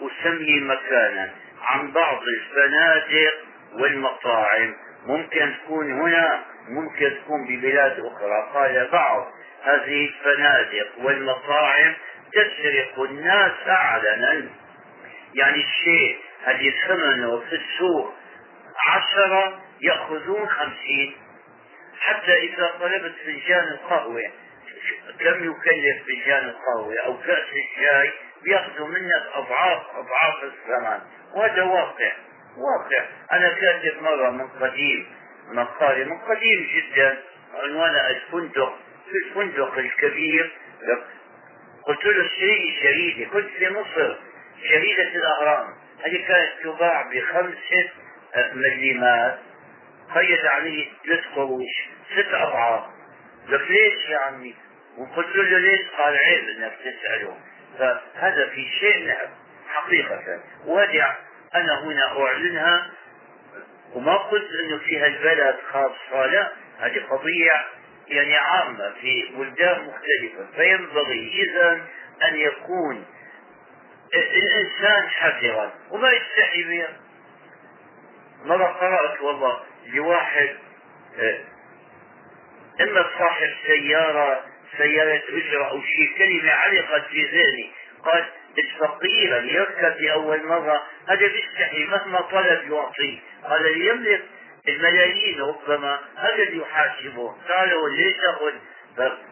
أسمي 0.00 0.60
مكانا 0.60 1.30
عن 1.62 1.92
بعض 1.92 2.22
الفنادق 2.22 3.34
والمطاعم. 3.72 4.74
ممكن 5.06 5.54
تكون 5.64 5.92
هنا 5.92 6.44
ممكن 6.68 7.14
تكون 7.24 7.46
ببلاد 7.46 8.00
أخرى. 8.00 8.50
قال 8.54 8.88
بعض 8.92 9.32
هذه 9.62 10.06
الفنادق 10.06 10.88
والمطاعم 10.98 11.94
تسرق 12.32 13.00
الناس 13.00 13.52
أعلنا. 13.68 14.48
يعني 15.34 15.64
الشيء 15.64 16.18
اللي 16.48 16.74
ثمنه 16.88 17.40
في 17.40 17.56
السوق 17.56 18.14
عشرة 18.88 19.60
يأخذون 19.80 20.48
خمسين. 20.48 21.16
حتى 22.00 22.32
إذا 22.32 22.74
طلبت 22.80 23.14
فنجان 23.24 23.64
القهوة 23.64 24.22
كم 25.20 25.50
يكلف 25.50 26.06
فنجان 26.06 26.44
القهوة 26.48 26.96
أو 27.06 27.18
كأس 27.18 27.46
الشاي 27.48 28.12
بياخذوا 28.44 28.88
منك 28.88 29.22
أضعاف 29.34 29.82
أضعاف 29.94 30.44
الثمن 30.44 31.00
وهذا 31.34 31.62
واقع. 31.62 32.12
واقع. 32.56 33.04
أنا 33.32 33.48
كاتب 33.48 34.02
مرة 34.02 34.30
من 34.30 34.48
قديم 34.48 35.06
مقالة 35.48 36.04
من 36.04 36.18
قديم 36.18 36.68
جدا 36.74 37.22
عنوانها 37.54 38.10
الفندق. 38.10 38.78
في 39.10 39.16
الفندق 39.28 39.78
الكبير. 39.78 40.52
قلت 41.86 42.04
له 42.04 42.26
اشتري 42.26 42.80
جريدة 42.82 43.30
كنت 43.30 43.46
في 43.58 43.68
مصر 43.70 44.16
جريدة 44.70 45.02
الأهرام. 45.02 45.74
هذه 46.04 46.26
كانت 46.26 46.50
تباع 46.62 47.10
بخمسة 47.12 47.90
مليمات. 48.52 49.38
قيد 50.14 50.46
عليه 50.46 50.88
ثلاث 51.06 51.24
قروش 51.34 51.88
ست 52.12 52.34
أضعاف. 52.34 52.84
لك 53.48 53.70
ليش 53.70 54.08
يا 54.08 54.18
عمي؟ 54.18 54.54
وقلت 54.98 55.36
له 55.36 55.58
ليش؟ 55.58 55.88
قال 55.98 56.16
عيب 56.16 56.48
انك 56.48 56.72
تسأله 56.80 57.36
فهذا 57.78 58.48
في 58.48 58.68
شيء 58.80 59.06
نعم 59.06 59.28
حقيقة. 59.68 60.40
وهذه 60.66 61.16
أنا 61.54 61.80
هنا 61.80 62.22
أعلنها 62.22 62.90
وما 63.94 64.16
قلت 64.16 64.50
انه 64.64 64.78
في 64.78 64.98
هالبلد 64.98 65.56
خاصة 65.72 66.26
لا 66.26 66.52
هذه 66.78 67.00
قضية 67.10 67.64
يعني 68.08 68.36
عامة 68.36 68.92
في 69.00 69.32
بلدان 69.36 69.84
مختلفة. 69.84 70.46
فينبغي 70.56 71.44
إذا 71.44 71.80
أن 72.28 72.36
يكون 72.36 73.04
الإنسان 74.14 75.08
حذرا 75.08 75.72
وما 75.90 76.10
يستحي 76.12 76.62
بها. 76.62 76.88
مرة 78.44 78.66
قرأت 78.66 79.20
والله 79.20 79.60
لواحد 79.86 80.56
آه، 81.18 81.38
إما 82.80 83.10
صاحب 83.18 83.50
سيارة 83.66 84.44
سيارة 84.78 85.22
أجرة 85.28 85.70
أو 85.70 85.82
شيء 85.82 86.18
كلمة 86.18 86.52
علقت 86.52 87.06
في 87.06 87.24
ذهني. 87.24 87.70
قال 88.04 88.24
الفقير 88.58 89.38
اللي 89.38 89.54
يركب 89.54 90.00
لأول 90.00 90.46
مرة 90.46 90.86
هذا 91.08 91.26
بيستحي 91.26 91.84
مهما 91.84 92.20
طلب 92.20 92.72
يعطيه 92.72 93.18
قال 93.44 93.66
اللي 93.66 93.88
يملك 93.88 94.22
الملايين 94.68 95.40
ربما 95.40 96.00
هذا 96.16 96.42
اللي 96.42 96.62
يحاسبه. 96.62 97.36
قالوا 97.48 97.88
ليش 97.88 98.16
تأخذ 98.16 98.52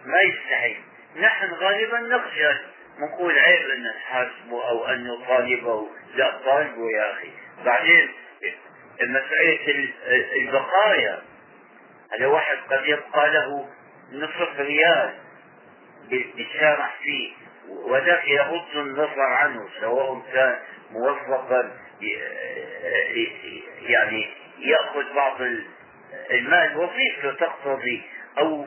ما 0.04 0.20
يستحي. 0.20 0.76
نحن 1.16 1.52
غالبا 1.52 1.98
نخجل. 1.98 2.58
نقول 2.98 3.38
عيب 3.38 3.70
أن 3.70 3.82
نحاسبه 3.82 4.68
أو 4.68 4.86
أن 4.86 5.06
نطالبه. 5.06 5.88
لا 6.14 6.38
طالبه 6.44 6.90
يا 6.96 7.12
أخي. 7.12 7.28
بعدين 7.64 8.08
مسألة 9.02 9.88
البقايا. 10.36 11.22
هذا 12.12 12.26
واحد 12.26 12.56
قد 12.70 12.86
يبقى 12.88 13.30
له 13.30 13.68
نصف 14.12 14.60
ريال. 14.60 15.14
يسامح 16.10 16.96
فيه 17.02 17.32
وذاك 17.68 18.28
يغض 18.28 18.76
النظر 18.76 19.20
عنه 19.20 19.68
سواء 19.80 20.22
كان 20.32 20.58
موظفا 20.90 21.72
يعني 23.80 24.28
يأخذ 24.58 25.14
بعض 25.14 25.40
المال 26.30 26.76
وظيفة 26.76 27.32
تقتضي 27.32 28.02
أو 28.38 28.66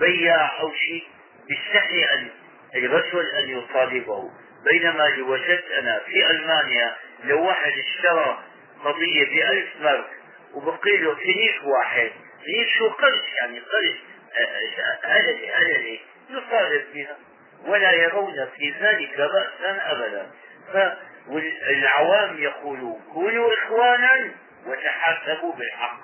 بياع 0.00 0.60
أو 0.60 0.72
شيء 0.72 1.04
يستحي 1.50 2.04
أن 2.14 2.28
الرجل 2.74 3.26
أن 3.26 3.58
يطالبه 3.58 4.30
بينما 4.70 5.02
لو 5.16 5.32
وجدت 5.32 5.70
أنا 5.78 6.00
في 6.06 6.30
ألمانيا 6.30 6.96
لو 7.24 7.46
واحد 7.46 7.72
اشترى 7.72 8.38
قضية 8.84 9.24
بألف 9.24 9.68
مارك 9.80 10.10
وبقي 10.54 10.96
له 10.96 11.14
فينيش 11.14 11.62
واحد 11.64 12.10
فينيش 12.44 12.78
شو 12.78 12.88
قرش 12.88 13.24
يعني 13.40 13.58
قرش 13.58 13.96
أللي 15.04 15.56
أللي 15.58 16.00
يطالب 16.30 16.84
بها 16.94 17.16
ولا 17.66 17.92
يرون 17.92 18.48
في 18.56 18.74
ذلك 18.80 19.16
بأسا 19.16 19.92
أبدا. 19.92 20.30
فالعوام 20.72 22.38
يقولون 22.38 23.00
كونوا 23.12 23.52
إخوانا 23.54 24.30
وتحاسبوا 24.66 25.54
بالحق. 25.54 26.00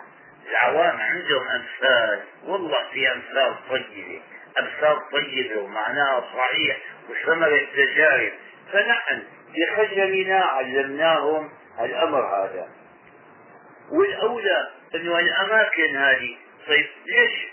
العوام 0.51 1.01
عندهم 1.01 1.49
أمثال. 1.49 2.20
والله 2.45 2.85
في 2.93 3.12
أمثال 3.12 3.55
طيبة. 3.70 4.22
أمثال 4.59 5.11
طيبة 5.12 5.61
ومعناها 5.61 6.24
صحيح. 6.37 6.77
وثمر 7.11 7.55
التجارب 7.55 8.33
فنحن 8.72 9.22
بخجلنا 9.55 10.41
علمناهم 10.41 11.51
الأمر 11.81 12.20
هذا. 12.20 12.68
والأولى 13.93 14.70
أنه 14.95 15.18
الأماكن 15.18 15.97
هذه. 15.97 16.37
طيب 16.66 16.87
ليش 17.07 17.49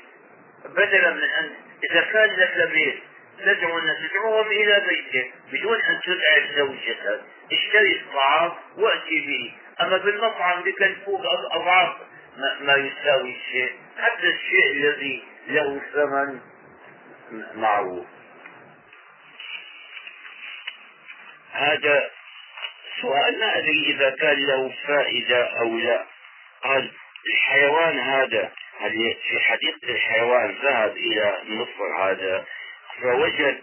بدلا 0.65 1.09
من 1.09 1.23
أن 1.23 1.49
إذا 1.91 2.01
كان 2.01 2.29
لك 2.29 2.71
بيت 2.71 3.03
تدعو 3.45 3.79
الناس 3.79 3.97
تدعوهم 4.09 4.47
إلى 4.47 4.87
بيتك 4.89 5.33
بدون 5.51 5.81
أن 5.81 5.99
تدعي 6.03 6.55
زوجتك 6.55 7.21
اشتري 7.51 7.95
الطعام 7.95 8.51
وأتي 8.77 9.19
به. 9.27 9.53
أما 9.81 9.97
بالمطعم 9.97 10.63
بكلفوك 10.63 11.21
أضعاف 11.51 11.95
ما 12.61 12.75
يساوي 12.75 13.35
الشيء 13.35 13.71
حتى 13.97 14.27
الشيء 14.27 14.71
الذي 14.71 15.23
له 15.47 15.81
ثمن 15.93 16.39
معروف. 17.55 18.05
هذا 21.51 22.09
سؤال 23.01 23.39
ما 23.39 23.57
أدري 23.57 23.95
إذا 23.95 24.09
كان 24.09 24.45
له 24.45 24.73
فائدة 24.87 25.59
أو 25.59 25.77
لا. 25.77 26.05
قال 26.63 26.91
الحيوان 27.33 27.99
هذا 27.99 28.51
هل 28.79 29.15
في 29.29 29.39
حديقة 29.39 29.89
الحيوان 29.89 30.55
ذهب 30.63 30.97
إلى 30.97 31.41
مصر 31.45 31.95
هذا؟ 31.97 32.45
فوجد 33.01 33.61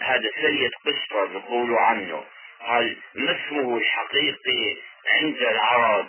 هذا 0.00 0.30
سيد 0.42 0.70
قشطة 0.86 1.32
يقول 1.32 1.74
عنه 1.74 2.24
قال 2.60 2.96
ما 3.14 3.36
اسمه 3.36 3.76
الحقيقي 3.76 4.76
عند 5.20 5.36
العرب. 5.36 6.06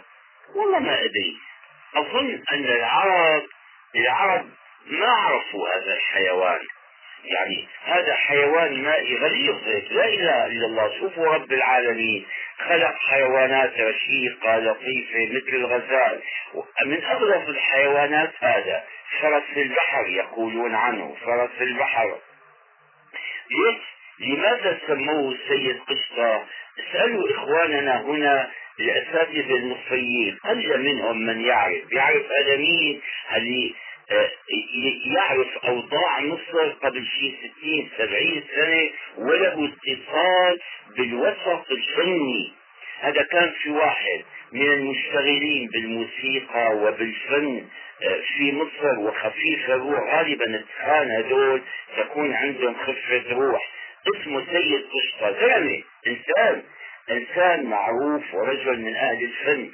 والله 0.55 0.79
ما 0.79 0.99
أدري. 0.99 1.37
أظن 1.95 2.43
أن 2.51 2.65
العرب 2.65 3.43
العرب 3.95 4.49
ما 4.85 5.07
عرفوا 5.07 5.69
هذا 5.69 5.93
الحيوان. 5.93 6.59
يعني 7.27 7.67
هذا 7.83 8.15
حيوان 8.15 8.83
مائي 8.83 9.17
غليظ. 9.17 9.55
لا 9.91 10.05
إله 10.05 10.45
إلا 10.45 10.65
الله. 10.65 10.99
شوفوا 10.99 11.27
رب 11.27 11.53
العالمين. 11.53 12.25
خلق 12.59 12.95
حيوانات 13.09 13.79
رشيقه 13.79 14.57
لطيفة 14.57 15.25
مثل 15.31 15.55
الغزال. 15.55 16.21
من 16.85 17.03
اغلب 17.03 17.49
الحيوانات 17.49 18.31
هذا 18.39 18.83
فرس 19.21 19.57
البحر 19.57 20.07
يقولون 20.07 20.75
عنه. 20.75 21.15
فرس 21.25 21.61
البحر. 21.61 22.17
ليش؟ 23.51 23.77
لماذا 24.19 24.79
سموه 24.87 25.31
السيد 25.31 25.79
قشطة 25.79 26.45
اسألوا 26.79 27.31
إخواننا 27.31 28.01
هنا 28.01 28.51
الأساتذة 28.79 29.55
المصريين. 29.55 30.37
قل 30.43 30.83
منهم 30.83 31.25
من 31.25 31.41
يعرف. 31.41 31.91
يعرف 31.91 32.23
هذا 32.31 32.55
مين 32.55 33.01
آه، 33.31 33.84
يعرف 35.05 35.65
أوضاع 35.65 36.19
مصر 36.19 36.69
قبل 36.69 37.05
شيء 37.05 37.35
ستين 37.37 37.89
سبعين 37.97 38.43
سنة 38.55 38.89
وله 39.17 39.71
اتصال 39.71 40.59
بالوسط 40.97 41.71
الفني. 41.71 42.51
هذا 42.99 43.23
كان 43.23 43.53
في 43.63 43.69
واحد 43.69 44.23
من 44.51 44.71
المشتغلين 44.71 45.67
بالموسيقى 45.67 46.75
وبالفن 46.75 47.65
آه، 48.03 48.21
في 48.37 48.51
مصر 48.51 48.99
وخفيف 48.99 49.69
الروح. 49.69 50.15
غالبا 50.15 50.45
التخان 50.45 51.11
هذول 51.11 51.61
تكون 51.97 52.33
عندهم 52.33 52.75
خفة 52.75 53.23
روح. 53.31 53.69
اسمه 54.15 54.45
سيد 54.51 54.85
قشطة. 54.93 55.31
زلمة 55.41 55.83
إنسان. 56.07 56.63
إنسان 57.11 57.65
معروف 57.65 58.33
ورجل 58.33 58.79
من 58.81 58.95
أهل 58.95 59.23
الفن. 59.23 59.71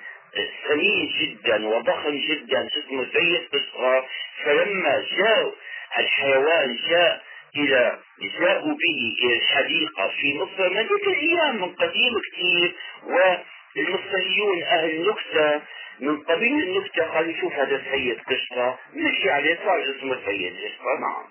سمين 0.67 1.11
جدا 1.19 1.67
وضخم 1.67 2.17
جدا 2.17 2.67
اسمه 2.67 3.07
سيد 3.13 3.41
قشطة 3.53 4.07
فلما 4.43 5.05
جاء 5.17 5.53
الحيوان 5.99 6.77
جاء 6.89 7.23
إلى 7.55 7.99
جاءوا 8.39 8.73
به 8.73 9.15
إلى 9.23 9.37
الحديقة 9.37 10.07
في 10.07 10.37
مصر 10.37 10.69
منذ 10.69 10.91
الأيام 10.91 11.61
من 11.61 11.75
قديم 11.75 12.19
كثير. 12.19 12.75
والمصريون 13.03 14.63
أهل 14.63 14.89
النكتة 14.89 15.61
من 15.99 16.17
قبيل 16.17 16.63
النكتة 16.63 17.03
قالوا 17.03 17.33
شوف 17.41 17.53
هذا 17.53 17.83
سيد 17.91 18.19
قشطة 18.21 18.79
مشي 18.93 19.29
عليه 19.29 19.59
صار 19.65 19.95
اسمه 19.97 20.17
سيد 20.25 20.53
قشطة. 20.53 20.99
نعم. 20.99 21.25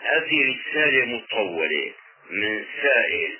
هذه 0.00 0.56
رسالة 0.56 1.04
مطولة 1.04 1.92
من 2.30 2.64
سائل 2.82 3.38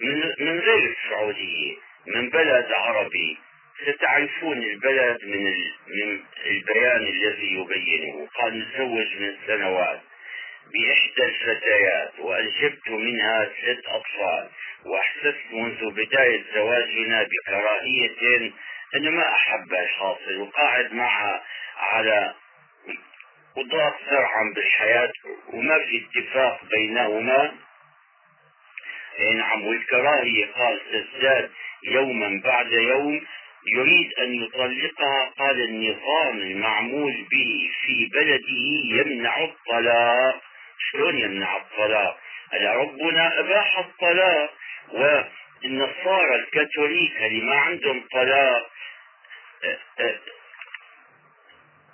من, 0.00 0.32
من 0.38 0.60
غير 0.60 0.96
السعودية. 0.96 1.74
من 2.06 2.30
بلد 2.30 2.66
عربي. 2.72 3.38
ستعرفون 3.86 4.62
البلد 4.62 5.18
من 5.24 6.20
البيان 6.46 7.02
الذي 7.06 7.52
يبينه. 7.54 8.28
قال 8.34 8.60
نتزوج 8.60 9.16
من 9.20 9.36
سنوات 9.46 10.00
بإحدى 10.72 11.24
الفتيات 11.24 12.12
وأنجبت 12.18 12.88
منها 12.90 13.44
ست 13.62 13.86
أطفال 13.86 14.48
وأحسست 14.84 15.52
منذ 15.52 15.90
بداية 15.90 16.44
زواجنا 16.54 17.22
بكراهية 17.22 18.52
أنا 18.96 19.10
ما 19.10 19.34
أحب 19.34 19.72
الحاصل. 19.72 20.40
وقاعد 20.40 20.92
معها 20.92 21.42
على 21.76 22.34
وضاق 23.56 23.96
زرعا 24.10 24.52
بالحياة 24.54 25.12
وما 25.52 25.78
في 25.78 26.04
اتفاق 26.04 26.60
بينهما 26.70 27.52
نعم 29.20 29.66
والكراهية 29.66 30.46
قال 30.46 30.80
تزداد 30.92 31.50
يوما 31.84 32.40
بعد 32.44 32.72
يوم 32.72 33.26
يريد 33.66 34.12
أن 34.18 34.34
يطلقها 34.34 35.32
قال 35.38 35.60
النظام 35.60 36.38
المعمول 36.38 37.12
به 37.30 37.70
في 37.80 38.10
بلده 38.12 39.00
يمنع 39.00 39.44
الطلاق. 39.44 40.42
شلون 40.90 41.18
يمنع 41.18 41.56
الطلاق؟ 41.56 42.18
ألا 42.54 42.74
ربنا 42.74 43.40
أباح 43.40 43.78
الطلاق. 43.78 44.50
والنصارى 44.92 46.34
الكاثوليك 46.34 47.22
اللي 47.22 47.40
ما 47.40 47.56
عندهم 47.56 48.04
طلاق 48.12 48.70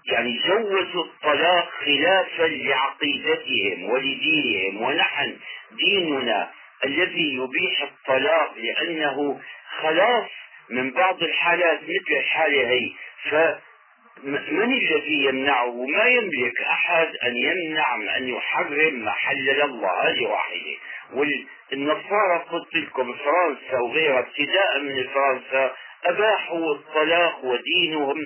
يعني 0.05 0.41
جوزوا 0.47 1.05
الطلاق 1.05 1.71
خلافا 1.85 2.43
لعقيدتهم 2.43 3.85
ولدينهم. 3.85 4.83
ونحن 4.83 5.37
ديننا 5.73 6.51
الذي 6.85 7.35
يبيح 7.35 7.83
الطلاق 7.83 8.55
لأنه 8.57 9.41
خلاص 9.81 10.31
من 10.71 10.91
بعض 10.91 11.23
الحالات 11.23 11.81
مثل 11.83 12.19
الحالة 12.19 12.69
هي. 12.71 12.91
فمن 13.31 14.73
الذي 14.73 15.25
يمنعه؟ 15.25 15.87
ما 15.87 16.05
يملك 16.05 16.61
أحد 16.61 17.09
أن 17.25 17.37
يمنع 17.37 18.17
أن 18.17 18.29
يحرم 18.29 18.95
ما 18.95 19.11
حلل 19.11 19.63
الله 19.63 20.09
هذه 20.09 20.27
واحدة 20.27 20.77
والنصارى 21.15 22.45
قلت 22.51 22.75
لكم 22.75 23.15
فرنسا 23.15 23.79
وغيرها 23.79 24.19
ابتداء 24.19 24.81
من 24.81 25.05
فرنسا 25.15 25.75
أباحوا 26.05 26.75
الطلاق 26.75 27.45
ودينهم. 27.45 28.25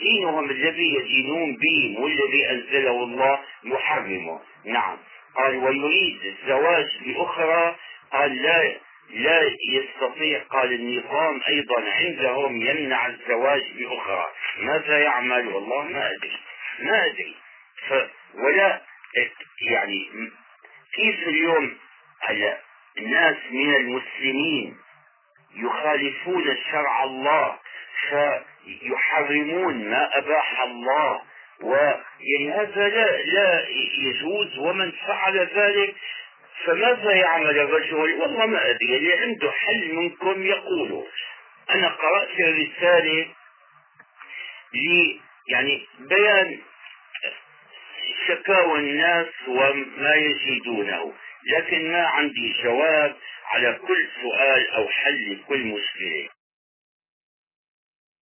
دينهم 0.00 0.50
الذي 0.50 0.94
يدينون 0.94 1.56
به 1.56 1.96
والذي 1.98 2.50
أنزله 2.50 3.04
الله 3.04 3.38
يحرمه 3.64 4.40
نعم. 4.64 4.98
قال 5.36 5.56
ويريد 5.56 6.20
الزواج 6.24 6.88
بأخرى 7.06 7.76
قال 8.12 8.42
لا 8.42 8.74
لا 9.10 9.40
يستطيع. 9.68 10.42
قال 10.50 10.72
النظام 10.72 11.40
أيضا 11.48 11.84
عندهم 11.90 12.60
يمنع 12.60 13.06
الزواج 13.06 13.62
بأخرى 13.78 14.26
ماذا 14.58 14.98
يعمل؟ 15.02 15.48
والله 15.48 15.82
ما 15.82 16.10
أدري 16.10 16.38
ما 16.78 17.06
أدري. 17.06 17.34
ف 17.88 17.92
ولا 18.34 18.82
يعني 19.62 20.10
كيف 20.94 21.28
اليوم 21.28 21.78
على 22.22 22.58
الناس 22.98 23.36
من 23.50 23.74
المسلمين 23.74 24.76
يخالفون 25.56 26.56
شرع 26.72 27.04
الله 27.04 27.58
فيحرمون 28.08 29.90
ما 29.90 30.18
أباح 30.18 30.60
الله 30.60 31.22
ويعني 31.64 32.52
هذا 32.52 32.88
لا 32.88 33.22
لا 33.22 33.68
يجوز 33.98 34.58
ومن 34.58 34.92
فعل 35.06 35.38
ذلك 35.38 35.94
فماذا 36.64 37.12
يعمل؟ 37.12 37.58
الرجل 37.58 37.94
والله 37.94 38.46
ما 38.46 38.70
أدري 38.70 38.96
اللي 38.96 39.14
عنده 39.14 39.50
حل 39.50 39.94
منكم 39.94 40.46
يقوله 40.46 41.06
أنا 41.70 41.88
قرأت 41.88 42.40
الرسالة 42.40 43.26
لي 44.74 45.20
يعني 45.48 45.86
بيان 45.98 46.58
شكاوى 48.28 48.78
الناس 48.78 49.26
وما 49.48 50.14
يجدونه 50.14 51.12
لكن 51.56 51.92
ما 51.92 52.06
عندي 52.06 52.54
جواب 52.62 53.16
على 53.46 53.78
كل 53.86 54.08
سؤال 54.22 54.70
أو 54.70 54.88
حل 54.88 55.32
لكل 55.32 55.58
مشكلة 55.58 56.28